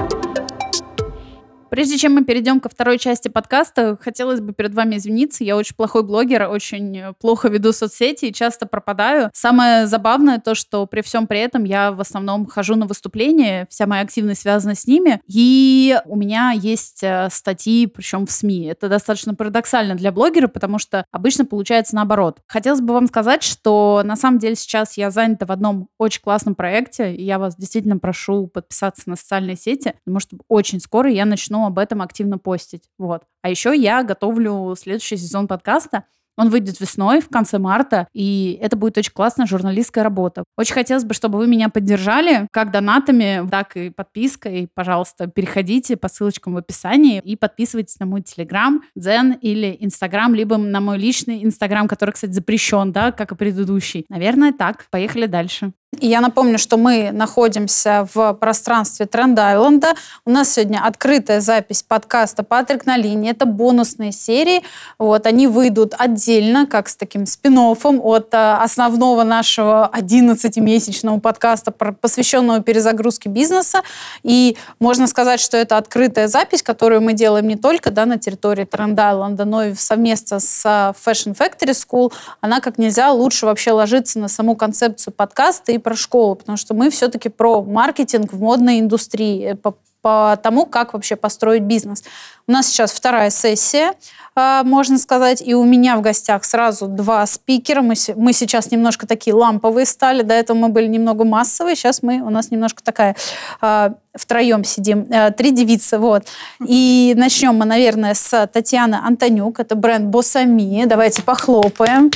Прежде 1.71 1.99
чем 1.99 2.15
мы 2.15 2.25
перейдем 2.25 2.61
ко 2.61 2.69
второй 2.69 2.99
части 2.99 3.29
подкаста, 3.29 3.99
хотелось 4.01 4.41
бы 4.41 4.53
перед 4.53 4.75
вами 4.75 4.97
извиниться. 4.97 5.43
Я 5.43 5.57
очень 5.57 5.75
плохой 5.75 6.05
блогер, 6.05 6.49
очень 6.49 7.15
плохо 7.21 7.49
веду 7.49 7.73
соцсети 7.73 8.27
и 8.27 8.33
часто 8.33 8.67
пропадаю. 8.67 9.31
Самое 9.35 9.87
забавное 9.87 10.39
то, 10.39 10.55
что 10.55 10.87
при 10.87 11.01
всем 11.01 11.27
при 11.27 11.41
этом 11.41 11.65
я 11.65 11.91
в 11.91 12.01
основном 12.01 12.47
хожу 12.47 12.77
на 12.77 12.87
выступления, 12.87 13.67
вся 13.69 13.87
моя 13.87 14.03
активность 14.03 14.43
связана 14.43 14.75
с 14.75 14.87
ними, 14.87 15.21
и 15.27 15.99
у 16.07 16.17
меня 16.17 16.53
есть 16.53 17.03
э, 17.03 17.29
статьи, 17.33 17.87
причем 17.87 18.27
в 18.27 18.31
СМИ. 18.31 18.67
Это 18.67 18.89
достаточно 18.89 19.35
парадоксально 19.35 19.97
для 19.97 20.13
блогера, 20.13 20.49
потому 20.49 20.79
что 20.79 21.05
обычно 21.11 21.45
получается 21.45 21.97
наоборот. 21.97 22.39
Хотелось 22.47 22.81
бы 22.81 22.95
вам 22.95 23.09
сказать, 23.09 23.43
что 23.43 24.03
на 24.05 24.15
самом 24.15 24.39
деле 24.39 24.55
сейчас 24.55 24.97
я 24.97 25.11
занята 25.11 25.47
в 25.47 25.53
одном 25.53 25.89
очень 25.99 26.23
классном 26.23 26.55
проекте, 26.55 27.13
и 27.13 27.25
я 27.25 27.39
вас 27.39 27.57
действительно 27.57 27.99
прошу 27.99 28.47
подписаться 28.47 29.11
на 29.11 29.17
социальные 29.17 29.57
сети, 29.57 29.95
потому 30.05 30.21
что 30.21 30.37
очень 30.49 30.81
скоро 30.81 31.11
я 31.11 31.25
начну 31.25 31.56
начну 31.57 31.67
об 31.67 31.79
этом 31.79 32.03
активно 32.03 32.39
постить. 32.39 32.85
Вот. 32.99 33.23
А 33.43 33.49
еще 33.49 33.75
я 33.77 34.03
готовлю 34.03 34.75
следующий 34.79 35.17
сезон 35.17 35.49
подкаста. 35.49 36.05
Он 36.39 36.51
выйдет 36.51 36.81
весной, 36.81 37.23
в 37.23 37.31
конце 37.31 37.59
марта, 37.59 38.09
и 38.13 38.59
это 38.61 38.77
будет 38.77 38.99
очень 38.99 39.13
классная 39.15 39.47
журналистская 39.47 40.05
работа. 40.05 40.45
Очень 40.59 40.75
хотелось 40.75 41.05
бы, 41.05 41.15
чтобы 41.15 41.39
вы 41.39 41.47
меня 41.47 41.71
поддержали, 41.71 42.47
как 42.53 42.71
донатами, 42.71 43.49
так 43.51 43.75
и 43.75 43.89
подпиской. 43.89 44.69
Пожалуйста, 44.75 45.29
переходите 45.29 45.97
по 45.97 46.09
ссылочкам 46.09 46.53
в 46.53 46.59
описании 46.59 47.23
и 47.25 47.37
подписывайтесь 47.37 47.99
на 48.01 48.05
мой 48.05 48.21
Телеграм, 48.21 48.83
Дзен 48.95 49.33
или 49.41 49.79
Инстаграм, 49.81 50.35
либо 50.35 50.59
на 50.59 50.81
мой 50.83 50.99
личный 50.99 51.43
Инстаграм, 51.43 51.89
который, 51.89 52.11
кстати, 52.11 52.33
запрещен, 52.33 52.93
да, 52.93 53.13
как 53.13 53.33
и 53.33 53.35
предыдущий. 53.35 54.05
Наверное, 54.11 54.53
так. 54.53 54.89
Поехали 54.91 55.25
дальше. 55.25 55.73
Я 56.01 56.21
напомню, 56.21 56.59
что 56.59 56.77
мы 56.77 57.11
находимся 57.11 58.07
в 58.13 58.35
пространстве 58.35 59.07
Тренд-Айленда. 59.07 59.95
У 60.27 60.31
нас 60.31 60.53
сегодня 60.53 60.85
открытая 60.85 61.41
запись 61.41 61.83
подкаста 61.83 62.43
«Патрик 62.43 62.85
на 62.85 62.99
линии». 62.99 63.31
Это 63.31 63.47
бонусные 63.47 64.13
серии. 64.13 64.63
Вот, 64.99 65.27
они 65.27 65.47
выйдут 65.47 65.95
отдельно, 65.97 66.67
как 66.67 66.89
с 66.89 66.97
таким 66.97 67.25
спин 67.25 67.57
от 67.57 68.35
э, 68.35 68.37
основного 68.37 69.23
нашего 69.23 69.91
11-месячного 69.95 71.21
подкаста, 71.21 71.71
посвященного 71.71 72.61
перезагрузке 72.61 73.31
бизнеса. 73.31 73.83
И 74.23 74.59
можно 74.79 75.07
сказать, 75.07 75.41
что 75.41 75.57
это 75.57 75.79
открытая 75.79 76.29
запись, 76.29 76.63
которую 76.63 77.01
мы 77.01 77.15
делаем 77.15 77.47
не 77.47 77.57
только 77.57 77.91
да, 77.91 78.05
на 78.05 78.19
территории 78.19 78.65
Тренд-Айленда, 78.65 79.45
но 79.47 79.65
и 79.65 79.75
совместно 79.75 80.41
с 80.41 80.63
э, 80.67 80.93
Fashion 81.03 81.35
Factory 81.35 81.71
School. 81.71 82.13
Она 82.43 82.61
как 82.61 82.77
нельзя 82.77 83.13
лучше 83.13 83.47
вообще 83.47 83.71
ложится 83.71 84.19
на 84.19 84.29
саму 84.29 84.57
концепцию 84.57 85.15
подкаста 85.15 85.76
и 85.77 85.79
про 85.79 85.95
школу, 85.95 86.35
потому 86.35 86.57
что 86.57 86.75
мы 86.75 86.91
все-таки 86.91 87.29
про 87.29 87.63
маркетинг 87.63 88.33
в 88.33 88.41
модной 88.41 88.81
индустрии, 88.81 89.55
по, 89.55 89.77
по 90.03 90.39
тому, 90.43 90.67
как 90.67 90.93
вообще 90.93 91.17
построить 91.17 91.63
бизнес. 91.63 92.05
У 92.47 92.53
нас 92.53 92.69
сейчас 92.69 92.93
вторая 92.93 93.31
сессия, 93.31 93.95
а, 94.37 94.63
можно 94.65 94.99
сказать, 94.99 95.43
и 95.45 95.55
у 95.55 95.65
меня 95.65 95.97
в 95.97 96.03
гостях 96.03 96.45
сразу 96.45 96.87
два 96.87 97.27
спикера. 97.27 97.81
Мы, 97.83 97.95
мы 98.17 98.33
сейчас 98.33 98.71
немножко 98.71 99.07
такие 99.07 99.35
ламповые 99.35 99.87
стали, 99.87 100.23
до 100.23 100.35
этого 100.35 100.57
мы 100.57 100.69
были 100.69 100.87
немного 100.87 101.25
массовые, 101.25 101.75
сейчас 101.75 102.03
мы, 102.03 102.21
у 102.21 102.31
нас 102.31 102.51
немножко 102.51 102.85
такая 102.85 103.17
а, 103.61 103.95
втроем 104.15 104.63
сидим, 104.63 105.09
а, 105.11 105.31
три 105.31 105.51
девицы, 105.51 105.99
вот. 105.99 106.25
И 106.65 107.15
начнем 107.17 107.57
мы, 107.57 107.65
наверное, 107.65 108.15
с 108.15 108.47
Татьяны 108.53 108.97
Антонюк, 108.97 109.59
это 109.59 109.75
бренд 109.75 110.07
Босами, 110.07 110.85
давайте 110.85 111.23
похлопаем. 111.23 112.11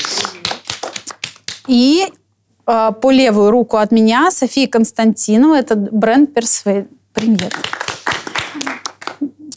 И 1.67 2.13
по 2.65 3.11
левую 3.11 3.51
руку 3.51 3.77
от 3.77 3.93
меня 3.93 4.31
София 4.31 4.69
Константинова, 4.69 5.59
это 5.59 5.77
бренд 5.77 6.37
Persuade. 6.37 6.89
Привет. 7.13 7.53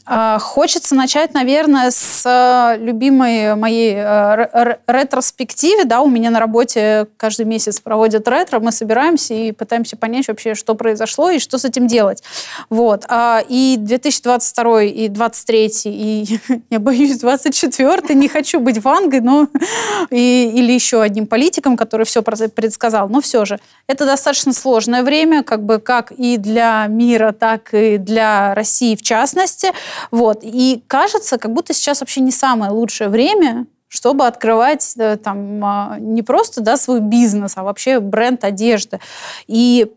А, 0.06 0.38
хочется 0.38 0.96
начать, 0.96 1.34
наверное, 1.34 1.90
с 1.90 2.24
э, 2.26 2.78
любимой 2.78 3.56
моей 3.56 3.96
э, 3.96 4.78
ретроспективе. 4.86 5.86
Да, 5.86 6.02
у 6.02 6.10
меня 6.10 6.30
на 6.30 6.40
работе 6.40 7.08
каждый 7.16 7.46
месяц 7.46 7.80
проводят 7.80 8.28
ретро, 8.28 8.60
мы 8.60 8.74
собираемся 8.74 9.34
и 9.34 9.54
пытаемся 9.54 9.96
понять 9.96 10.28
вообще, 10.28 10.56
что 10.56 10.76
произошло 10.76 11.30
и 11.30 11.40
что 11.40 11.58
с 11.58 11.64
этим 11.64 11.88
делать. 11.88 12.22
Вот. 12.70 13.06
А, 13.08 13.44
и 13.48 13.78
2022 13.80 14.84
и 14.84 15.08
2023 15.08 15.72
и, 15.86 16.40
я 16.70 16.80
боюсь, 16.80 17.20
2024 17.20 18.14
не 18.14 18.28
хочу 18.28 18.60
быть 18.60 18.84
Вангой, 18.84 19.22
но 19.22 19.48
и, 20.10 20.52
или 20.54 20.74
еще 20.74 21.02
одним 21.02 21.28
политиком, 21.28 21.78
который 21.78 22.06
все 22.06 22.22
предсказал. 22.22 23.08
Но 23.08 23.22
все 23.22 23.46
же, 23.46 23.58
это 23.88 24.06
достаточно 24.06 24.52
сложное 24.52 25.04
время, 25.04 25.44
как 25.44 25.64
бы 25.64 25.80
как 25.80 26.12
и 26.12 26.36
для 26.36 26.86
мира, 26.88 27.32
так 27.32 27.74
и 27.74 27.98
для 27.98 28.54
России 28.54 28.98
в 28.98 29.02
частности. 29.02 29.72
Вот. 30.12 30.40
И 30.44 30.84
кажется, 30.88 31.38
как 31.38 31.54
будто 31.54 31.74
сейчас 31.74 32.02
вообще 32.02 32.22
не 32.22 32.32
самое 32.32 32.72
лучшее 32.72 33.10
время, 33.10 33.68
чтобы 33.88 34.26
открывать 34.26 34.94
да, 34.96 35.18
там 35.18 35.64
а, 35.64 35.98
не 36.00 36.24
просто 36.24 36.62
да, 36.62 36.78
свой 36.78 37.00
бизнес, 37.00 37.58
а 37.58 37.64
вообще 37.64 38.00
бренд 38.00 38.44
одежды. 38.44 39.00
И 39.48 39.94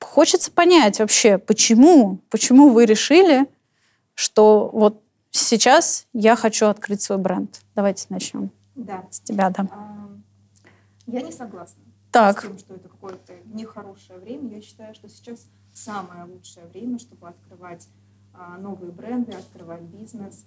хочется 0.00 0.50
понять 0.50 1.00
вообще, 1.00 1.38
почему, 1.38 2.18
почему 2.30 2.70
вы 2.70 2.86
решили, 2.86 3.46
что 4.14 4.70
вот 4.72 5.02
сейчас 5.30 6.06
я 6.12 6.36
хочу 6.36 6.66
открыть 6.66 7.02
свой 7.02 7.18
бренд. 7.18 7.60
Давайте 7.74 8.06
начнем. 8.10 8.50
Да. 8.74 9.04
С 9.10 9.20
тебя, 9.20 9.50
да. 9.50 9.66
Я 11.06 11.22
не 11.22 11.32
согласна 11.32 11.82
так. 12.12 12.38
с 12.38 12.42
тем, 12.42 12.58
что 12.58 12.74
это 12.74 12.88
какое-то 12.88 13.32
нехорошее 13.46 14.18
время. 14.18 14.54
Я 14.54 14.62
считаю, 14.62 14.94
что 14.94 15.08
сейчас 15.08 15.46
самое 15.72 16.24
лучшее 16.24 16.66
время, 16.66 16.98
чтобы 16.98 17.28
открывать 17.28 17.88
а, 17.88 18.01
новые 18.58 18.92
бренды, 18.92 19.32
открывать 19.32 19.82
бизнес. 19.82 20.44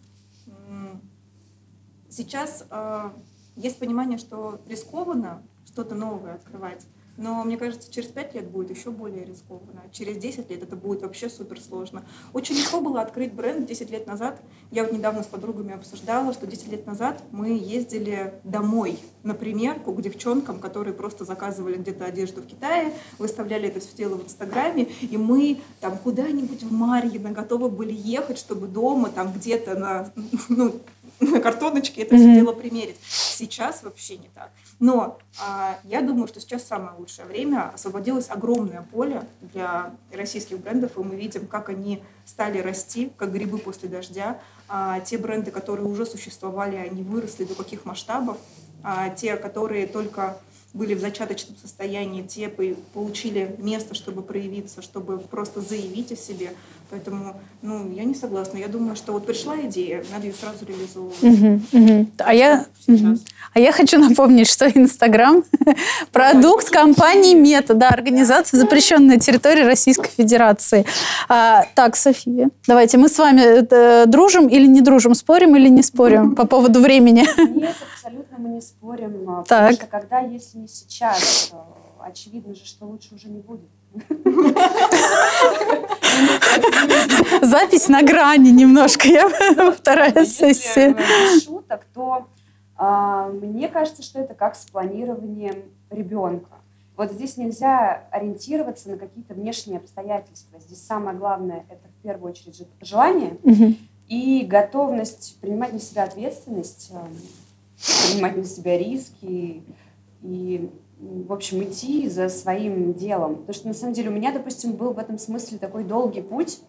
Сейчас 2.09 2.65
а, 2.69 3.13
есть 3.55 3.79
понимание, 3.79 4.17
что 4.17 4.61
рискованно 4.67 5.43
что-то 5.65 5.95
новое 5.95 6.35
открывать, 6.35 6.85
но 7.17 7.43
мне 7.43 7.57
кажется, 7.57 7.91
через 7.91 8.09
5 8.09 8.35
лет 8.35 8.47
будет 8.47 8.69
еще 8.69 8.91
более 8.91 9.25
рискованно. 9.25 9.83
Через 9.91 10.17
10 10.17 10.49
лет 10.49 10.63
это 10.63 10.75
будет 10.75 11.01
вообще 11.01 11.29
супер 11.29 11.59
сложно. 11.59 12.03
Очень 12.33 12.55
легко 12.55 12.81
было 12.81 13.01
открыть 13.01 13.33
бренд 13.33 13.67
10 13.67 13.89
лет 13.89 14.07
назад. 14.07 14.41
Я 14.71 14.83
вот 14.83 14.91
недавно 14.91 15.23
с 15.23 15.27
подругами 15.27 15.73
обсуждала, 15.73 16.33
что 16.33 16.47
10 16.47 16.71
лет 16.71 16.85
назад 16.85 17.23
мы 17.31 17.49
ездили 17.49 18.33
домой 18.43 18.99
на 19.23 19.33
примерку 19.33 19.93
к 19.93 20.01
девчонкам, 20.01 20.59
которые 20.59 20.93
просто 20.93 21.25
заказывали 21.25 21.77
где-то 21.77 22.05
одежду 22.05 22.41
в 22.41 22.45
Китае, 22.45 22.93
выставляли 23.17 23.67
это 23.69 23.79
все 23.79 23.95
дело 23.95 24.15
в 24.15 24.25
Инстаграме, 24.25 24.83
и 25.01 25.17
мы 25.17 25.59
там 25.79 25.97
куда-нибудь 25.97 26.63
в 26.63 26.71
Марьино 26.71 27.31
готовы 27.31 27.69
были 27.69 27.93
ехать, 27.93 28.37
чтобы 28.37 28.67
дома 28.67 29.09
там 29.09 29.31
где-то 29.33 29.75
на, 29.75 30.11
ну, 30.49 30.75
на 31.19 31.39
картоночке 31.39 32.01
это 32.01 32.15
все 32.15 32.35
дело 32.35 32.51
примерить. 32.51 32.97
Сейчас 33.07 33.83
вообще 33.83 34.17
не 34.17 34.29
так. 34.29 34.51
Но 34.79 35.19
а, 35.41 35.77
я 35.83 36.01
думаю, 36.01 36.27
что 36.27 36.39
сейчас 36.39 36.63
самое 36.63 36.97
лучшее 36.97 37.25
время. 37.25 37.71
Освободилось 37.73 38.29
огромное 38.29 38.81
поле 38.81 39.23
для 39.41 39.93
российских 40.11 40.59
брендов, 40.59 40.97
и 40.97 40.99
мы 40.99 41.15
видим, 41.15 41.47
как 41.47 41.69
они 41.69 42.03
стали 42.25 42.59
расти, 42.59 43.11
как 43.17 43.31
грибы 43.31 43.57
после 43.57 43.87
дождя. 43.87 44.39
А, 44.67 44.99
те 44.99 45.17
бренды, 45.17 45.51
которые 45.51 45.87
уже 45.87 46.05
существовали, 46.05 46.75
они 46.75 47.03
выросли 47.03 47.45
до 47.45 47.55
каких 47.55 47.85
масштабов. 47.85 48.37
А, 48.83 49.09
те, 49.09 49.37
которые 49.37 49.87
только 49.87 50.37
были 50.75 50.93
в 50.93 50.99
зачаточном 50.99 51.57
состоянии, 51.57 52.21
те 52.21 52.49
получили 52.49 53.55
место, 53.59 53.95
чтобы 53.95 54.21
проявиться, 54.21 54.81
чтобы 54.81 55.19
просто 55.19 55.61
заявить 55.61 56.11
о 56.11 56.17
себе. 56.17 56.53
Поэтому, 56.95 57.35
ну, 57.61 57.91
я 57.91 58.05
не 58.05 58.15
согласна. 58.15 58.57
Я 58.57 58.69
думаю, 58.69 58.95
что 58.95 59.11
вот 59.11 59.25
пришла 59.25 59.59
идея, 59.63 60.01
надо 60.13 60.27
ее 60.27 60.33
сразу 60.33 60.63
реализовывать. 60.65 61.21
Угу, 61.21 61.61
угу. 61.73 62.07
А 62.19 62.33
я, 62.33 62.65
угу. 62.87 63.17
а 63.53 63.59
я 63.59 63.73
хочу 63.73 63.99
напомнить, 63.99 64.47
что 64.47 64.69
Инстаграм– 64.69 65.43
продукт 66.13 66.69
компании 66.69 67.33
Мета, 67.33 67.73
да, 67.73 67.89
организация, 67.89 68.57
запрещенная 68.57 69.15
на 69.15 69.19
территории 69.19 69.63
Российской 69.63 70.09
Федерации. 70.09 70.85
А, 71.27 71.65
так, 71.75 71.97
София, 71.97 72.49
давайте, 72.65 72.97
мы 72.97 73.09
с 73.09 73.17
вами 73.17 73.41
это, 73.41 74.05
дружим 74.07 74.47
или 74.47 74.65
не 74.65 74.79
дружим, 74.79 75.13
спорим 75.13 75.53
или 75.57 75.67
не 75.67 75.83
спорим 75.83 76.33
по 76.33 76.47
поводу 76.47 76.79
времени? 76.79 77.25
Нет, 77.37 77.75
абсолютно 77.93 78.37
мы 78.37 78.49
не 78.51 78.61
спорим, 78.61 79.29
а, 79.29 79.41
потому 79.41 79.67
так. 79.67 79.73
что 79.73 79.87
когда, 79.87 80.19
если 80.19 80.59
не 80.59 80.69
сейчас, 80.69 81.51
очевидно 81.99 82.55
же, 82.55 82.63
что 82.63 82.85
лучше 82.85 83.15
уже 83.15 83.27
не 83.27 83.41
будет. 83.41 83.69
Запись 87.41 87.87
на 87.87 88.01
грани 88.03 88.49
немножко. 88.49 89.07
Я 89.07 89.29
вторая 89.71 90.25
сессия. 90.25 90.95
шуток, 91.43 91.85
то 91.93 92.27
а, 92.77 93.29
мне 93.29 93.67
кажется, 93.67 94.03
что 94.03 94.19
это 94.19 94.33
как 94.33 94.55
с 94.55 94.65
планированием 94.65 95.63
ребенка. 95.89 96.51
Вот 96.97 97.11
здесь 97.11 97.37
нельзя 97.37 98.07
ориентироваться 98.11 98.89
на 98.89 98.97
какие-то 98.97 99.33
внешние 99.33 99.79
обстоятельства. 99.79 100.59
Здесь 100.59 100.81
самое 100.81 101.17
главное 101.17 101.65
это 101.69 101.87
в 101.89 102.03
первую 102.03 102.31
очередь 102.31 102.67
желание 102.81 103.37
и 104.07 104.45
готовность 104.47 105.37
принимать 105.41 105.73
на 105.73 105.79
себя 105.79 106.03
ответственность, 106.03 106.91
а, 106.93 107.07
принимать 108.11 108.37
на 108.37 108.43
себя 108.45 108.77
риски 108.77 109.63
и 110.21 110.69
в 110.99 111.33
общем, 111.33 111.63
идти 111.63 112.07
за 112.09 112.29
своим 112.29 112.93
делом. 112.93 113.37
Потому 113.37 113.53
что, 113.53 113.67
на 113.67 113.73
самом 113.73 113.93
деле, 113.93 114.09
у 114.09 114.13
меня, 114.13 114.31
допустим, 114.31 114.73
был 114.73 114.93
в 114.93 114.99
этом 114.99 115.17
смысле 115.17 115.57
такой 115.57 115.83
долгий 115.83 116.21
путь. 116.21 116.59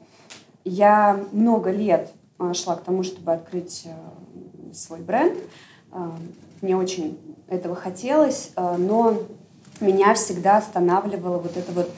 Я 0.64 1.24
много 1.32 1.70
лет 1.70 2.12
а, 2.38 2.54
шла 2.54 2.76
к 2.76 2.82
тому, 2.82 3.02
чтобы 3.02 3.32
открыть 3.32 3.86
э, 3.86 4.72
свой 4.74 5.00
бренд. 5.00 5.38
А, 5.92 6.16
мне 6.60 6.76
очень 6.76 7.18
этого 7.48 7.76
хотелось, 7.76 8.50
а, 8.56 8.76
но 8.76 9.22
меня 9.80 10.14
всегда 10.14 10.56
останавливало 10.56 11.38
вот 11.38 11.56
это 11.56 11.72
вот 11.72 11.90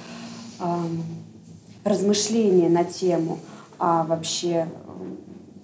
размышление 1.85 2.69
на 2.69 2.83
тему, 2.83 3.39
а 3.79 4.03
вообще 4.03 4.67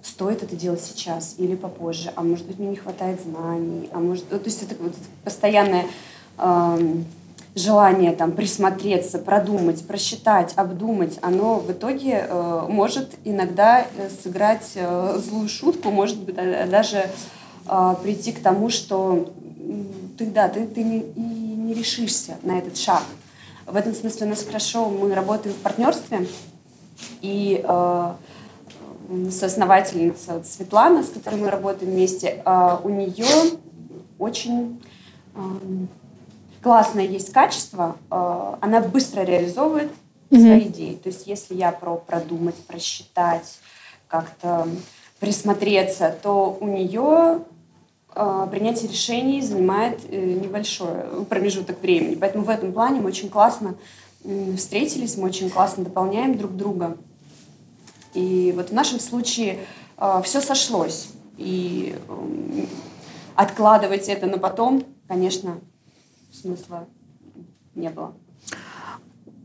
стоит 0.01 0.41
это 0.41 0.55
делать 0.55 0.81
сейчас 0.81 1.35
или 1.37 1.55
попозже, 1.55 2.13
а 2.15 2.21
может 2.21 2.47
быть 2.47 2.59
мне 2.59 2.69
не 2.69 2.75
хватает 2.77 3.19
знаний, 3.21 3.89
а 3.91 3.99
может, 3.99 4.29
то 4.29 4.39
есть 4.45 4.63
это 4.63 4.81
вот 4.81 4.93
постоянное 5.25 5.85
желание 7.55 8.11
там 8.11 8.33
присмотреться, 8.33 9.17
продумать, 9.17 9.87
просчитать, 9.87 10.53
обдумать, 10.57 11.17
оно 11.21 11.59
в 11.59 11.71
итоге 11.71 12.27
э, 12.27 12.65
может 12.67 13.15
иногда 13.23 13.85
э, 13.97 14.09
сыграть 14.09 14.71
э, 14.75 15.19
злую 15.25 15.47
шутку, 15.47 15.89
может 15.89 16.17
быть 16.17 16.35
даже 16.35 17.09
э, 17.67 17.95
прийти 18.03 18.33
к 18.33 18.41
тому, 18.41 18.69
что 18.69 19.33
ты, 20.17 20.25
да, 20.25 20.49
ты, 20.49 20.67
ты 20.67 20.83
не, 20.83 20.99
и 20.99 21.21
не 21.21 21.73
решишься 21.73 22.35
на 22.43 22.59
этот 22.59 22.77
шаг. 22.77 23.03
В 23.65 23.75
этом 23.75 23.95
смысле 23.95 24.27
у 24.27 24.29
нас 24.31 24.43
хорошо, 24.43 24.89
мы 24.89 25.15
работаем 25.15 25.55
в 25.55 25.59
партнерстве, 25.59 26.27
и 27.21 27.63
э, 27.63 28.13
соосновательница 29.31 30.43
Светлана, 30.43 31.03
с 31.03 31.09
которой 31.09 31.35
мы 31.35 31.49
работаем 31.49 31.91
вместе, 31.91 32.43
э, 32.45 32.77
у 32.83 32.89
нее 32.89 33.25
очень 34.19 34.81
э, 35.35 35.39
классное 36.65 37.05
есть 37.05 37.31
качество, 37.31 37.95
э, 38.09 38.55
она 38.59 38.81
быстро 38.81 39.21
реализовывает 39.21 39.91
mm-hmm. 40.31 40.41
свои 40.41 40.61
идеи. 40.61 40.95
То 40.95 41.09
есть 41.09 41.27
если 41.27 41.53
я 41.53 41.71
про 41.71 41.95
продумать, 41.95 42.55
просчитать, 42.55 43.59
как-то 44.07 44.67
присмотреться, 45.19 46.17
то 46.23 46.57
у 46.59 46.67
нее 46.67 47.41
э, 48.15 48.47
принятие 48.49 48.89
решений 48.89 49.43
занимает 49.43 49.99
э, 50.09 50.19
небольшой 50.19 51.25
промежуток 51.29 51.79
времени. 51.83 52.15
Поэтому 52.15 52.45
в 52.45 52.49
этом 52.49 52.73
плане 52.73 52.99
мы 52.99 53.09
очень 53.09 53.29
классно 53.29 53.75
встретились, 54.57 55.17
мы 55.17 55.25
очень 55.25 55.51
классно 55.51 55.83
дополняем 55.83 56.35
друг 56.35 56.57
друга. 56.57 56.97
И 58.15 58.51
вот 58.55 58.69
в 58.69 58.73
нашем 58.73 58.99
случае 58.99 59.59
все 60.23 60.41
сошлось. 60.41 61.09
И 61.37 61.95
э, 62.07 62.65
откладывать 63.35 64.09
это 64.09 64.25
на 64.25 64.39
потом, 64.39 64.83
конечно, 65.07 65.59
смысла 66.35 66.87
не 67.75 67.89
было. 67.89 68.13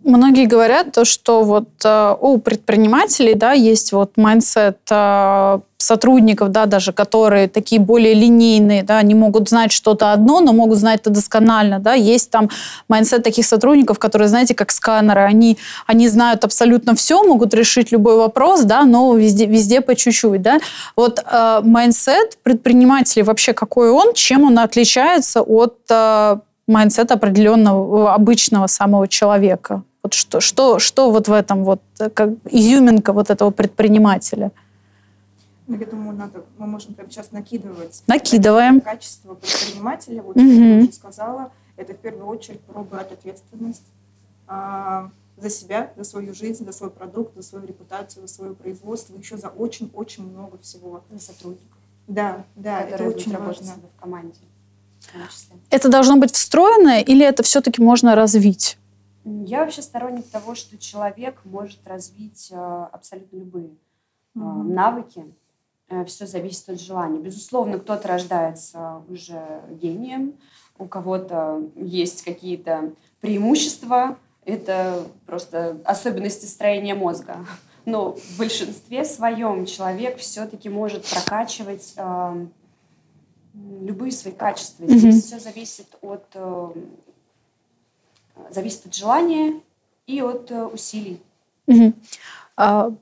Многие 0.03 0.47
говорят 0.47 0.93
то, 0.93 1.05
что 1.05 1.43
вот 1.43 1.69
э, 1.85 2.17
у 2.21 2.39
предпринимателей, 2.39 3.35
да, 3.35 3.53
есть 3.53 3.93
вот 3.93 4.17
mindset 4.17 4.79
э, 4.91 5.61
сотрудников, 5.77 6.51
да, 6.51 6.65
даже 6.65 6.93
которые 6.93 7.49
такие 7.49 7.81
более 7.81 8.15
линейные, 8.15 8.83
да, 8.83 8.97
они 8.97 9.15
могут 9.15 9.51
знать 9.51 9.73
что-то 9.73 10.13
одно, 10.13 10.41
но 10.41 10.55
могут 10.55 10.79
знать 10.79 11.01
это 11.01 11.11
досконально, 11.11 11.81
да. 11.81 11.93
Есть 11.93 12.31
там 12.31 12.49
mindset 12.89 13.23
таких 13.23 13.45
сотрудников, 13.45 13.99
которые, 13.99 14.29
знаете, 14.29 14.55
как 14.55 14.71
сканеры, 14.71 15.21
они, 15.21 15.59
они 15.87 16.09
знают 16.09 16.45
абсолютно 16.45 16.95
все, 16.95 17.23
могут 17.23 17.53
решить 17.53 17.93
любой 17.93 18.17
вопрос, 18.17 18.63
да, 18.63 18.85
но 18.85 19.15
везде, 19.15 19.45
везде 19.45 19.83
по 19.83 19.95
чуть-чуть, 19.95 20.41
да. 20.41 20.61
Вот 20.97 21.23
э, 21.31 21.61
mindset 21.63 22.39
предпринимателей 22.43 23.23
вообще 23.23 23.53
какой 23.53 23.91
он, 23.91 24.15
чем 24.15 24.45
он 24.45 24.59
отличается 24.59 25.43
от 25.43 25.77
э, 25.91 26.39
mindset 26.71 27.09
а 27.09 27.15
определенного 27.15 28.15
обычного 28.15 28.67
самого 28.67 29.09
человека? 29.09 29.83
Вот 30.03 30.15
что, 30.15 30.41
что, 30.41 30.79
что 30.79 31.11
вот 31.11 31.29
в 31.29 31.33
этом 31.33 31.65
вот, 31.65 31.83
как 32.15 32.31
изюминка 32.51 33.13
вот 33.13 33.31
этого 33.31 33.51
предпринимателя? 33.51 34.51
Ну, 35.67 35.77
я 35.77 35.87
думаю, 35.87 36.17
надо, 36.17 36.43
мы 36.59 36.67
можем 36.67 36.95
прямо 36.95 37.11
сейчас 37.11 37.33
накидывать. 37.33 38.03
Накидываем. 38.07 38.81
Качество 38.81 39.35
предпринимателя, 39.35 40.23
вот 40.23 40.37
угу. 40.37 40.45
я 40.45 40.79
уже 40.79 40.93
сказала, 40.93 41.53
это 41.77 41.95
в 41.95 41.99
первую 41.99 42.27
очередь 42.27 42.61
про 42.63 42.83
брать 42.83 43.13
ответственность 43.13 43.85
а, 44.49 45.11
за 45.37 45.49
себя, 45.51 45.93
за 45.97 46.05
свою 46.05 46.35
жизнь, 46.35 46.65
за 46.65 46.73
свой 46.73 46.91
продукт, 46.91 47.37
за 47.37 47.43
свою 47.43 47.67
репутацию, 47.67 48.27
за 48.27 48.35
свое 48.35 48.55
производство, 48.55 49.17
еще 49.17 49.37
за 49.37 49.49
очень-очень 49.49 50.29
много 50.29 50.59
всего. 50.59 51.05
За 51.11 51.21
сотрудников. 51.21 51.79
Да, 52.09 52.45
да, 52.57 52.81
это 52.81 53.05
очень 53.05 53.37
важно. 53.37 53.75
в 53.97 54.01
команде. 54.01 54.41
Это 55.71 55.89
должно 55.89 56.17
быть 56.17 56.33
встроенное 56.33 57.01
или 57.01 57.25
это 57.25 57.43
все-таки 57.43 57.83
можно 57.83 58.15
развить? 58.15 58.79
Я 59.25 59.61
вообще 59.61 59.83
сторонник 59.83 60.29
того, 60.29 60.55
что 60.55 60.79
человек 60.79 61.41
может 61.45 61.87
развить 61.87 62.49
э, 62.51 62.87
абсолютно 62.93 63.37
любые 63.37 63.71
mm-hmm. 64.37 64.63
навыки. 64.63 65.25
Э, 65.89 66.05
Все 66.05 66.27
зависит 66.27 66.69
от 66.71 66.81
желания. 66.81 67.19
Безусловно, 67.19 67.79
кто-то 67.79 68.09
рождается 68.09 69.03
уже 69.09 69.63
гением, 69.71 70.35
у 70.79 70.87
кого-то 70.87 71.63
есть 71.77 72.25
какие-то 72.25 72.93
преимущества, 73.21 74.17
это 74.47 75.07
просто 75.27 75.79
особенности 75.85 76.47
строения 76.47 76.95
мозга. 76.95 77.37
Но 77.85 78.13
в 78.13 78.39
большинстве 78.39 79.05
своем 79.05 79.67
человек 79.67 80.19
все-таки 80.19 80.69
может 80.69 81.05
прокачивать 81.05 81.95
любые 83.71 84.13
свои 84.13 84.33
качества. 84.33 84.85
Mm-hmm. 84.85 84.99
Здесь 84.99 85.25
все 85.25 85.39
зависит 85.39 85.87
от 86.03 86.27
э, 86.35 86.73
зависит 88.51 88.87
от 88.87 88.95
желания 88.95 89.61
и 90.07 90.21
от 90.21 90.51
э, 90.51 90.65
усилий. 90.65 91.21
Угу. 91.67 91.93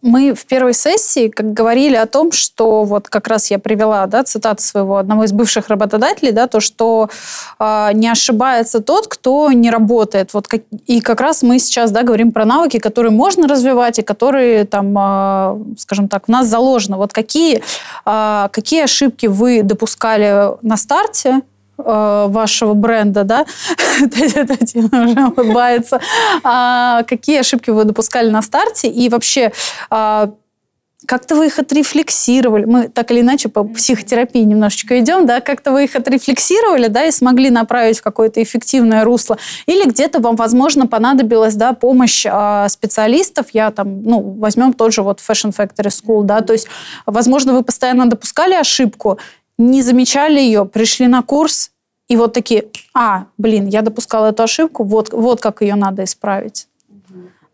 Мы 0.02 0.34
в 0.34 0.46
первой 0.46 0.74
сессии 0.74 1.28
как 1.28 1.52
говорили 1.52 1.96
о 1.96 2.06
том, 2.06 2.32
что 2.32 2.84
вот 2.84 3.08
как 3.08 3.28
раз 3.28 3.50
я 3.50 3.58
привела 3.58 4.06
да, 4.06 4.22
цитату 4.22 4.62
своего 4.62 4.96
одного 4.96 5.24
из 5.24 5.32
бывших 5.32 5.68
работодателей, 5.68 6.32
да, 6.32 6.46
то, 6.46 6.60
что 6.60 7.10
э, 7.58 7.90
не 7.94 8.08
ошибается 8.08 8.80
тот, 8.80 9.08
кто 9.08 9.50
не 9.52 9.70
работает. 9.70 10.34
Вот 10.34 10.48
как, 10.48 10.62
и 10.86 11.00
как 11.00 11.20
раз 11.20 11.42
мы 11.42 11.58
сейчас 11.58 11.90
да, 11.90 12.02
говорим 12.02 12.32
про 12.32 12.44
навыки, 12.44 12.78
которые 12.78 13.12
можно 13.12 13.48
развивать 13.48 13.98
и 13.98 14.02
которые, 14.02 14.64
там, 14.64 14.94
э, 14.96 15.76
скажем 15.78 16.08
так, 16.08 16.26
в 16.26 16.28
нас 16.28 16.46
заложены. 16.46 16.96
Вот 16.96 17.12
какие, 17.12 17.62
э, 18.06 18.48
какие 18.52 18.84
ошибки 18.84 19.26
вы 19.26 19.62
допускали 19.62 20.56
на 20.62 20.76
старте, 20.76 21.42
вашего 21.78 22.74
бренда, 22.74 23.24
да, 23.24 23.46
Татьяна 24.00 25.04
уже 25.04 25.26
улыбается, 25.26 26.00
а, 26.42 27.04
какие 27.04 27.38
ошибки 27.38 27.70
вы 27.70 27.84
допускали 27.84 28.30
на 28.30 28.42
старте 28.42 28.88
и 28.88 29.08
вообще 29.08 29.52
а, 29.90 30.32
как-то 31.08 31.36
вы 31.36 31.46
их 31.46 31.58
отрефлексировали. 31.58 32.64
Мы 32.64 32.88
так 32.88 33.10
или 33.10 33.20
иначе 33.20 33.48
по 33.48 33.64
психотерапии 33.64 34.42
немножечко 34.42 34.98
идем, 35.00 35.26
да, 35.26 35.40
как-то 35.40 35.72
вы 35.72 35.84
их 35.84 35.96
отрефлексировали, 35.96 36.88
да, 36.88 37.06
и 37.06 37.10
смогли 37.10 37.50
направить 37.50 37.98
в 37.98 38.02
какое-то 38.02 38.42
эффективное 38.42 39.04
русло. 39.04 39.38
Или 39.66 39.88
где-то 39.88 40.20
вам, 40.20 40.36
возможно, 40.36 40.86
понадобилась, 40.86 41.54
да, 41.54 41.72
помощь 41.72 42.26
э, 42.26 42.66
специалистов. 42.68 43.46
Я 43.52 43.70
там, 43.70 44.02
ну, 44.02 44.20
возьмем 44.20 44.74
тот 44.74 44.92
же 44.92 45.02
вот 45.02 45.20
Fashion 45.20 45.54
Factory 45.56 45.88
School, 45.88 46.24
да, 46.24 46.40
то 46.42 46.52
есть, 46.52 46.68
возможно, 47.06 47.54
вы 47.54 47.62
постоянно 47.62 48.06
допускали 48.06 48.54
ошибку, 48.54 49.18
не 49.58 49.82
замечали 49.82 50.40
ее, 50.40 50.64
пришли 50.64 51.06
на 51.06 51.22
курс, 51.22 51.72
и 52.08 52.16
вот 52.16 52.32
такие, 52.32 52.68
а, 52.94 53.26
блин, 53.36 53.66
я 53.66 53.82
допускала 53.82 54.28
эту 54.28 54.42
ошибку, 54.42 54.84
вот, 54.84 55.12
вот 55.12 55.40
как 55.40 55.60
ее 55.60 55.74
надо 55.74 56.04
исправить. 56.04 56.68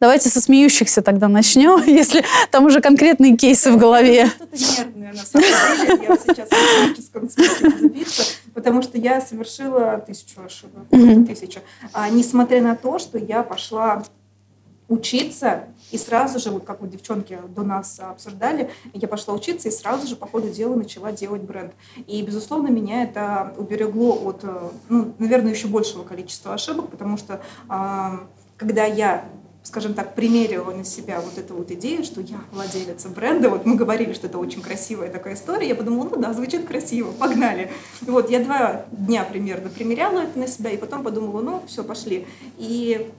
Давайте 0.01 0.29
со 0.29 0.41
смеющихся 0.41 1.03
тогда 1.03 1.29
начнем, 1.29 1.83
если 1.87 2.25
там 2.51 2.67
уже 2.67 2.81
конкретные 2.81 3.37
кейсы 3.37 3.71
в 3.73 3.79
голове. 3.79 4.27
Что-то 4.27 4.57
нервное, 4.57 5.13
на 5.13 5.25
самом 5.25 5.87
деле. 5.87 6.05
Я 6.09 6.17
сейчас 6.17 6.49
в 6.49 6.51
техническом 6.51 7.31
смысле 7.31 7.71
забиться, 7.81 8.23
потому 8.53 8.83
что 8.83 8.99
я 8.99 9.21
совершила 9.21 10.05
тысячу 10.07 10.43
ошибок. 10.45 10.89
Тысячу. 11.27 11.61
А, 11.93 12.11
несмотря 12.11 12.61
на 12.61 12.77
то, 12.77 12.99
что 12.99 13.19
я 13.19 13.43
пошла 13.43 14.05
учиться, 14.89 15.65
и 15.91 15.99
сразу 15.99 16.39
же, 16.39 16.51
вот 16.51 16.65
как 16.65 16.81
вот 16.81 16.91
девчонки 16.91 17.39
до 17.55 17.63
нас 17.63 17.99
обсуждали, 18.01 18.71
я 18.93 19.09
пошла 19.09 19.35
учиться 19.35 19.69
и 19.69 19.73
сразу 19.73 20.07
же 20.07 20.17
по 20.17 20.27
ходу 20.27 20.51
дела 20.51 20.75
начала 20.75 21.13
делать 21.13 21.43
бренд. 21.43 21.73
И, 22.07 22.23
безусловно, 22.23 22.69
меня 22.69 23.05
это 23.05 23.55
уберегло 23.57 24.15
от, 24.15 24.45
э, 24.45 24.71
ну, 24.89 25.15
наверное, 25.19 25.53
еще 25.53 25.69
большего 25.69 26.05
количества 26.05 26.55
ошибок, 26.55 26.91
потому 26.91 27.17
что 27.17 27.41
когда 28.57 28.85
я 28.85 29.25
скажем 29.65 29.95
так, 29.95 30.15
примерила 30.15 30.71
на 30.71 30.85
себя 30.85 31.21
вот 31.21 31.39
эту 31.39 31.55
вот 31.55 31.71
идею, 31.71 32.05
что 32.05 32.21
я 32.21 32.37
владелица 32.53 33.09
бренда. 33.09 33.49
Вот 33.49 33.65
мы 33.65 33.77
говорили, 33.77 34.13
что 34.13 34.27
это 34.27 34.37
очень 34.39 34.61
красивая 34.61 35.11
такая 35.11 35.35
история. 35.35 35.69
Я 35.69 35.75
подумала, 35.75 36.11
ну 36.11 36.21
да, 36.21 36.35
звучит 36.35 36.67
красиво, 36.67 37.13
погнали. 37.13 37.73
Вот 38.03 38.31
я 38.31 38.45
два 38.45 38.85
дня 38.93 39.25
примерно 39.25 39.71
примеряла 39.71 40.21
это 40.21 40.39
на 40.39 40.47
себя, 40.47 40.71
и 40.71 40.77
потом 40.77 41.03
подумала, 41.03 41.41
ну 41.41 41.63
все, 41.67 41.83
пошли. 41.83 42.27
И 42.59 43.11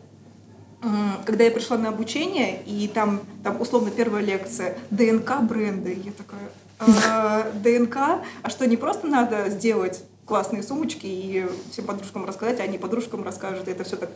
когда 1.25 1.43
я 1.43 1.51
пришла 1.51 1.77
на 1.77 1.89
обучение, 1.89 2.61
и 2.65 2.87
там, 2.87 3.21
там 3.43 3.59
условно 3.61 3.91
первая 3.91 4.23
лекция 4.23 4.77
ДНК 4.91 5.41
бренда, 5.41 5.89
и 5.89 5.99
я 5.99 6.11
такая, 6.11 6.49
«А, 6.79 7.51
ДНК, 7.63 7.97
а 8.41 8.49
что 8.49 8.67
не 8.67 8.77
просто 8.77 9.07
надо 9.07 9.49
сделать 9.49 10.03
классные 10.25 10.63
сумочки 10.63 11.05
и 11.05 11.45
всем 11.71 11.85
подружкам 11.85 12.25
рассказать, 12.25 12.59
а 12.59 12.63
они 12.63 12.77
подружкам 12.77 13.23
расскажут, 13.23 13.67
и 13.67 13.71
это 13.71 13.83
все 13.83 13.95
так 13.95 14.09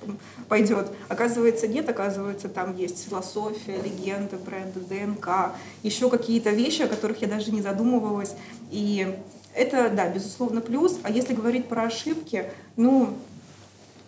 пойдет. 0.47 0.87
Оказывается, 1.07 1.67
нет, 1.67 1.87
оказывается, 1.87 2.49
там 2.49 2.75
есть 2.75 3.07
философия, 3.07 3.79
легенда 3.81 4.37
бренда, 4.37 4.79
ДНК, 4.79 5.55
еще 5.83 6.09
какие-то 6.09 6.49
вещи, 6.49 6.81
о 6.81 6.87
которых 6.87 7.21
я 7.21 7.27
даже 7.27 7.51
не 7.51 7.61
задумывалась. 7.61 8.35
И 8.71 9.15
это, 9.53 9.89
да, 9.89 10.09
безусловно, 10.09 10.61
плюс. 10.61 10.97
А 11.03 11.11
если 11.11 11.33
говорить 11.33 11.67
про 11.67 11.83
ошибки, 11.83 12.45
ну, 12.75 13.13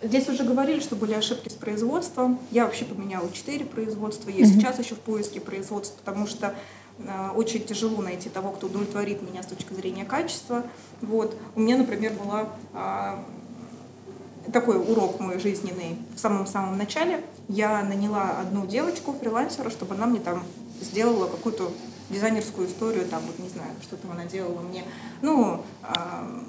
Здесь 0.04 0.28
уже 0.30 0.44
говорили, 0.44 0.80
что 0.80 0.96
были 0.96 1.14
ошибки 1.14 1.50
с 1.50 1.54
производством. 1.54 2.40
Я 2.50 2.66
вообще 2.66 2.86
поменяла 2.86 3.32
четыре 3.32 3.66
производства. 3.66 4.30
Я 4.30 4.46
mm-hmm. 4.46 4.48
сейчас 4.48 4.80
еще 4.80 4.96
в 4.96 5.00
поиске 5.00 5.40
производств, 5.40 5.96
потому 6.04 6.26
что 6.26 6.56
э, 6.98 7.30
очень 7.36 7.64
тяжело 7.64 8.02
найти 8.02 8.28
того, 8.30 8.52
кто 8.52 8.66
удовлетворит 8.66 9.22
меня 9.22 9.44
с 9.44 9.46
точки 9.46 9.74
зрения 9.74 10.04
качества. 10.04 10.64
Вот. 11.02 11.38
У 11.56 11.60
меня, 11.60 11.78
например, 11.78 12.14
была 12.14 12.50
э, 12.74 14.52
такой 14.52 14.78
урок 14.78 15.20
мой 15.20 15.40
жизненный 15.40 15.98
в 16.16 16.20
самом-самом 16.20 16.80
начале. 16.80 17.24
Я 17.48 17.84
наняла 17.84 18.40
одну 18.40 18.66
девочку, 18.66 19.14
фрилансера, 19.14 19.70
чтобы 19.70 19.94
она 19.94 20.08
мне 20.08 20.20
там 20.20 20.44
сделала 20.82 21.28
какую-то 21.28 21.72
дизайнерскую 22.12 22.68
историю, 22.68 23.06
там, 23.06 23.22
вот 23.26 23.40
не 23.40 23.50
знаю, 23.50 23.72
что 23.82 23.96
там 23.96 24.12
она 24.12 24.26
делала 24.26 24.62
мне, 24.62 24.84
ну, 25.22 25.64
э, 25.84 25.88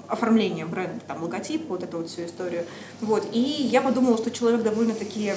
оформление 0.07 0.65
бренда, 0.65 0.99
там, 1.07 1.23
логотип, 1.23 1.67
вот 1.69 1.83
эту 1.83 1.97
вот 1.97 2.09
всю 2.09 2.25
историю. 2.25 2.65
Вот, 3.01 3.27
и 3.31 3.39
я 3.39 3.81
подумала, 3.81 4.17
что 4.17 4.31
человек 4.31 4.63
довольно-таки 4.63 5.33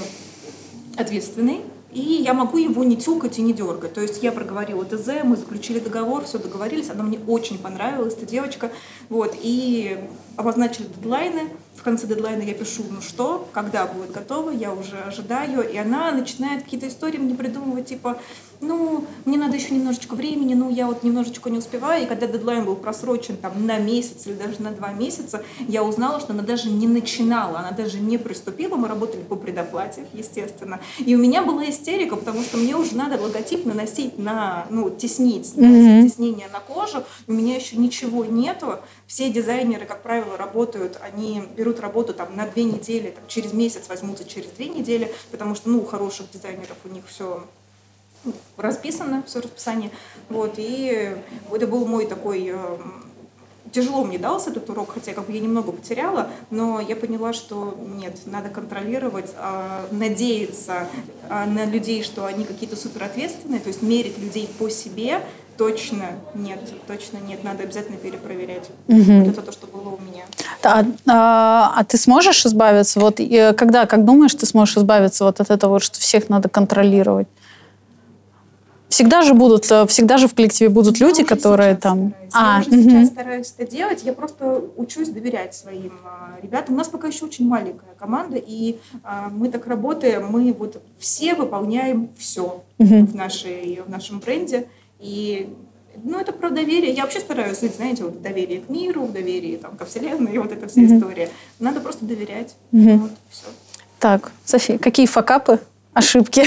ответственный, 0.97 1.62
и 1.93 2.22
я 2.22 2.35
могу 2.35 2.59
его 2.59 2.85
не 2.85 2.97
тюкать 2.97 3.39
и 3.39 3.43
не 3.43 3.55
дергать. 3.55 3.95
То 3.95 4.03
есть 4.03 4.22
я 4.22 4.31
проговорила 4.31 4.85
ТЗ, 4.85 5.24
мы 5.24 5.37
заключили 5.37 5.79
договор, 5.79 6.24
все 6.24 6.39
договорились, 6.39 6.91
она 6.91 7.03
мне 7.03 7.18
очень 7.27 7.59
понравилась, 7.59 8.14
эта 8.14 8.27
девочка, 8.27 8.70
вот, 9.09 9.35
и 9.41 9.99
обозначили 10.37 10.87
дедлайны, 10.87 11.51
в 11.74 11.83
конце 11.83 12.07
дедлайна 12.07 12.43
я 12.43 12.55
пишу, 12.55 12.85
ну 12.91 13.01
что, 13.01 13.49
когда 13.53 13.87
будет 13.87 14.11
готово, 14.11 14.51
я 14.51 14.72
уже 14.72 14.99
ожидаю, 14.99 15.66
и 15.66 15.77
она 15.77 16.11
начинает 16.12 16.64
какие-то 16.64 16.89
истории 16.89 17.18
мне 17.18 17.35
придумывать, 17.35 17.87
типа, 17.87 18.18
ну, 18.61 19.05
мне 19.25 19.37
надо 19.39 19.57
еще 19.57 19.75
немножечко 19.75 20.15
времени, 20.15 20.55
ну, 20.55 20.71
я 20.71 20.87
вот 20.87 21.03
немножечко 21.03 21.51
не 21.51 21.59
успеваю. 21.59 22.05
И 22.05 22.07
когда 22.07 22.27
дедлайн 22.27 22.65
был 22.65 22.77
просрочен 22.77 23.37
там 23.37 23.67
на 23.67 23.79
месяц 23.79 24.27
или 24.27 24.35
даже 24.35 24.61
на 24.63 24.71
два 24.71 24.93
месяца, 24.93 25.43
я 25.69 25.83
узнала, 25.83 26.21
что 26.21 26.33
она 26.33 26.43
даже 26.43 26.71
не 26.71 26.87
начинала, 26.87 27.59
она 27.61 27.71
даже 27.73 27.99
не 27.99 28.19
приступила. 28.19 28.77
Мы 28.77 28.89
работали 28.89 29.23
по 29.23 29.37
предоплате, 29.37 30.07
естественно. 30.13 30.81
И 30.99 31.15
у 31.15 31.19
меня 31.19 31.43
была 31.43 31.69
истерика, 31.69 32.17
потому 32.17 32.43
что 32.43 32.57
мне 32.57 32.77
уже 32.77 32.97
надо 32.97 33.21
логотип 33.21 33.65
наносить 33.67 34.19
на, 34.19 34.67
ну, 34.71 34.91
теснить, 34.91 35.53
mm-hmm. 35.55 36.09
теснение 36.09 36.49
на 36.53 36.61
кожу. 36.61 37.05
У 37.27 37.33
меня 37.33 37.57
еще 37.57 37.77
ничего 37.77 38.25
нету. 38.25 38.79
Все 39.07 39.31
дизайнеры, 39.31 39.87
как 39.87 40.03
правило, 40.03 40.37
работают, 40.37 40.99
они 41.01 41.43
берут 41.57 41.81
работу 41.81 42.13
там 42.15 42.35
на 42.37 42.47
две 42.47 42.65
недели, 42.65 43.11
там, 43.11 43.25
через 43.29 43.53
месяц 43.53 43.89
возьмутся 43.89 44.25
через 44.25 44.51
две 44.51 44.69
недели, 44.69 45.13
потому 45.31 45.55
что, 45.55 45.69
ну, 45.69 45.81
у 45.81 45.85
хороших 45.85 46.31
дизайнеров 46.33 46.77
у 46.85 46.89
них 46.89 47.05
все 47.07 47.45
расписано, 48.57 49.22
все 49.27 49.41
расписание. 49.41 49.91
Вот, 50.29 50.55
и 50.57 51.16
это 51.53 51.66
был 51.66 51.87
мой 51.87 52.07
такой 52.07 52.53
э, 52.53 52.77
тяжело 53.72 54.05
мне 54.05 54.18
дался 54.18 54.51
этот 54.51 54.68
урок, 54.70 54.93
хотя 54.95 55.12
как 55.12 55.27
бы 55.27 55.33
я 55.33 55.41
немного 55.41 55.72
потеряла, 55.72 56.29
но 56.51 56.81
я 56.81 56.97
поняла, 56.97 57.33
что 57.33 57.77
нет, 57.99 58.18
надо 58.27 58.49
контролировать, 58.49 59.33
э, 59.37 59.87
надеяться 59.91 60.89
э, 61.29 61.45
на 61.45 61.64
людей, 61.64 62.03
что 62.03 62.27
они 62.27 62.45
какие-то 62.45 62.77
суперответственные, 62.77 63.61
то 63.61 63.68
есть 63.68 63.83
мерить 63.83 64.18
людей 64.18 64.49
по 64.59 64.70
себе, 64.70 65.20
точно 65.57 66.11
нет, 66.35 66.61
точно 66.87 67.18
нет, 67.18 67.45
надо 67.45 67.62
обязательно 67.62 67.97
перепроверять. 67.97 68.68
Угу. 68.89 69.20
Вот 69.20 69.29
это 69.29 69.43
то, 69.43 69.53
что 69.53 69.66
было 69.66 69.91
у 69.91 69.99
меня. 70.01 70.24
А, 70.62 70.85
а, 71.07 71.72
а 71.77 71.85
ты 71.85 71.97
сможешь 71.97 72.45
избавиться, 72.45 73.01
вот 73.01 73.20
когда, 73.57 73.87
как 73.87 74.05
думаешь, 74.05 74.35
ты 74.35 74.47
сможешь 74.47 74.77
избавиться 74.77 75.24
вот 75.24 75.41
от 75.41 75.51
этого, 75.51 75.81
что 75.81 75.99
всех 75.99 76.29
надо 76.29 76.49
контролировать? 76.49 77.29
Всегда 78.89 79.22
же 79.22 79.34
будут, 79.34 79.70
э, 79.70 79.87
всегда 79.87 80.16
же 80.16 80.28
в 80.28 80.34
коллективе 80.34 80.70
будут 80.70 81.01
я 81.01 81.07
люди, 81.07 81.24
которые 81.24 81.74
там. 81.74 82.14
Стараюсь. 82.28 82.32
А, 82.32 82.62
я 82.62 82.78
уже 82.78 82.80
угу. 82.80 82.91
сейчас 82.91 83.09
стараюсь 83.09 83.55
это 83.57 83.70
делать. 83.70 84.03
Я 84.05 84.12
просто 84.12 84.64
учусь 84.76 85.09
доверять 85.09 85.55
своим 85.55 85.93
а, 86.05 86.39
ребятам. 86.41 86.74
У 86.74 86.78
нас 86.78 86.89
пока 86.89 87.09
еще 87.09 87.24
очень 87.24 87.47
маленькая 87.47 87.95
команда, 87.99 88.37
и 88.39 88.78
а, 89.03 89.28
мы 89.28 89.49
так 89.49 89.66
работаем. 89.66 90.26
Мы 90.30 90.53
вот 90.53 90.82
все 90.99 91.34
выполняем 91.34 92.11
все 92.16 92.62
угу. 92.78 93.07
в 93.07 93.14
нашей 93.14 93.82
в 93.84 93.91
нашем 93.91 94.20
бренде. 94.20 94.68
И 95.01 95.49
ну, 96.05 96.18
это 96.18 96.32
про 96.32 96.51
доверие. 96.51 96.93
Я 96.93 97.03
вообще 97.03 97.20
стараюсь 97.20 97.61
жить, 97.61 97.76
знаете, 97.76 98.05
вот 98.05 98.22
доверие 98.22 98.61
к 98.61 98.68
миру, 98.68 99.09
доверие 99.09 99.59
там, 99.59 99.76
ко 99.76 99.84
Вселенной, 99.84 100.32
и 100.34 100.39
вот 100.39 100.53
эта 100.53 100.68
вся 100.68 100.82
mm 100.82 100.97
история. 100.97 101.30
Надо 101.59 101.80
просто 101.80 102.05
доверять. 102.05 102.55
mm 102.72 102.99
Вот, 102.99 103.11
все. 103.30 103.47
Так, 103.99 104.30
София, 104.45 104.78
какие 104.78 105.07
факапы 105.07 105.59
ошибки 105.97 106.45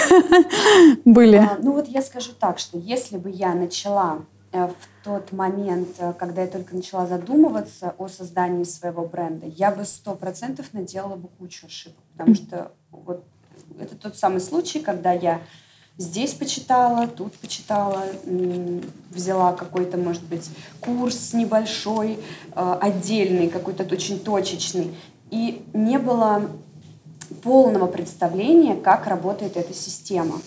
были? 1.06 1.38
А, 1.38 1.58
ну 1.62 1.74
вот 1.74 1.88
я 1.88 2.02
скажу 2.02 2.32
так, 2.40 2.60
что 2.60 2.78
если 2.78 3.18
бы 3.18 3.32
я 3.32 3.56
начала 3.56 4.20
э, 4.52 4.68
в 4.68 5.04
тот 5.04 5.32
момент, 5.32 5.90
э, 5.98 6.14
когда 6.14 6.44
я 6.44 6.48
только 6.48 6.76
начала 6.76 7.08
задумываться 7.08 7.96
о 7.98 8.08
создании 8.08 8.64
своего 8.64 9.06
бренда, 9.06 9.48
я 9.48 9.72
бы 9.72 9.86
сто 9.86 10.14
процентов 10.14 10.68
наделала 10.74 11.16
бы 11.16 11.30
кучу 11.40 11.66
ошибок, 11.66 11.98
потому 12.14 12.36
что 12.36 12.72
вот 12.92 13.24
это 13.80 13.96
тот 13.96 14.16
самый 14.16 14.40
случай, 14.40 14.80
когда 14.82 15.14
я 15.14 15.42
здесь 15.98 16.34
почитала, 16.34 17.08
тут 17.08 17.34
почитала, 17.34 18.04
взяла 19.10 19.54
какой-то, 19.54 19.98
может 19.98 20.24
быть, 20.24 20.48
курс 20.80 21.34
небольшой, 21.34 22.20
э, 22.56 22.78
отдельный, 22.82 23.50
какой-то 23.50 23.84
очень 23.84 24.20
точечный, 24.20 24.96
и 25.32 25.66
не 25.74 25.98
было 25.98 26.50
полного 27.42 27.88
представления, 27.88 28.76
как 28.76 29.08
работает 29.08 29.58
эта 29.58 29.74
система. 29.74 30.42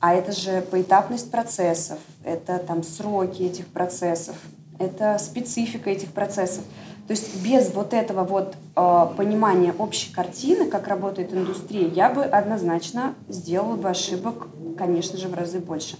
А 0.00 0.14
это 0.14 0.32
же 0.32 0.60
поэтапность 0.70 1.30
процессов, 1.30 1.98
это 2.24 2.58
там 2.58 2.82
сроки 2.82 3.42
этих 3.42 3.66
процессов, 3.68 4.36
это 4.78 5.18
специфика 5.18 5.90
этих 5.90 6.10
процессов. 6.12 6.64
То 7.06 7.12
есть 7.12 7.42
без 7.42 7.72
вот 7.72 7.92
этого 7.92 8.24
вот 8.24 8.54
э, 8.76 9.06
понимания 9.16 9.74
общей 9.78 10.12
картины, 10.12 10.66
как 10.66 10.88
работает 10.88 11.32
индустрия, 11.32 11.88
я 11.88 12.10
бы 12.10 12.24
однозначно 12.24 13.14
сделала 13.28 13.76
бы 13.76 13.90
ошибок, 13.90 14.48
конечно 14.78 15.18
же, 15.18 15.28
в 15.28 15.34
разы 15.34 15.58
больше. 15.58 15.96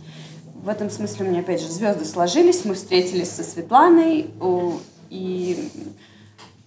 В 0.55 0.69
этом 0.69 0.89
смысле 0.89 1.27
у 1.27 1.29
меня, 1.29 1.41
опять 1.41 1.61
же, 1.61 1.71
звезды 1.71 2.07
сложились, 2.07 2.65
мы 2.65 2.75
встретились 2.75 3.31
со 3.31 3.43
Светланой, 3.43 4.31
и 5.11 5.71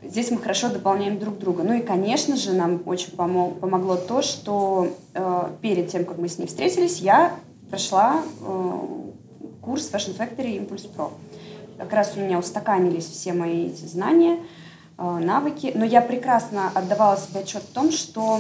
здесь 0.04 0.32
мы 0.32 0.38
хорошо 0.38 0.70
дополняем 0.70 1.20
друг 1.20 1.38
друга. 1.40 1.64
Ну 1.64 1.74
и, 1.74 1.82
конечно 1.82 2.36
же, 2.36 2.54
нам 2.54 2.82
очень 2.86 3.12
помог, 3.12 3.60
помогло 3.60 3.96
то, 3.96 4.22
что 4.22 4.96
э, 5.14 5.50
перед 5.62 5.90
тем, 5.90 6.06
как 6.06 6.18
мы 6.18 6.28
с 6.28 6.38
ней 6.38 6.48
встретились, 6.48 7.00
я 7.00 7.36
прошла 7.70 8.22
э, 8.42 8.80
курс 9.62 9.90
Fashion 9.92 10.18
Factory 10.18 10.58
Impulse 10.58 10.90
Pro. 10.96 11.12
Как 11.78 11.94
раз 11.94 12.14
у 12.16 12.20
меня 12.20 12.40
устаканились 12.40 13.06
все 13.06 13.34
мои 13.34 13.68
эти 13.68 13.86
знания, 13.86 14.40
э, 14.98 15.04
навыки, 15.04 15.72
но 15.76 15.86
я 15.86 16.02
прекрасно 16.02 16.72
отдавала 16.74 17.18
себе 17.18 17.42
отчет 17.42 17.64
в 17.64 17.74
том, 17.74 17.92
что 17.92 18.40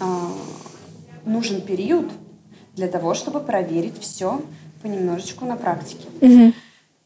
э, 0.00 0.04
нужен 1.24 1.60
период 1.60 2.10
для 2.76 2.88
того, 2.88 3.14
чтобы 3.14 3.40
проверить 3.40 3.98
все 4.00 4.40
понемножечку 4.82 5.44
на 5.44 5.56
практике. 5.56 6.06
Mm-hmm. 6.20 6.54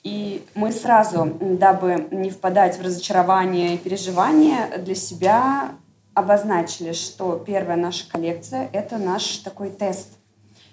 И 0.03 0.45
мы 0.57 0.73
сразу, 0.73 1.37
дабы 1.41 2.09
не 2.11 2.31
впадать 2.31 2.77
в 2.77 2.83
разочарование 2.83 3.75
и 3.75 3.79
переживания, 3.79 4.79
для 4.79 4.97
себя 4.97 5.73
обозначили, 6.15 6.93
что 6.93 7.37
первая 7.39 7.77
наша 7.77 8.11
коллекция— 8.11 8.69
это 8.73 8.99
наш 8.99 9.39
такой 9.39 9.71
тест. 9.71 10.19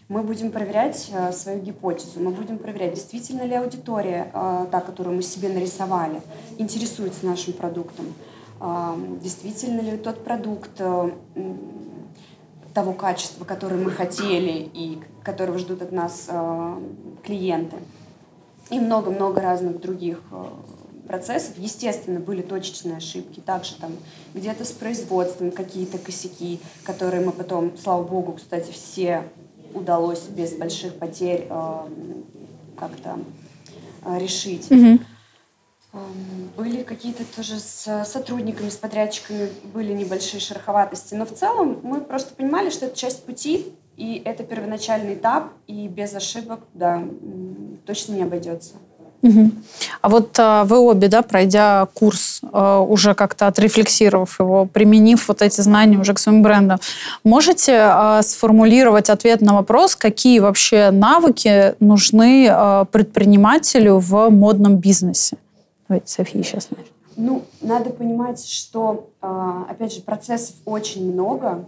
Мы 0.08 0.24
будем 0.24 0.52
проверять 0.52 1.12
э, 1.14 1.32
свою 1.32 1.62
гипотезу, 1.62 2.20
мы 2.20 2.32
будем 2.32 2.58
проверять, 2.58 2.96
действительно 2.96 3.44
ли 3.44 3.54
аудитория, 3.54 4.32
э, 4.34 4.66
та, 4.72 4.82
которую 4.82 5.16
мы 5.16 5.22
себе 5.22 5.50
нарисовали, 5.50 6.20
интересуется 6.58 7.28
нашим 7.28 7.54
продуктом, 7.54 8.08
э, 8.60 8.96
действительно 9.22 9.82
ли 9.82 9.98
тот 9.98 10.24
продукт 10.24 10.82
того 12.74 12.94
качества, 12.94 13.46
которое 13.46 13.76
мы 13.76 13.92
хотели 13.92 14.70
и 14.74 15.00
которого 15.24 15.60
ждут 15.60 15.84
от 15.84 15.92
нас 15.92 16.30
клиенты 17.24 17.76
и 18.70 18.80
много-много 18.80 19.42
разных 19.42 19.80
других 19.80 20.22
э, 20.32 20.46
процессов. 21.08 21.54
Естественно, 21.58 22.20
были 22.20 22.42
точечные 22.42 22.98
ошибки, 22.98 23.40
также 23.40 23.76
там 23.76 23.94
где-то 24.34 24.66
с 24.66 24.72
производством 24.72 25.52
какие-то 25.52 25.98
косяки, 25.98 26.60
которые 26.84 27.26
мы 27.26 27.32
потом, 27.32 27.78
слава 27.78 28.04
богу, 28.04 28.34
кстати, 28.34 28.72
все 28.72 29.24
удалось 29.74 30.24
без 30.24 30.54
больших 30.54 30.96
потерь 30.96 31.48
э, 31.50 31.74
как-то 32.78 33.20
э, 34.06 34.20
решить. 34.20 34.68
Mm-hmm. 34.70 35.02
Были 36.56 36.84
какие-то 36.84 37.24
тоже 37.36 37.60
с 37.60 38.06
сотрудниками, 38.06 38.70
с 38.70 38.78
подрядчиками 38.78 39.50
были 39.74 39.92
небольшие 39.94 40.40
шероховатости, 40.40 41.16
но 41.16 41.26
в 41.26 41.34
целом 41.34 41.80
мы 41.82 42.02
просто 42.02 42.36
понимали, 42.36 42.70
что 42.70 42.86
это 42.86 42.96
часть 42.96 43.24
пути, 43.24 43.74
и 44.00 44.22
это 44.24 44.44
первоначальный 44.44 45.16
этап, 45.16 45.50
и 45.68 45.88
без 45.90 46.16
ошибок, 46.16 46.62
да, 46.74 47.04
точно 47.86 48.14
не 48.14 48.24
обойдется. 48.24 48.76
Угу. 49.22 49.52
А 50.02 50.10
вот 50.10 50.40
а, 50.40 50.64
вы 50.64 50.80
обе, 50.80 51.10
да, 51.10 51.22
пройдя 51.22 51.86
курс, 51.94 52.40
а, 52.54 52.80
уже 52.80 53.14
как-то 53.14 53.48
отрефлексировав 53.48 54.40
его, 54.40 54.66
применив 54.66 55.28
вот 55.28 55.42
эти 55.42 55.60
знания 55.60 55.98
уже 55.98 56.14
к 56.14 56.20
своим 56.20 56.42
брендам, 56.42 56.80
можете 57.26 57.76
а, 57.76 58.22
сформулировать 58.22 59.10
ответ 59.10 59.42
на 59.42 59.56
вопрос, 59.56 59.98
какие 59.98 60.40
вообще 60.40 60.92
навыки 60.92 61.76
нужны 61.82 62.48
а, 62.50 62.86
предпринимателю 62.86 63.98
в 63.98 64.30
модном 64.30 64.78
бизнесе? 64.78 65.36
Давайте, 65.90 66.08
София, 66.08 66.42
сейчас 66.42 66.70
начнем. 66.70 66.94
Ну, 67.18 67.44
надо 67.60 67.90
понимать, 67.90 68.48
что, 68.48 69.10
а, 69.22 69.66
опять 69.70 69.94
же, 69.94 70.00
процессов 70.00 70.56
очень 70.64 71.12
много, 71.12 71.66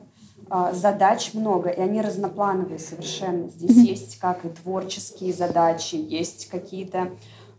задач 0.74 1.34
много, 1.34 1.70
и 1.70 1.80
они 1.80 2.02
разноплановые 2.02 2.80
совершенно. 2.80 3.50
Здесь 3.50 3.78
mm-hmm. 3.78 3.90
есть 3.90 4.20
как 4.20 4.44
и 4.46 4.50
творческие 4.50 5.34
задачи, 5.34 5.96
есть 5.96 6.50
какие-то 6.50 7.12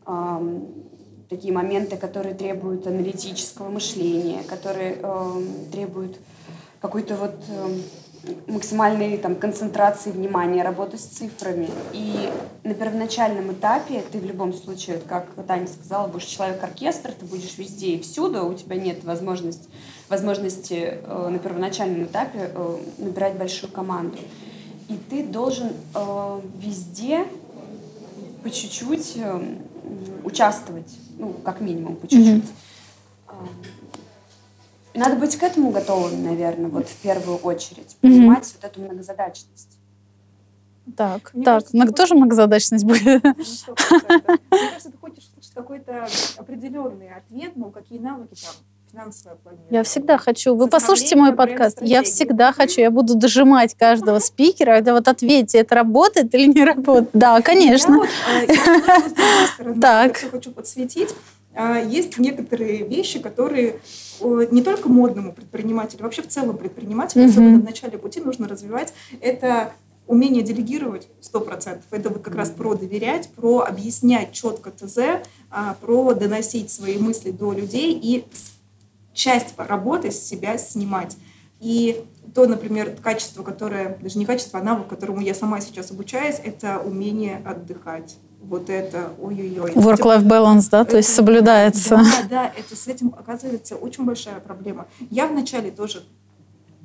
эм, 0.06 0.66
такие 1.30 1.54
моменты, 1.54 1.96
которые 1.96 2.34
требуют 2.34 2.86
аналитического 2.86 3.70
мышления, 3.70 4.42
которые 4.42 4.96
эм, 4.96 5.48
требуют 5.70 6.18
какой-то 6.80 7.16
вот 7.16 7.34
эм, 7.48 7.82
максимальной 8.46 9.16
там, 9.18 9.34
концентрации 9.34 10.10
внимания, 10.10 10.62
работы 10.62 10.98
с 10.98 11.02
цифрами. 11.02 11.68
И 11.92 12.30
на 12.64 12.74
первоначальном 12.74 13.52
этапе 13.52 14.02
ты 14.10 14.18
в 14.18 14.24
любом 14.24 14.52
случае, 14.52 14.96
вот 14.96 15.06
как 15.06 15.28
Таня 15.46 15.66
сказала, 15.66 16.06
будешь 16.08 16.26
человек-оркестр, 16.26 17.12
ты 17.12 17.24
будешь 17.26 17.58
везде 17.58 17.94
и 17.94 18.00
всюду, 18.00 18.46
у 18.46 18.54
тебя 18.54 18.76
нет 18.76 19.04
возможности, 19.04 19.68
возможности 20.08 20.98
э, 21.02 21.28
на 21.28 21.38
первоначальном 21.38 22.04
этапе 22.04 22.50
э, 22.54 22.76
набирать 22.98 23.36
большую 23.36 23.72
команду. 23.72 24.18
И 24.88 24.98
ты 25.10 25.24
должен 25.24 25.72
э, 25.94 26.40
везде 26.58 27.26
по 28.42 28.50
чуть-чуть 28.50 29.14
э, 29.16 29.40
участвовать, 30.24 30.90
ну, 31.18 31.32
как 31.44 31.60
минимум, 31.60 31.96
по 31.96 32.06
чуть-чуть. 32.06 32.44
Mm-hmm. 32.44 33.81
Надо 34.94 35.16
быть 35.16 35.36
к 35.36 35.42
этому 35.42 35.70
готовым, 35.70 36.22
наверное, 36.22 36.68
вот 36.68 36.88
в 36.88 36.96
первую 36.96 37.38
очередь. 37.38 37.96
Понимать 38.00 38.44
mm-hmm. 38.44 38.56
вот 38.60 38.64
эту 38.64 38.80
многозадачность. 38.80 39.78
Так, 40.96 41.32
Мне 41.32 41.44
так, 41.44 41.54
кажется, 41.54 41.76
много, 41.76 41.92
тоже 41.92 42.14
многозадачность 42.14 42.84
будет. 42.84 43.22
Ну, 43.22 43.30
Мне 43.30 44.68
кажется, 44.68 44.90
ты 44.90 44.98
хочешь 45.00 45.24
услышать 45.24 45.54
какой-то 45.54 46.08
определенный 46.36 47.10
ответ, 47.14 47.52
ну, 47.54 47.70
какие 47.70 47.98
навыки 47.98 48.34
там 48.34 48.52
финансовое 48.92 49.36
планирование. 49.36 49.78
Я 49.78 49.82
всегда 49.84 50.18
хочу. 50.18 50.54
Вы 50.54 50.68
послушайте 50.68 51.16
мой 51.16 51.34
подкаст. 51.34 51.78
Я 51.80 52.02
всегда 52.02 52.52
хочу. 52.52 52.80
Я 52.80 52.90
буду 52.90 53.14
дожимать 53.14 53.74
каждого 53.74 54.18
спикера. 54.18 54.72
Это 54.72 54.92
вот 54.92 55.08
ответьте, 55.08 55.58
это 55.58 55.74
работает 55.74 56.34
или 56.34 56.46
не 56.46 56.64
работает. 56.64 57.10
Да, 57.12 57.40
конечно. 57.40 58.04
Э, 58.38 59.74
так. 59.80 60.22
Я 60.22 60.28
хочу 60.30 60.50
подсветить. 60.50 61.14
А, 61.54 61.78
есть 61.78 62.18
некоторые 62.18 62.86
вещи, 62.86 63.18
которые 63.18 63.80
не 64.20 64.62
только 64.62 64.88
модному 64.88 65.32
предпринимателю, 65.32 66.02
вообще 66.04 66.22
в 66.22 66.28
целом 66.28 66.56
предпринимателю, 66.56 67.26
особенно 67.26 67.60
в 67.60 67.64
начале 67.64 67.98
пути 67.98 68.20
нужно 68.20 68.48
развивать. 68.48 68.92
Это 69.20 69.72
умение 70.06 70.42
делегировать 70.42 71.08
100%. 71.20 71.80
Это 71.90 72.10
вот 72.10 72.22
как 72.22 72.34
раз 72.34 72.50
про 72.50 72.74
доверять, 72.74 73.30
про 73.30 73.60
объяснять 73.60 74.32
четко 74.32 74.70
ТЗ, 74.70 75.24
а, 75.50 75.74
про 75.80 76.12
доносить 76.14 76.70
свои 76.70 76.98
мысли 76.98 77.30
до 77.30 77.52
людей 77.52 77.98
и 78.00 78.24
часть 79.14 79.54
работы 79.56 80.10
с 80.10 80.18
себя 80.18 80.58
снимать. 80.58 81.16
И 81.60 82.04
то, 82.34 82.46
например, 82.46 82.96
качество, 83.02 83.42
которое, 83.42 83.96
даже 84.00 84.18
не 84.18 84.26
качество, 84.26 84.58
а 84.58 84.62
навык, 84.62 84.88
которому 84.88 85.20
я 85.20 85.34
сама 85.34 85.60
сейчас 85.60 85.90
обучаюсь, 85.90 86.40
это 86.42 86.78
умение 86.78 87.42
отдыхать. 87.44 88.16
Вот 88.48 88.68
это, 88.68 89.12
ой-ой-ой. 89.20 89.70
Work-life 89.72 90.24
balance, 90.24 90.68
да, 90.70 90.82
это, 90.82 90.90
то 90.92 90.96
есть 90.96 91.14
соблюдается. 91.14 91.96
Да, 91.96 92.28
да, 92.28 92.52
это 92.56 92.76
с 92.76 92.88
этим 92.88 93.14
оказывается 93.16 93.76
очень 93.76 94.04
большая 94.04 94.40
проблема. 94.40 94.86
Я 95.10 95.28
вначале 95.28 95.70
тоже 95.70 96.02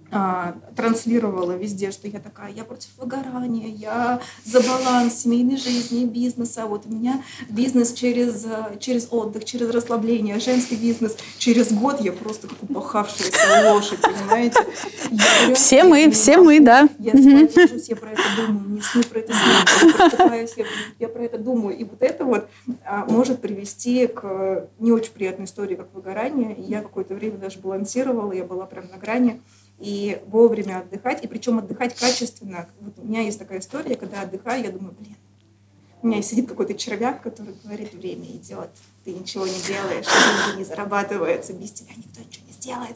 а, 0.10 0.55
транслировала 0.76 1.53
везде, 1.53 1.91
что 1.91 2.08
я 2.08 2.20
такая, 2.20 2.51
я 2.51 2.64
против 2.64 2.89
выгорания, 2.97 3.68
я 3.68 4.22
за 4.45 4.62
баланс 4.62 5.24
семейной 5.24 5.58
жизни, 5.58 6.05
бизнеса. 6.05 6.66
Вот 6.66 6.86
у 6.86 6.89
меня 6.89 7.24
бизнес 7.49 7.93
через, 7.93 8.45
через 8.80 9.08
отдых, 9.12 9.43
через 9.43 9.70
расслабление, 9.70 10.39
женский 10.39 10.76
бизнес. 10.76 11.18
Через 11.38 11.74
год 11.74 11.99
я 11.99 12.14
просто 12.14 12.47
как 12.47 12.64
упахавшаяся 12.64 13.74
лошадь, 13.74 13.99
понимаете? 14.01 14.60
Я 15.12 15.53
все 15.55 15.84
мы, 15.84 16.10
все 16.12 16.38
мы, 16.38 16.60
да. 16.60 16.88
Я 16.99 17.14
ложусь, 17.14 17.89
я 17.89 17.95
про 17.95 18.12
это 18.12 18.22
думаю, 18.38 18.70
не 18.70 18.82
сны 18.82 19.03
про 19.03 19.20
это 19.20 19.34
сны, 19.34 20.47
я, 20.58 20.66
я 20.99 21.08
про 21.08 21.24
это 21.24 21.38
думаю. 21.38 21.78
И 21.78 21.84
вот 21.84 22.01
это 22.01 22.24
вот 22.24 22.47
а, 22.86 23.05
может 23.10 23.41
привести 23.41 24.08
к 24.08 24.70
не 24.80 24.91
очень 24.91 25.12
приятной 25.12 25.45
истории, 25.45 25.76
как 25.76 25.93
выгорание. 25.93 26.55
И 26.55 26.62
я 26.62 26.82
какое-то 26.82 27.14
время 27.14 27.38
даже 27.38 27.60
балансировала, 27.60 28.32
я 28.32 28.43
была 28.43 28.66
прям 28.66 28.88
на 28.89 28.97
грани 28.97 29.41
и 29.80 30.22
вовремя 30.28 30.80
отдыхать, 30.80 31.24
и 31.24 31.28
причем 31.28 31.60
отдыхать 31.60 31.96
качественно. 31.96 32.68
Вот 32.82 32.94
у 32.98 33.06
меня 33.06 33.22
есть 33.22 33.40
такая 33.40 33.60
история, 33.60 33.96
когда 33.96 34.22
отдыхаю, 34.22 34.64
я 34.64 34.72
думаю, 34.72 34.96
блин, 35.00 35.16
у 36.02 36.08
меня 36.08 36.22
сидит 36.22 36.48
какой-то 36.48 36.74
червяк, 36.74 37.22
который 37.22 37.54
говорит, 37.64 37.94
время 37.94 38.26
идет, 38.28 38.70
ты 39.04 39.12
ничего 39.12 39.46
не 39.46 39.60
делаешь, 39.68 40.06
деньги 40.06 40.60
не 40.60 40.64
зарабатываются, 40.64 41.54
без 41.54 41.72
тебя 41.72 41.92
никто 41.98 42.22
ничего 42.22 42.46
не 42.48 42.54
сделает. 42.54 42.96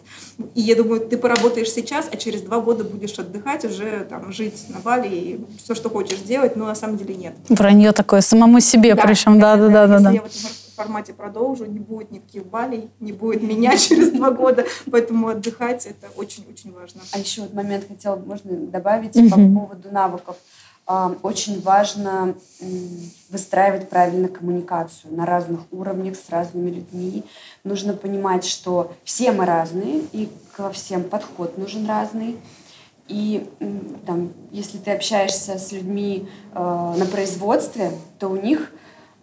И 0.56 0.62
я 0.62 0.76
думаю, 0.76 1.02
ты 1.02 1.18
поработаешь 1.18 1.72
сейчас, 1.72 2.08
а 2.12 2.18
через 2.18 2.42
два 2.42 2.60
года 2.60 2.84
будешь 2.84 3.18
отдыхать, 3.18 3.66
уже 3.66 4.06
там 4.10 4.32
жить 4.32 4.66
на 4.70 4.80
Бали 4.80 5.08
и 5.08 5.46
все, 5.64 5.74
что 5.74 5.90
хочешь 5.90 6.20
делать, 6.20 6.56
но 6.56 6.66
на 6.66 6.76
самом 6.76 6.98
деле 6.98 7.16
нет. 7.16 7.34
Вранье 7.50 7.92
такое, 7.92 8.22
самому 8.22 8.60
себе 8.60 8.94
да, 8.96 9.04
причем, 9.04 9.40
да-да-да. 9.40 10.00
да. 10.00 10.12
Я 10.12 10.22
в 10.22 10.26
этом 10.26 10.61
формате 10.76 11.14
продолжу, 11.14 11.66
не 11.66 11.80
будет 11.80 12.12
никаких 12.12 12.46
балей, 12.46 12.90
не 13.00 13.12
будет 13.12 13.42
меня 13.42 13.78
через 13.78 14.12
два 14.12 14.32
года, 14.32 14.66
поэтому 14.90 15.28
отдыхать 15.28 15.86
это 15.86 16.08
очень-очень 16.16 16.74
важно. 16.74 17.02
А 17.14 17.20
еще 17.20 17.42
вот 17.42 17.54
момент 17.54 17.88
хотела, 17.88 18.16
можно 18.16 18.56
добавить 18.56 19.14
по 19.30 19.36
поводу 19.36 19.92
навыков. 19.92 20.38
А, 20.88 21.16
очень 21.22 21.62
важно 21.62 22.36
выстраивать 23.30 23.90
правильно 23.90 24.28
коммуникацию 24.28 25.14
на 25.16 25.26
разных 25.26 25.62
уровнях 25.72 26.18
с 26.18 26.30
разными 26.30 26.70
людьми. 26.70 27.24
Нужно 27.64 27.94
понимать, 27.94 28.44
что 28.44 28.92
все 29.04 29.32
мы 29.32 29.46
разные, 29.46 30.02
и 30.12 30.30
ко 30.56 30.72
всем 30.72 31.04
подход 31.04 31.58
нужен 31.58 31.86
разный. 31.88 32.38
И 33.08 33.50
там, 34.06 34.32
если 34.52 34.78
ты 34.78 34.92
общаешься 34.92 35.58
с 35.58 35.72
людьми 35.72 36.28
э, 36.54 36.60
на 36.60 37.06
производстве, 37.06 37.92
то 38.20 38.30
у 38.30 38.36
них 38.36 38.72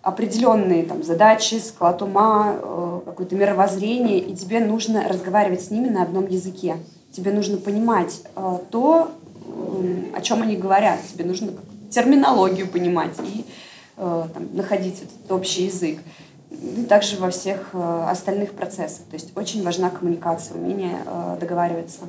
определенные 0.09 0.85
там, 0.85 1.03
задачи, 1.03 1.57
склад 1.57 2.03
ума, 2.03 2.55
э, 2.61 3.01
какое-то 3.05 3.37
мировоззрение, 3.37 4.19
и 4.19 4.35
тебе 4.35 4.61
нужно 4.61 5.09
разговаривать 5.09 5.63
с 5.63 5.71
ними 5.71 5.89
на 5.89 6.03
одном 6.03 6.27
языке. 6.27 6.77
Тебе 7.13 7.33
нужно 7.33 7.57
понимать 7.57 8.23
э, 8.37 8.59
то, 8.71 9.11
э, 9.47 10.17
о 10.17 10.21
чем 10.21 10.43
они 10.43 10.57
говорят. 10.57 10.99
Тебе 11.13 11.25
нужно 11.25 11.53
терминологию 11.91 12.69
понимать 12.69 13.15
и 13.23 13.45
э, 13.97 14.25
там, 14.33 14.49
находить 14.55 15.03
этот 15.03 15.33
общий 15.33 15.65
язык. 15.65 15.99
И 16.51 16.87
также 16.89 17.19
во 17.19 17.31
всех 17.31 17.75
остальных 17.75 18.53
процессах. 18.53 19.05
То 19.11 19.15
есть 19.15 19.37
очень 19.37 19.63
важна 19.63 19.91
коммуникация, 19.91 20.57
умение 20.57 20.97
договариваться. 21.39 22.01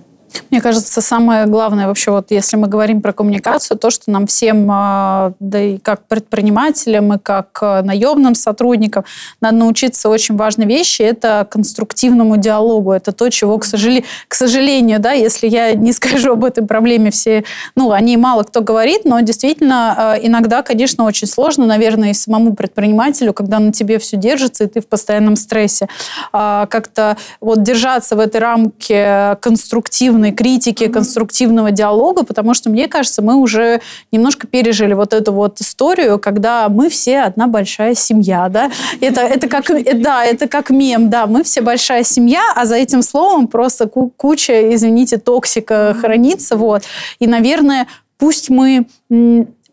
Мне 0.51 0.61
кажется, 0.61 1.01
самое 1.01 1.45
главное 1.45 1.87
вообще, 1.87 2.11
вот 2.11 2.31
если 2.31 2.57
мы 2.57 2.67
говорим 2.67 3.01
про 3.01 3.13
коммуникацию, 3.13 3.77
то, 3.77 3.89
что 3.89 4.11
нам 4.11 4.27
всем, 4.27 4.67
а, 4.71 5.33
да 5.39 5.61
и 5.61 5.77
как 5.77 6.05
предпринимателям, 6.07 7.13
и 7.13 7.19
как 7.19 7.57
а, 7.61 7.81
наемным 7.81 8.35
сотрудникам, 8.35 9.05
надо 9.41 9.57
научиться 9.57 10.09
очень 10.09 10.35
важной 10.35 10.65
вещи, 10.65 11.01
это 11.01 11.47
конструктивному 11.49 12.37
диалогу. 12.37 12.91
Это 12.91 13.11
то, 13.11 13.29
чего, 13.29 13.57
к 13.57 13.65
сожалению, 13.65 14.05
к 14.27 14.35
сожалению 14.35 14.99
да, 14.99 15.13
если 15.13 15.47
я 15.47 15.73
не 15.73 15.93
скажу 15.93 16.33
об 16.33 16.45
этой 16.45 16.65
проблеме, 16.65 17.11
все, 17.11 17.43
ну, 17.75 17.91
о 17.91 17.99
ней 17.99 18.17
мало 18.17 18.43
кто 18.43 18.61
говорит, 18.61 19.05
но 19.05 19.19
действительно 19.21 19.95
а, 19.97 20.15
иногда, 20.21 20.61
конечно, 20.61 21.05
очень 21.05 21.27
сложно, 21.27 21.65
наверное, 21.65 22.11
и 22.11 22.13
самому 22.13 22.53
предпринимателю, 22.55 23.33
когда 23.33 23.59
на 23.59 23.71
тебе 23.71 23.99
все 23.99 24.17
держится, 24.17 24.63
и 24.63 24.67
ты 24.67 24.81
в 24.81 24.87
постоянном 24.87 25.35
стрессе, 25.35 25.87
как-то 26.31 27.17
вот 27.41 27.63
держаться 27.63 28.15
в 28.15 28.19
этой 28.19 28.41
рамке 28.41 29.37
конструктивно 29.41 30.18
конструктивной 30.19 30.31
критики, 30.31 30.87
конструктивного 30.87 31.71
диалога, 31.71 32.23
потому 32.23 32.53
что, 32.53 32.69
мне 32.69 32.87
кажется, 32.87 33.21
мы 33.21 33.35
уже 33.35 33.81
немножко 34.11 34.47
пережили 34.47 34.93
вот 34.93 35.13
эту 35.13 35.31
вот 35.31 35.61
историю, 35.61 36.19
когда 36.19 36.69
мы 36.69 36.89
все 36.89 37.21
одна 37.21 37.47
большая 37.47 37.95
семья, 37.95 38.49
да? 38.49 38.71
Это, 39.01 39.21
это 39.21 39.47
как, 39.47 39.65
да, 40.01 40.25
это 40.25 40.47
как 40.47 40.69
мем, 40.69 41.09
да, 41.09 41.25
мы 41.25 41.43
все 41.43 41.61
большая 41.61 42.03
семья, 42.03 42.41
а 42.55 42.65
за 42.65 42.75
этим 42.75 43.01
словом 43.01 43.47
просто 43.47 43.87
куча, 43.87 44.75
извините, 44.75 45.17
токсика 45.17 45.95
хранится, 45.99 46.55
вот. 46.55 46.83
И, 47.21 47.27
наверное, 47.27 47.87
пусть 48.17 48.49
мы 48.49 48.85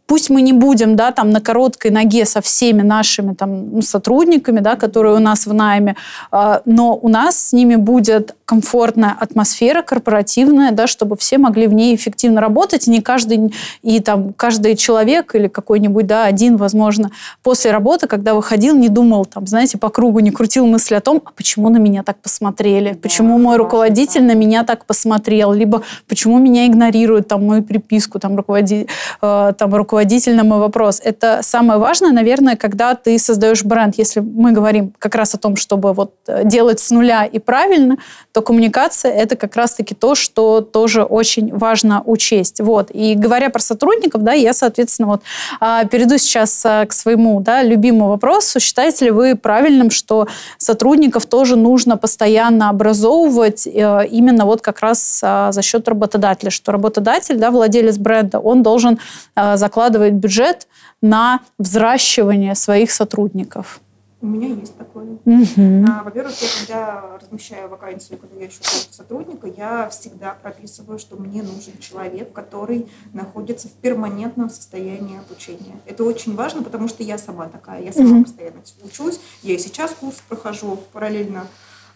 пусть 0.07 0.31
мы 0.31 0.43
не 0.43 0.53
будем, 0.53 0.97
да, 0.97 1.11
там 1.11 1.31
на 1.31 1.41
короткой 1.41 1.91
ноге 1.91 2.25
со 2.25 2.41
всеми 2.41 2.83
нашими 2.83 3.35
там 3.35 3.71
ну, 3.71 3.83
сотрудниками, 3.83 4.61
да, 4.61 4.77
которые 4.77 5.17
у 5.17 5.19
нас 5.19 5.47
в 5.47 5.53
найме, 5.53 5.97
э, 6.33 6.61
но 6.65 6.97
у 6.97 7.09
нас 7.09 7.49
с 7.49 7.53
ними 7.53 7.75
будет 7.75 8.37
комфортная 8.45 9.17
атмосфера 9.19 9.83
корпоративная, 9.83 10.71
да, 10.71 10.87
чтобы 10.87 11.17
все 11.17 11.39
могли 11.39 11.67
в 11.67 11.73
ней 11.73 11.97
эффективно 11.97 12.41
работать, 12.41 12.87
и 12.87 12.91
не 12.91 13.01
каждый 13.01 13.53
и 13.83 14.01
там 14.01 14.33
каждый 14.33 14.77
человек 14.77 15.35
или 15.35 15.49
какой-нибудь, 15.49 16.07
да, 16.07 16.25
один, 16.25 16.57
возможно, 16.57 17.11
после 17.43 17.73
работы, 17.73 18.07
когда 18.07 18.35
выходил, 18.35 18.77
не 18.77 18.89
думал, 18.89 19.25
там, 19.25 19.47
знаете, 19.47 19.79
по 19.79 19.89
кругу 19.89 20.21
не 20.21 20.31
крутил 20.31 20.67
мысли 20.67 20.95
о 20.95 21.01
том, 21.01 21.23
а 21.25 21.31
почему 21.33 21.69
на 21.69 21.79
меня 21.79 22.05
так 22.05 22.19
посмотрели, 22.19 22.93
да, 22.93 22.99
почему 23.03 23.39
мой 23.39 23.57
руководитель 23.57 24.21
да. 24.21 24.29
на 24.29 24.35
меня 24.35 24.63
так 24.63 24.85
посмотрел, 24.85 25.53
либо 25.53 25.83
почему 26.07 26.39
меня 26.39 26.67
игнорируют, 26.67 27.27
там 27.27 27.45
мою 27.45 27.65
приписку, 27.65 28.21
там 28.21 28.37
руководитель, 28.37 28.87
э, 29.21 29.53
там 29.59 29.75
руководитель 29.75 29.96
руководитель 29.97 30.35
на 30.35 30.45
мой 30.45 30.59
вопрос. 30.59 31.01
Это 31.03 31.41
самое 31.43 31.81
важное, 31.81 32.13
наверное, 32.13 32.57
когда 32.57 32.95
ты 32.95 33.19
создаешь 33.19 33.65
бренд. 33.65 33.95
Если 33.99 34.21
мы 34.21 34.53
говорим 34.53 34.93
как 34.99 35.15
раз 35.15 35.35
о 35.35 35.39
том, 35.39 35.57
чтобы 35.57 35.95
вот 35.95 36.13
э, 36.27 36.43
делать 36.45 36.81
с 36.81 36.91
нуля 36.91 37.25
и 37.25 37.39
правильно, 37.39 37.97
то 38.33 38.43
коммуникация— 38.43 39.11
это 39.23 39.37
как 39.37 39.57
раз-таки 39.57 39.95
то, 39.95 40.15
что 40.15 40.61
тоже 40.61 41.03
очень 41.03 41.51
важно 41.57 42.03
учесть. 42.05 42.61
Вот. 42.61 42.91
И 42.91 43.15
говоря 43.15 43.49
про 43.49 43.61
сотрудников, 43.61 44.23
да, 44.23 44.35
я, 44.35 44.53
соответственно, 44.53 45.09
вот 45.09 45.23
а, 45.61 45.85
перейду 45.85 46.19
сейчас 46.19 46.67
а, 46.67 46.85
к 46.85 46.93
своему 46.93 47.41
да, 47.41 47.63
любимому 47.63 48.09
вопросу. 48.09 48.61
Считаете 48.61 49.07
ли 49.07 49.11
вы 49.11 49.35
правильным, 49.35 49.91
что 49.91 50.27
сотрудников 50.59 51.25
тоже 51.25 51.57
нужно 51.57 51.97
постоянно 51.97 52.69
образовывать 52.69 53.67
э, 53.67 54.07
именно 54.11 54.45
вот 54.45 54.61
как 54.61 54.81
раз 54.81 55.21
а, 55.23 55.53
за 55.53 55.63
счет 55.63 55.89
работодателя, 55.89 56.51
что 56.51 56.73
работодатель, 56.73 57.39
да, 57.39 57.51
владелец 57.51 57.97
бренда, 57.97 58.41
он 58.41 58.63
должен 58.63 58.99
закладывать 59.35 59.86
бюджет 59.91 60.69
на 61.01 61.41
взращивание 61.59 62.55
своих 62.55 62.91
сотрудников? 62.91 63.81
У 64.23 64.27
меня 64.27 64.49
есть 64.49 64.77
такое. 64.77 65.07
Uh-huh. 65.25 65.85
А, 65.89 66.03
во-первых, 66.03 66.35
я 66.41 66.49
когда 66.59 67.19
размещаю 67.21 67.69
вакансию, 67.69 68.19
когда 68.19 68.41
я 68.41 68.49
ищу 68.49 68.61
сотрудника, 68.91 69.47
я 69.47 69.89
всегда 69.91 70.35
прописываю, 70.43 70.99
что 70.99 71.17
мне 71.17 71.43
нужен 71.43 71.79
человек, 71.79 72.33
который 72.33 72.89
находится 73.13 73.69
в 73.69 73.73
перманентном 73.73 74.49
состоянии 74.49 75.19
обучения. 75.19 75.77
Это 75.85 76.03
очень 76.03 76.35
важно, 76.35 76.63
потому 76.63 76.89
что 76.89 77.03
я 77.03 77.19
сама 77.19 77.47
такая, 77.47 77.83
я 77.83 77.93
сама 77.93 78.19
uh-huh. 78.19 78.23
постоянно 78.25 78.63
учусь, 78.83 79.21
я 79.43 79.55
и 79.55 79.59
сейчас 79.59 79.93
курс 79.93 80.23
прохожу 80.27 80.79
параллельно. 80.93 81.47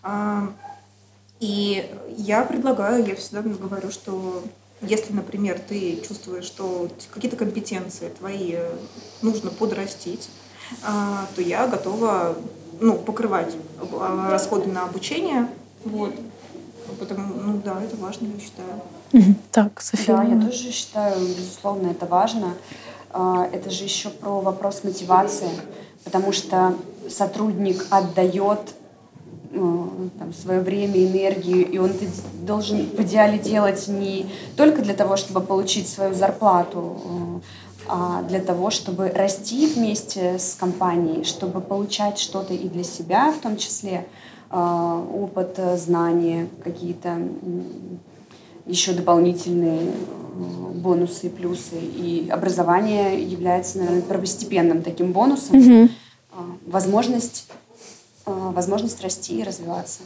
А, 0.03 0.53
и 1.41 1.91
я 2.19 2.45
предлагаю, 2.45 3.05
я 3.07 3.17
всегда 3.17 3.41
говорю, 3.41 3.91
что 3.91 4.45
если, 4.83 5.13
например, 5.13 5.61
ты 5.61 6.01
чувствуешь, 6.07 6.45
что 6.45 6.89
какие-то 7.13 7.37
компетенции 7.37 8.09
твои 8.09 8.57
нужно 9.23 9.51
подрастить, 9.51 10.29
а, 10.85 11.27
то 11.35 11.43
я 11.43 11.67
готова 11.67 12.37
ну, 12.81 12.97
покрывать 12.97 13.55
а, 13.93 14.31
расходы 14.31 14.71
на 14.71 14.85
обучение. 14.85 15.49
Вот. 15.85 16.15
Потому, 16.99 17.35
ну 17.35 17.63
да, 17.65 17.83
это 17.83 17.97
важно, 17.97 18.29
я 18.35 18.41
считаю. 18.41 19.37
Так, 19.53 19.81
София. 19.81 20.17
Да, 20.17 20.23
я 20.23 20.41
тоже 20.41 20.71
считаю, 20.71 21.19
безусловно, 21.21 21.89
это 21.89 22.07
важно. 22.07 22.55
А, 23.13 23.49
это 23.53 23.71
же 23.71 23.85
еще 23.85 24.09
про 24.09 24.41
вопрос 24.41 24.85
мотивации, 24.85 25.51
потому 26.05 26.33
что 26.33 26.75
сотрудник 27.09 27.87
отдает 27.91 28.61
там, 29.53 30.33
свое 30.33 30.61
время, 30.61 31.05
энергию, 31.05 31.69
и 31.69 31.79
он 31.79 31.91
это 31.91 32.07
должен 32.47 32.87
в 32.87 33.01
идеале 33.03 33.39
делать 33.39 33.89
не 33.89 34.27
только 34.57 34.83
для 34.83 34.95
того, 34.95 35.17
чтобы 35.17 35.41
получить 35.41 35.89
свою 35.89 36.15
зарплату, 36.15 37.43
а 37.89 38.23
для 38.23 38.41
того, 38.41 38.71
чтобы 38.71 39.09
расти 39.09 39.67
вместе 39.67 40.39
с 40.39 40.55
компанией, 40.55 41.25
чтобы 41.25 41.61
получать 41.61 42.19
что-то 42.19 42.55
и 42.55 42.69
для 42.69 42.85
себя 42.85 43.33
в 43.33 43.41
том 43.41 43.57
числе, 43.57 44.07
а, 44.51 45.05
опыт, 45.13 45.59
знания, 45.77 46.49
какие-то 46.63 47.19
еще 48.67 48.93
дополнительные 48.93 49.91
а, 49.91 50.73
бонусы 50.75 51.27
и 51.27 51.31
плюсы. 51.31 51.79
И 51.81 52.29
образование 52.31 53.21
является, 53.21 53.79
наверное, 53.79 54.03
первостепенным 54.03 54.83
таким 54.83 55.13
бонусом. 55.13 55.59
Угу. 55.59 55.89
Возможность 56.67 57.49
Э, 57.51 57.60
возможность 58.55 59.03
расти 59.03 59.41
и 59.41 59.45
развиваться. 59.45 60.01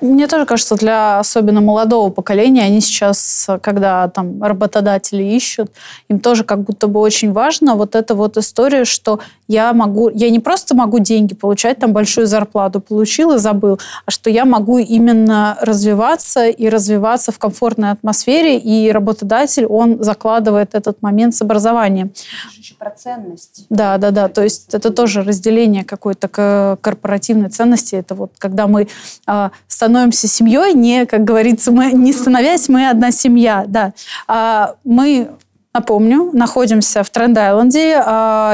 Мне 0.00 0.26
тоже 0.26 0.46
кажется, 0.46 0.76
для 0.76 1.18
особенно 1.18 1.60
молодого 1.60 2.10
поколения, 2.10 2.62
они 2.62 2.80
сейчас, 2.80 3.48
когда 3.62 4.08
там 4.08 4.42
работодатели 4.42 5.22
ищут, 5.22 5.70
им 6.08 6.20
тоже 6.20 6.44
как 6.44 6.60
будто 6.60 6.86
бы 6.86 7.00
очень 7.00 7.32
важно 7.32 7.74
вот 7.74 7.94
эта 7.94 8.14
вот 8.14 8.36
история, 8.36 8.84
что 8.84 9.20
я 9.48 9.72
могу, 9.72 10.10
я 10.10 10.30
не 10.30 10.38
просто 10.38 10.76
могу 10.76 10.98
деньги 10.98 11.34
получать, 11.34 11.78
там 11.78 11.92
большую 11.92 12.26
зарплату 12.26 12.80
получил 12.80 13.32
и 13.32 13.38
забыл, 13.38 13.78
а 14.06 14.10
что 14.10 14.30
я 14.30 14.44
могу 14.44 14.78
именно 14.78 15.58
развиваться 15.60 16.46
и 16.46 16.68
развиваться 16.68 17.32
в 17.32 17.38
комфортной 17.38 17.90
атмосфере, 17.90 18.58
и 18.58 18.90
работодатель, 18.90 19.66
он 19.66 20.02
закладывает 20.02 20.74
этот 20.74 21.02
момент 21.02 21.34
с 21.34 21.42
образованием. 21.42 22.12
Еще 22.56 22.74
про 22.74 22.90
ценность. 22.90 23.66
Да, 23.70 23.98
да, 23.98 24.10
да, 24.10 24.28
то 24.28 24.42
есть 24.42 24.74
это 24.74 24.90
тоже 24.90 25.22
разделение 25.22 25.84
какой-то 25.84 26.76
корпоративной 26.80 27.48
ценности 27.48 27.69
ценности. 27.70 27.94
Это 27.96 28.14
вот 28.14 28.32
когда 28.38 28.66
мы 28.66 28.88
э, 29.26 29.50
становимся 29.68 30.28
семьей, 30.28 30.74
не, 30.74 31.06
как 31.06 31.24
говорится, 31.24 31.70
мы 31.72 31.92
не 31.92 32.12
становясь, 32.12 32.68
мы 32.68 32.88
одна 32.88 33.10
семья. 33.10 33.64
Да. 33.66 33.92
А, 34.26 34.74
мы 34.84 35.30
Напомню, 35.72 36.30
находимся 36.32 37.04
в 37.04 37.10
Тренд-Айленде. 37.10 37.90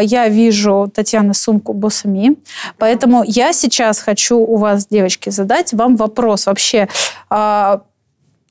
Я 0.06 0.28
вижу 0.28 0.92
Татьяны 0.94 1.32
сумку 1.32 1.72
Боссами. 1.72 2.36
Поэтому 2.76 3.24
я 3.26 3.54
сейчас 3.54 4.00
хочу 4.00 4.36
у 4.36 4.56
вас, 4.56 4.86
девочки, 4.86 5.30
задать 5.30 5.72
вам 5.72 5.96
вопрос. 5.96 6.44
Вообще, 6.44 6.88
а, 7.30 7.80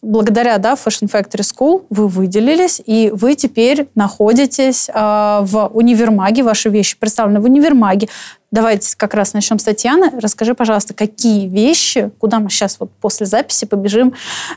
благодаря 0.01 0.57
да, 0.57 0.73
Fashion 0.73 1.07
Factory 1.07 1.41
School 1.41 1.83
вы 1.91 2.07
выделились, 2.07 2.81
и 2.83 3.11
вы 3.13 3.35
теперь 3.35 3.87
находитесь 3.93 4.89
в 4.91 5.69
универмаге, 5.71 6.41
ваши 6.41 6.69
вещи 6.69 6.97
представлены 6.97 7.41
в 7.41 7.45
универмаге. 7.45 8.07
Давайте 8.55 8.95
как 8.95 9.13
раз 9.15 9.33
начнем 9.33 9.59
с 9.59 9.65
Татьяны. 9.65 10.11
Расскажи, 10.17 10.53
пожалуйста, 10.53 10.93
какие 10.93 11.49
вещи, 11.49 12.11
куда 12.19 12.39
мы 12.39 12.49
сейчас 12.49 12.79
вот 12.79 12.89
после 13.01 13.25
записи 13.25 13.65
побежим 13.65 14.13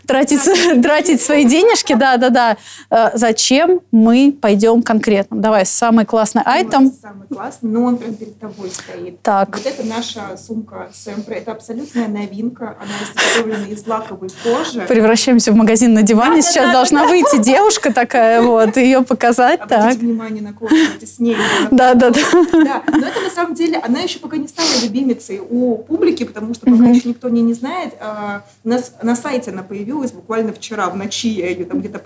тратить, 0.07 0.40
тратить 0.82 1.20
свои 1.20 1.44
денежки, 1.44 1.94
да-да-да. 1.94 2.59
Э, 2.90 3.11
зачем 3.14 3.80
мы 3.90 4.32
пойдем 4.40 4.82
конкретно? 4.84 5.38
Давай, 5.38 5.66
самый 5.66 6.07
классный 6.07 6.42
айтем. 6.44 6.92
Самый 6.92 7.26
классный, 7.26 7.70
но 7.70 7.82
он 7.82 7.96
прям 7.96 8.14
перед 8.14 8.38
тобой 8.38 8.70
стоит. 8.70 9.20
Так. 9.22 9.57
Вот 9.57 9.66
это 9.66 9.82
наша 9.82 10.36
сумка 10.36 10.90
Сэмпра. 10.94 11.34
Это 11.34 11.51
абсолютная 11.51 12.07
новинка. 12.07 12.76
Она 12.80 12.92
изготовлена 13.03 13.66
из 13.66 13.84
лаковой 13.84 14.28
кожи. 14.44 14.80
Превращаемся 14.82 15.51
в 15.51 15.57
магазин 15.57 15.92
на 15.92 16.03
диване. 16.03 16.42
Сейчас 16.42 16.70
должна 16.70 17.05
выйти 17.09 17.38
девушка 17.38 17.92
такая, 17.92 18.42
вот, 18.42 18.76
ее 18.76 19.03
показать. 19.03 19.61
Обратите 19.61 19.99
внимание 19.99 20.44
на 20.44 20.53
кожу, 20.53 20.76
с 21.05 21.18
ней. 21.18 21.36
Да-да-да. 21.72 22.20
Да, 22.53 22.82
но 22.92 23.09
это 23.09 23.20
на 23.22 23.30
самом 23.34 23.55
деле 23.55 23.82
она 23.89 24.01
еще 24.01 24.18
пока 24.18 24.36
не 24.36 24.47
стала 24.47 24.68
любимицей 24.82 25.41
у 25.41 25.78
публики, 25.78 26.24
потому 26.24 26.55
что 26.55 26.66
пока 26.66 26.76
mm-hmm. 26.76 26.95
еще 26.95 27.09
никто 27.09 27.28
не, 27.28 27.43
не 27.43 27.55
знает. 27.55 27.95
А, 28.01 28.45
у 28.64 28.68
нас 28.68 28.95
на 29.03 29.16
сайте 29.16 29.51
она 29.51 29.62
появилась 29.62 30.12
буквально 30.12 30.53
вчера, 30.53 30.89
в 30.91 30.97
ночи 30.97 31.28
я 31.28 31.49
ее 31.49 31.64
там 31.64 31.80
где-то 31.80 31.99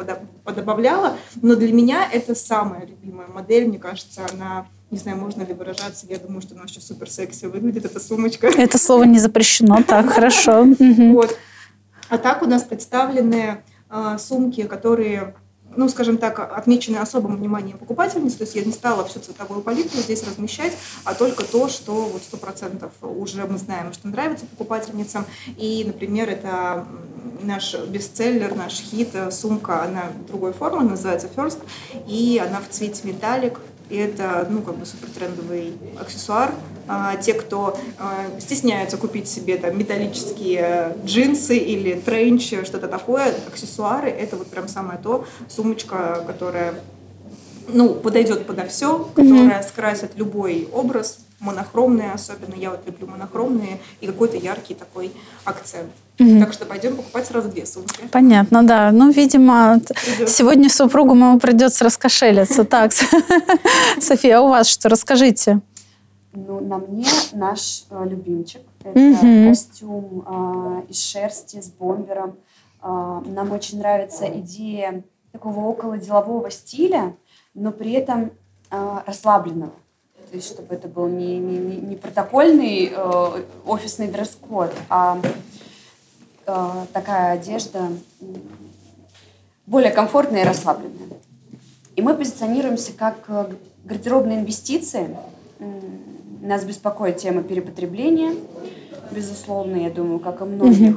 подобавляла. 0.44 1.16
Но 1.42 1.56
для 1.56 1.72
меня 1.72 2.08
это 2.10 2.34
самая 2.34 2.86
любимая 2.86 3.26
модель. 3.26 3.66
Мне 3.66 3.78
кажется, 3.78 4.22
она 4.32 4.66
не 4.90 4.98
знаю, 4.98 5.16
можно 5.16 5.42
ли 5.42 5.54
выражаться, 5.54 6.06
я 6.06 6.18
думаю, 6.18 6.42
что 6.42 6.54
она 6.54 6.64
еще 6.64 6.80
супер 6.80 7.10
секси 7.10 7.46
выглядит, 7.46 7.86
эта 7.86 7.98
сумочка. 7.98 8.48
Это 8.48 8.76
слово 8.76 9.04
не 9.04 9.18
запрещено, 9.18 9.82
так, 9.82 10.06
хорошо. 10.14 10.66
Вот. 10.78 11.36
А 12.10 12.18
так 12.18 12.42
у 12.42 12.46
нас 12.46 12.62
представлены 12.62 13.62
а, 13.88 14.18
сумки, 14.18 14.64
которые 14.64 15.34
ну, 15.76 15.88
скажем 15.88 16.18
так, 16.18 16.38
отмечены 16.38 16.96
особым 16.96 17.36
вниманием 17.36 17.78
покупательниц, 17.78 18.34
то 18.34 18.44
есть 18.44 18.54
я 18.54 18.64
не 18.64 18.72
стала 18.72 19.04
всю 19.04 19.20
цветовую 19.20 19.62
палитру 19.62 20.00
здесь 20.00 20.22
размещать, 20.26 20.72
а 21.04 21.14
только 21.14 21.44
то, 21.44 21.68
что 21.68 21.92
вот 21.92 22.22
сто 22.22 22.36
процентов 22.36 22.92
уже 23.00 23.44
мы 23.46 23.58
знаем, 23.58 23.92
что 23.92 24.08
нравится 24.08 24.46
покупательницам. 24.46 25.24
И, 25.56 25.84
например, 25.86 26.28
это 26.28 26.86
наш 27.42 27.74
бестселлер, 27.74 28.54
наш 28.54 28.74
хит, 28.74 29.10
сумка, 29.30 29.82
она 29.82 30.04
другой 30.28 30.52
формы, 30.52 30.88
называется 30.88 31.28
First, 31.34 31.60
и 32.06 32.40
она 32.44 32.60
в 32.60 32.68
цвете 32.68 33.06
металлик, 33.06 33.58
и 33.92 33.96
это, 33.96 34.46
ну, 34.48 34.62
как 34.62 34.76
бы 34.76 34.86
супертрендовый 34.86 35.74
аксессуар. 36.00 36.52
А, 36.88 37.16
те, 37.16 37.34
кто 37.34 37.78
а, 37.98 38.24
стесняются 38.40 38.96
купить 38.96 39.28
себе 39.28 39.58
там 39.58 39.78
металлические 39.78 40.96
джинсы 41.04 41.58
или 41.58 41.94
тренч, 42.00 42.54
что-то 42.64 42.88
такое, 42.88 43.34
аксессуары, 43.46 44.08
это 44.08 44.36
вот 44.36 44.48
прям 44.48 44.66
самое 44.66 44.98
то, 44.98 45.26
сумочка, 45.48 46.24
которая 46.26 46.74
ну, 47.68 47.94
подойдет 47.94 48.46
подо 48.46 48.66
все, 48.66 48.98
которая 49.14 49.60
mm-hmm. 49.60 49.68
скрасит 49.68 50.12
любой 50.16 50.68
образ, 50.72 51.18
монохромные 51.38 52.12
особенно, 52.12 52.54
я 52.54 52.70
вот 52.70 52.86
люблю 52.86 53.06
монохромные, 53.08 53.78
и 54.00 54.06
какой-то 54.06 54.38
яркий 54.38 54.74
такой 54.74 55.12
акцент. 55.44 55.90
Угу. 56.22 56.40
Так 56.40 56.52
что 56.52 56.66
пойдем 56.66 56.96
покупать 56.96 57.26
сразу 57.26 57.48
две 57.48 57.66
сумки. 57.66 58.00
Понятно, 58.10 58.62
да. 58.62 58.90
Ну, 58.92 59.10
видимо, 59.10 59.80
Придется. 59.80 60.34
сегодня 60.34 60.68
супругу 60.68 61.14
моему 61.14 61.38
придется 61.38 61.84
раскошелиться. 61.84 62.64
Так, 62.64 62.92
София, 64.00 64.38
а 64.38 64.42
у 64.42 64.48
вас 64.48 64.68
что? 64.68 64.88
Расскажите. 64.88 65.60
Ну, 66.32 66.60
на 66.60 66.78
мне 66.78 67.06
наш 67.32 67.84
э, 67.90 68.04
любимчик. 68.08 68.62
Это 68.84 69.48
костюм 69.48 70.24
э, 70.26 70.90
из 70.90 71.02
шерсти 71.02 71.60
с 71.60 71.68
бомбером. 71.68 72.36
Э, 72.82 73.20
нам 73.26 73.52
очень 73.52 73.78
нравится 73.78 74.26
идея 74.40 75.02
такого 75.32 75.60
около 75.60 75.98
делового 75.98 76.50
стиля, 76.50 77.14
но 77.54 77.70
при 77.70 77.92
этом 77.92 78.30
э, 78.70 78.98
расслабленного. 79.06 79.72
То 80.30 80.36
есть, 80.36 80.48
чтобы 80.48 80.74
это 80.74 80.88
был 80.88 81.08
не, 81.08 81.38
не, 81.38 81.76
не 81.76 81.96
протокольный 81.96 82.90
э, 82.94 83.42
офисный 83.66 84.08
дресс-код, 84.08 84.72
а 84.88 85.20
такая 86.44 87.32
одежда 87.32 87.88
более 89.66 89.90
комфортная 89.90 90.42
и 90.42 90.46
расслабленная. 90.46 91.08
И 91.96 92.02
мы 92.02 92.14
позиционируемся 92.14 92.92
как 92.92 93.24
э, 93.28 93.52
гардеробные 93.84 94.40
инвестиции. 94.40 95.16
Нас 96.40 96.64
беспокоит 96.64 97.18
тема 97.18 97.42
перепотребления, 97.42 98.34
безусловно, 99.10 99.76
я 99.76 99.90
думаю, 99.90 100.18
как 100.18 100.40
и 100.40 100.44
многих. 100.44 100.96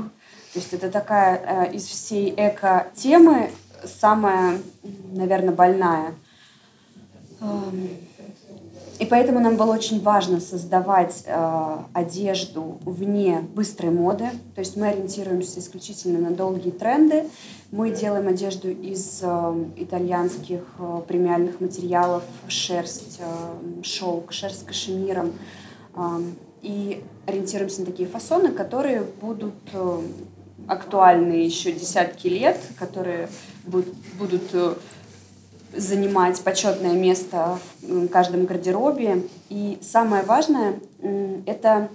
То 0.54 0.60
есть 0.60 0.74
это 0.74 0.90
такая 0.90 1.68
э, 1.68 1.74
из 1.74 1.86
всей 1.86 2.34
эко-темы 2.36 3.52
самая, 3.84 4.58
наверное, 5.12 5.54
больная. 5.54 6.14
И 8.98 9.06
поэтому 9.06 9.40
нам 9.42 9.58
было 9.58 9.74
очень 9.74 10.02
важно 10.02 10.40
создавать 10.40 11.24
э, 11.26 11.78
одежду 11.94 12.78
вне 12.86 13.42
быстрой 13.54 13.92
моды. 13.92 14.30
То 14.56 14.60
есть 14.60 14.78
мы 14.78 14.88
ориентируемся 14.88 15.60
исключительно 15.60 16.30
на 16.30 16.36
долгие 16.36 16.72
тренды. 16.72 17.26
Мы 17.72 17.92
делаем 17.92 18.30
одежду 18.30 18.70
из 18.70 19.20
э, 19.22 19.66
итальянских 19.76 20.62
э, 20.80 21.02
премиальных 21.08 21.60
материалов, 21.60 22.24
шерсть, 22.48 23.20
э, 23.20 23.84
шелк, 23.84 24.32
шерсть 24.32 24.62
с 24.62 24.64
кашемиром. 24.64 25.34
Э, 25.96 26.20
и 26.62 27.04
ориентируемся 27.28 27.82
на 27.82 27.88
такие 27.88 28.08
фасоны, 28.08 28.52
которые 28.52 29.04
будут 29.04 29.56
э, 29.74 30.02
актуальны 30.68 31.34
еще 31.34 31.72
десятки 31.74 32.28
лет, 32.28 32.58
которые 32.80 33.30
будут, 33.66 33.94
будут 34.18 34.44
э, 34.54 34.74
занимать 35.76 36.42
почетное 36.42 36.94
место 36.94 37.60
в 37.82 38.08
каждом 38.08 38.46
гардеробе. 38.46 39.24
И 39.50 39.78
самое 39.82 40.24
важное– 40.24 40.80
это 41.46 41.90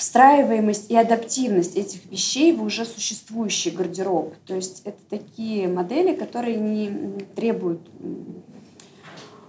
встраиваемость 0.00 0.90
и 0.90 0.96
адаптивность 0.96 1.76
этих 1.76 2.06
вещей 2.06 2.54
в 2.54 2.62
уже 2.62 2.86
существующий 2.86 3.70
гардероб. 3.70 4.34
То 4.46 4.54
есть 4.54 4.80
это 4.84 4.98
такие 5.10 5.68
модели, 5.68 6.14
которые 6.14 6.56
не 6.56 7.20
требуют 7.36 7.80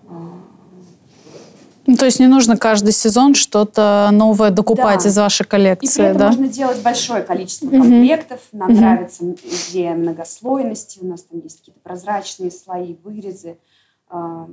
а, 0.09 0.50
ну, 1.87 1.95
то 1.95 2.05
есть 2.05 2.19
не 2.19 2.27
нужно 2.27 2.57
каждый 2.57 2.93
сезон 2.93 3.33
что-то 3.33 4.09
новое 4.11 4.51
докупать 4.51 5.03
да. 5.03 5.09
из 5.09 5.17
вашей 5.17 5.45
коллекции, 5.45 5.87
и 5.87 5.95
при 5.95 6.05
этом 6.05 6.17
да? 6.19 6.27
можно 6.27 6.47
делать 6.47 6.81
большое 6.81 7.23
количество 7.23 7.69
комплектов. 7.69 8.39
Mm-hmm. 8.39 8.57
Нам 8.57 8.69
mm-hmm. 8.69 8.79
нравится 8.79 9.35
идея 9.69 9.93
многослойности. 9.95 10.99
У 11.01 11.07
нас 11.07 11.23
там 11.23 11.39
есть 11.39 11.59
какие-то 11.59 11.79
прозрачные 11.81 12.51
слои, 12.51 12.95
вырезы, 13.03 13.57
э, 14.11 14.47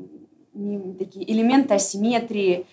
такие 0.98 1.30
элементы 1.30 1.74
асимметрии. 1.74 2.66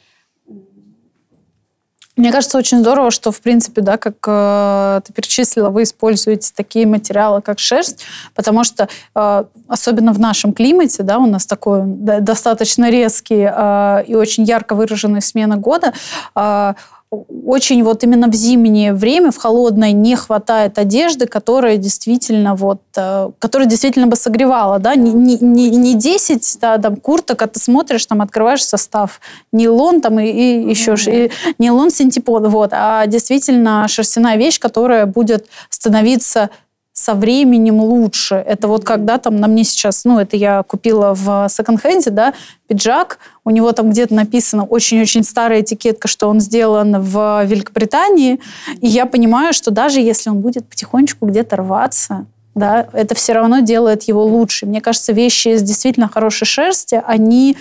Мне 2.15 2.31
кажется, 2.31 2.57
очень 2.57 2.79
здорово, 2.79 3.11
что, 3.11 3.31
в 3.31 3.41
принципе, 3.41 3.81
да, 3.81 3.97
как 3.97 4.15
э, 4.25 5.01
ты 5.05 5.11
перечислила, 5.11 5.69
вы 5.69 5.83
используете 5.83 6.51
такие 6.55 6.87
материалы, 6.87 7.41
как 7.41 7.59
шерсть, 7.59 8.05
потому 8.33 8.63
что, 8.63 8.87
э, 9.13 9.43
особенно 9.67 10.13
в 10.13 10.19
нашем 10.19 10.53
климате, 10.53 11.03
да, 11.03 11.17
у 11.17 11.25
нас 11.25 11.45
такой 11.45 11.81
да, 11.83 12.21
достаточно 12.21 12.89
резкий 12.89 13.49
э, 13.51 14.03
и 14.07 14.15
очень 14.15 14.45
ярко 14.45 14.75
выраженный 14.75 15.21
смена 15.21 15.57
года, 15.57 15.93
э, 16.35 16.73
очень 17.11 17.83
вот 17.83 18.03
именно 18.03 18.27
в 18.27 18.33
зимнее 18.33 18.93
время, 18.93 19.31
в 19.31 19.37
холодное, 19.37 19.91
не 19.91 20.15
хватает 20.15 20.77
одежды, 20.77 21.27
которая 21.27 21.77
действительно 21.77 22.55
вот, 22.55 22.81
э, 22.97 23.29
которая 23.39 23.67
действительно 23.67 24.07
бы 24.07 24.15
согревала, 24.15 24.79
да, 24.79 24.95
не, 24.95 25.11
не, 25.13 25.69
не 25.69 25.93
10 25.93 26.57
да, 26.59 26.77
там, 26.77 26.95
курток, 26.97 27.41
а 27.41 27.47
ты 27.47 27.59
смотришь, 27.59 28.05
там, 28.05 28.21
открываешь 28.21 28.65
состав, 28.65 29.21
нейлон 29.51 30.01
там 30.01 30.19
и, 30.19 30.27
и 30.27 30.69
еще, 30.69 30.93
mm-hmm. 30.93 31.27
и, 31.27 31.31
нейлон 31.59 31.91
синтепон, 31.91 32.47
вот, 32.49 32.71
а 32.73 33.05
действительно 33.07 33.87
шерстяная 33.87 34.37
вещь, 34.37 34.59
которая 34.59 35.05
будет 35.05 35.47
становиться 35.69 36.49
со 36.97 37.13
временем 37.13 37.81
лучше. 37.81 38.35
Это 38.35 38.69
вот 38.69 38.85
когда 38.85 39.17
там 39.17 39.35
на 39.35 39.47
мне 39.47 39.65
сейчас, 39.65 40.05
ну, 40.05 40.17
это 40.17 40.37
я 40.37 40.63
купила 40.63 41.13
в 41.13 41.47
секонд-хенде, 41.49 42.09
да, 42.09 42.33
пиджак, 42.67 43.19
у 43.43 43.49
него 43.49 43.73
там 43.73 43.89
где-то 43.89 44.15
написано 44.15 44.63
очень-очень 44.63 45.25
старая 45.25 45.61
этикетка, 45.61 46.07
что 46.07 46.29
он 46.29 46.39
сделан 46.39 47.01
в 47.01 47.43
Великобритании, 47.43 48.39
и 48.79 48.87
я 48.87 49.05
понимаю, 49.05 49.53
что 49.53 49.71
даже 49.71 49.99
если 49.99 50.29
он 50.29 50.39
будет 50.39 50.69
потихонечку 50.69 51.25
где-то 51.25 51.57
рваться, 51.57 52.27
да, 52.55 52.87
это 52.93 53.13
все 53.13 53.33
равно 53.33 53.59
делает 53.59 54.03
его 54.03 54.23
лучше. 54.23 54.65
Мне 54.65 54.79
кажется, 54.79 55.11
вещи 55.11 55.49
из 55.49 55.63
действительно 55.63 56.07
хорошей 56.07 56.45
шерсти, 56.45 57.03
они 57.05 57.57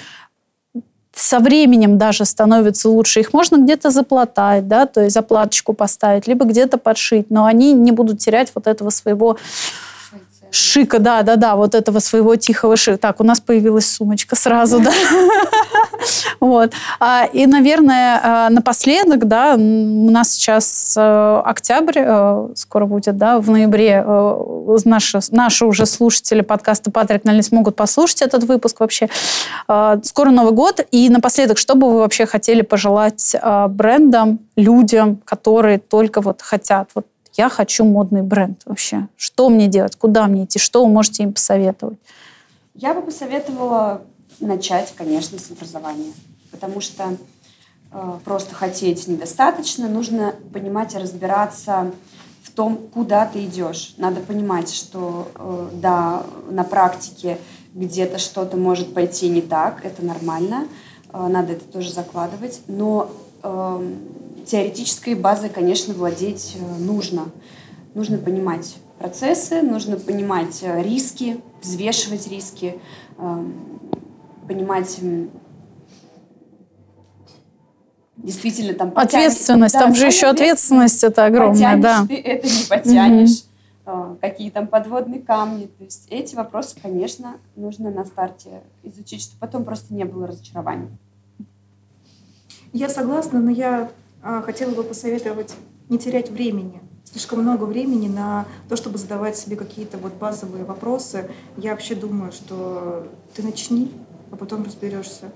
со 1.15 1.39
временем 1.39 1.99
даже 1.99 2.25
становятся 2.25 2.89
лучше. 2.89 3.21
Их 3.21 3.33
можно 3.33 3.57
где-то 3.57 3.91
заплатать, 3.91 4.69
да, 4.69 4.87
то 4.87 5.03
есть 5.03 5.15
заплаточку 5.15 5.73
поставить, 5.73 6.27
либо 6.27 6.45
где-то 6.45 6.79
подшить, 6.79 7.31
но 7.31 7.45
они 7.45 7.73
не 7.73 7.93
будут 7.93 8.19
терять 8.19 8.51
вот 8.55 8.67
этого 8.67 8.91
своего 8.91 9.39
шика, 10.51 10.99
да, 10.99 11.23
да, 11.23 11.37
да, 11.37 11.57
вот 11.57 11.75
этого 11.75 11.99
своего 11.99 12.37
тихого 12.37 12.77
шика. 12.77 12.99
Так, 12.99 13.21
у 13.21 13.25
нас 13.25 13.41
появилась 13.41 13.91
сумочка 13.91 14.37
сразу, 14.37 14.81
да. 14.81 14.93
Вот. 16.41 16.73
А, 17.01 17.25
и, 17.33 17.47
наверное, 17.47 18.21
а, 18.23 18.51
напоследок, 18.51 19.27
да, 19.27 19.55
у 19.55 20.11
нас 20.11 20.33
сейчас 20.33 20.95
э, 20.97 21.43
октябрь, 21.45 21.99
э, 21.99 22.49
скоро 22.55 22.87
будет, 22.87 23.17
да, 23.17 23.39
в 23.39 23.51
ноябре 23.51 24.05
э, 24.07 24.77
наши, 24.85 25.21
наши 25.31 25.65
уже 25.65 25.87
слушатели 25.87 26.41
подкаста 26.41 26.91
«Патрик 26.91 27.25
не 27.25 27.43
смогут 27.43 27.77
послушать 27.77 28.23
этот 28.23 28.45
выпуск 28.45 28.81
вообще. 28.81 29.09
А, 29.69 29.99
скоро 30.03 30.31
Новый 30.31 30.53
год. 30.53 30.81
И 30.91 31.09
напоследок, 31.09 31.59
что 31.59 31.75
бы 31.75 31.91
вы 31.91 31.99
вообще 32.01 32.27
хотели 32.27 32.63
пожелать 32.63 33.37
брендам, 33.69 34.41
людям, 34.57 35.17
которые 35.25 35.79
только 35.79 36.21
вот 36.21 36.43
хотят 36.43 36.91
вот 36.95 37.07
я 37.37 37.49
хочу 37.49 37.85
модный 37.85 38.23
бренд 38.23 38.63
вообще. 38.65 39.09
Что 39.17 39.49
мне 39.49 39.67
делать? 39.67 39.97
Куда 39.97 40.27
мне 40.27 40.45
идти? 40.45 40.59
Что 40.59 40.85
вы 40.85 40.93
можете 40.93 41.25
им 41.25 41.33
посоветовать? 41.33 41.99
Я 42.75 42.95
бы 42.95 43.03
посоветовала 43.03 44.03
начать, 44.41 44.93
конечно, 44.97 45.39
с 45.39 45.51
образования. 45.51 46.13
Потому 46.51 46.81
что 46.81 47.17
э, 47.93 48.19
просто 48.25 48.55
хотеть 48.55 49.07
недостаточно. 49.09 49.89
Нужно 49.89 50.35
понимать 50.53 50.95
и 50.95 50.99
разбираться 50.99 51.93
в 52.43 52.51
том, 52.53 52.77
куда 52.93 53.27
ты 53.27 53.45
идешь. 53.45 53.95
Надо 53.97 54.21
понимать, 54.21 54.73
что 54.73 55.29
э, 55.35 55.69
да, 55.75 56.25
на 56.51 56.65
практике 56.65 57.39
где-то 57.75 58.19
что-то 58.19 58.57
может 58.57 58.95
пойти 58.95 59.29
не 59.29 59.43
так, 59.43 59.85
это 59.85 60.05
нормально, 60.05 60.69
э, 61.13 61.27
надо 61.27 61.55
это 61.55 61.65
тоже 61.65 61.93
закладывать, 61.93 62.61
но 62.69 63.11
э, 63.43 63.95
теоретической 64.47 65.15
базой, 65.15 65.51
конечно, 65.51 65.95
владеть 65.95 66.57
э, 66.57 66.79
нужно. 66.83 67.27
Нужно 67.95 68.19
понимать 68.19 68.77
процессы, 68.99 69.63
нужно 69.63 69.97
понимать 69.97 70.61
э, 70.63 70.83
риски, 70.83 71.41
взвешивать 71.63 72.29
риски, 72.29 72.81
эм, 73.19 73.81
понимать 74.47 75.01
действительно 78.17 78.75
там 78.75 78.93
ответственность, 78.97 79.75
там 79.75 79.95
же 79.95 80.07
еще 80.07 80.29
ответственность 80.29 81.03
это 81.05 81.27
огромная, 81.27 81.77
да. 81.77 82.07
Ты 82.07 82.21
это 82.21 82.47
не 82.47 82.65
потянешь. 82.69 83.45
Угу. 83.87 84.19
Какие 84.21 84.51
там 84.51 84.67
подводные 84.67 85.21
камни. 85.21 85.67
То 85.67 85.85
есть 85.85 86.07
эти 86.09 86.35
вопросы, 86.35 86.77
конечно, 86.81 87.37
нужно 87.55 87.91
на 87.91 88.07
старте 88.07 88.63
изучить, 88.83 89.23
чтобы 89.23 89.41
потом 89.41 89.65
просто 89.65 89.93
не 89.93 90.05
было 90.05 90.27
разочарований. 90.27 90.89
Я 92.73 92.89
согласна, 92.89 93.41
но 93.41 93.51
я 93.51 93.91
а, 94.23 94.41
хотела 94.41 94.71
бы 94.71 94.83
посоветовать 94.83 95.55
не 95.91 95.99
терять 95.99 96.31
времени. 96.31 96.81
Слишком 97.05 97.43
много 97.43 97.65
времени 97.65 98.09
на 98.09 98.47
то, 98.69 98.77
чтобы 98.77 98.97
задавать 98.97 99.37
себе 99.37 99.57
какие-то 99.57 99.99
вот 99.99 100.15
базовые 100.15 100.65
вопросы. 100.65 101.31
Я 101.59 101.73
вообще 101.73 101.95
думаю, 101.95 102.33
что 102.33 103.07
ты 103.35 103.43
начни, 103.43 103.93
а 104.35 104.37
потом 104.37 104.65
разберешься. 104.65 105.31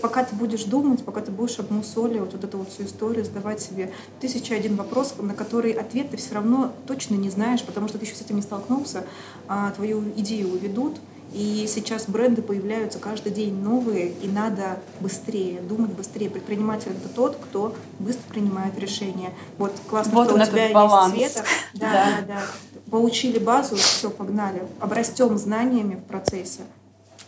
Пока 0.00 0.24
ты 0.24 0.34
будешь 0.34 0.64
думать, 0.64 1.04
пока 1.04 1.20
ты 1.20 1.30
будешь 1.30 1.58
обмусоливать 1.58 2.32
вот 2.32 2.42
эту 2.42 2.56
вот 2.56 2.70
всю 2.70 2.84
историю, 2.84 3.24
задавать 3.24 3.60
себе 3.60 3.92
тысяча 4.20 4.54
один 4.54 4.74
вопрос, 4.76 5.14
на 5.18 5.34
который 5.34 5.72
ответ 5.72 6.10
ты 6.10 6.16
все 6.16 6.34
равно 6.34 6.72
точно 6.86 7.14
не 7.14 7.28
знаешь, 7.28 7.62
потому 7.62 7.88
что 7.88 7.98
ты 7.98 8.06
еще 8.06 8.14
с 8.14 8.22
этим 8.22 8.36
не 8.36 8.42
столкнулся, 8.42 9.04
а 9.48 9.70
твою 9.72 10.02
идею 10.16 10.50
уведут, 10.50 10.96
и 11.34 11.66
сейчас 11.68 12.06
бренды 12.06 12.40
появляются 12.40 12.98
каждый 12.98 13.32
день 13.32 13.54
новые, 13.54 14.12
и 14.12 14.28
надо 14.28 14.80
быстрее, 15.00 15.60
думать 15.60 15.90
быстрее. 15.90 16.30
Предприниматель 16.30 16.92
это 16.92 17.14
тот, 17.14 17.36
кто 17.36 17.76
быстро 17.98 18.22
принимает 18.30 18.78
решения. 18.78 19.34
Вот 19.58 19.72
классно, 19.86 20.14
вот 20.14 20.30
что 20.30 20.36
у 20.36 20.46
тебя 20.46 20.70
баланс. 20.72 21.14
есть 21.14 21.34
Света. 21.34 21.48
Да, 21.74 21.92
да, 21.92 22.24
да. 22.26 22.42
Получили 22.90 23.38
базу, 23.38 23.76
все, 23.76 24.08
погнали. 24.08 24.62
Обрастем 24.80 25.36
знаниями 25.36 25.96
в 25.96 26.04
процессе. 26.04 26.62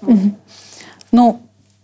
Вот. 0.00 0.18
Ну, 1.12 1.40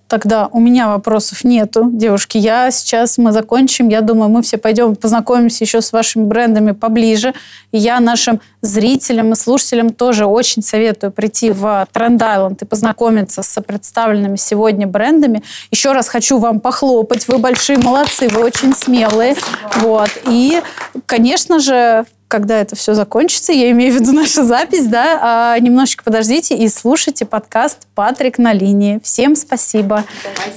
Тогда 0.09 0.49
у 0.53 0.61
меня 0.61 0.87
вопросов 0.87 1.43
нету, 1.43 1.89
девушки. 1.91 2.39
Я 2.39 2.71
сейчас, 2.71 3.19
мы 3.19 3.33
закончим. 3.33 3.89
Я 3.89 4.03
думаю, 4.03 4.31
мы 4.31 4.43
все 4.43 4.57
пойдем 4.57 4.95
познакомимся 4.95 5.65
еще 5.65 5.81
с 5.81 5.93
вашими 5.93 6.23
брендами 6.23 6.71
поближе. 6.71 7.35
И 7.73 7.79
я 7.79 7.99
нашим 7.99 8.41
зрителям 8.61 9.33
и 9.33 9.35
слушателям 9.35 9.91
тоже 9.91 10.27
очень 10.27 10.63
советую 10.63 11.11
прийти 11.11 11.51
в 11.51 11.89
Тренд 11.93 12.23
Айленд 12.23 12.63
и 12.63 12.65
познакомиться 12.65 13.43
с 13.43 13.61
представленными 13.61 14.37
сегодня 14.37 14.87
брендами. 14.87 15.43
Еще 15.73 15.91
раз 15.91 16.09
хочу 16.09 16.39
вам 16.39 16.61
похлопать. 16.61 17.27
Вы 17.27 17.39
большие 17.39 17.79
молодцы, 17.79 18.29
вы 18.29 18.45
очень 18.45 18.75
смелые. 18.75 19.35
Вот. 19.79 20.11
И, 20.27 20.63
конечно 21.07 21.59
же, 21.59 22.07
когда 22.29 22.59
это 22.61 22.77
все 22.77 22.95
закончится, 22.95 23.53
я 23.53 23.71
имею 23.71 23.93
в 23.93 24.01
виду 24.01 24.13
нашу 24.13 24.45
запись, 24.45 24.87
да, 24.87 25.19
а, 25.23 25.59
немножечко 25.59 26.05
подождите 26.05 26.57
и 26.57 26.69
слушайте 26.69 27.25
подкаст 27.25 27.87
«Патрик 27.95 28.39
на 28.39 28.53
линии». 28.53 29.01
Всем 29.03 29.37
спасибо. 29.37 30.05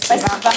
Спасибо. 0.01 0.51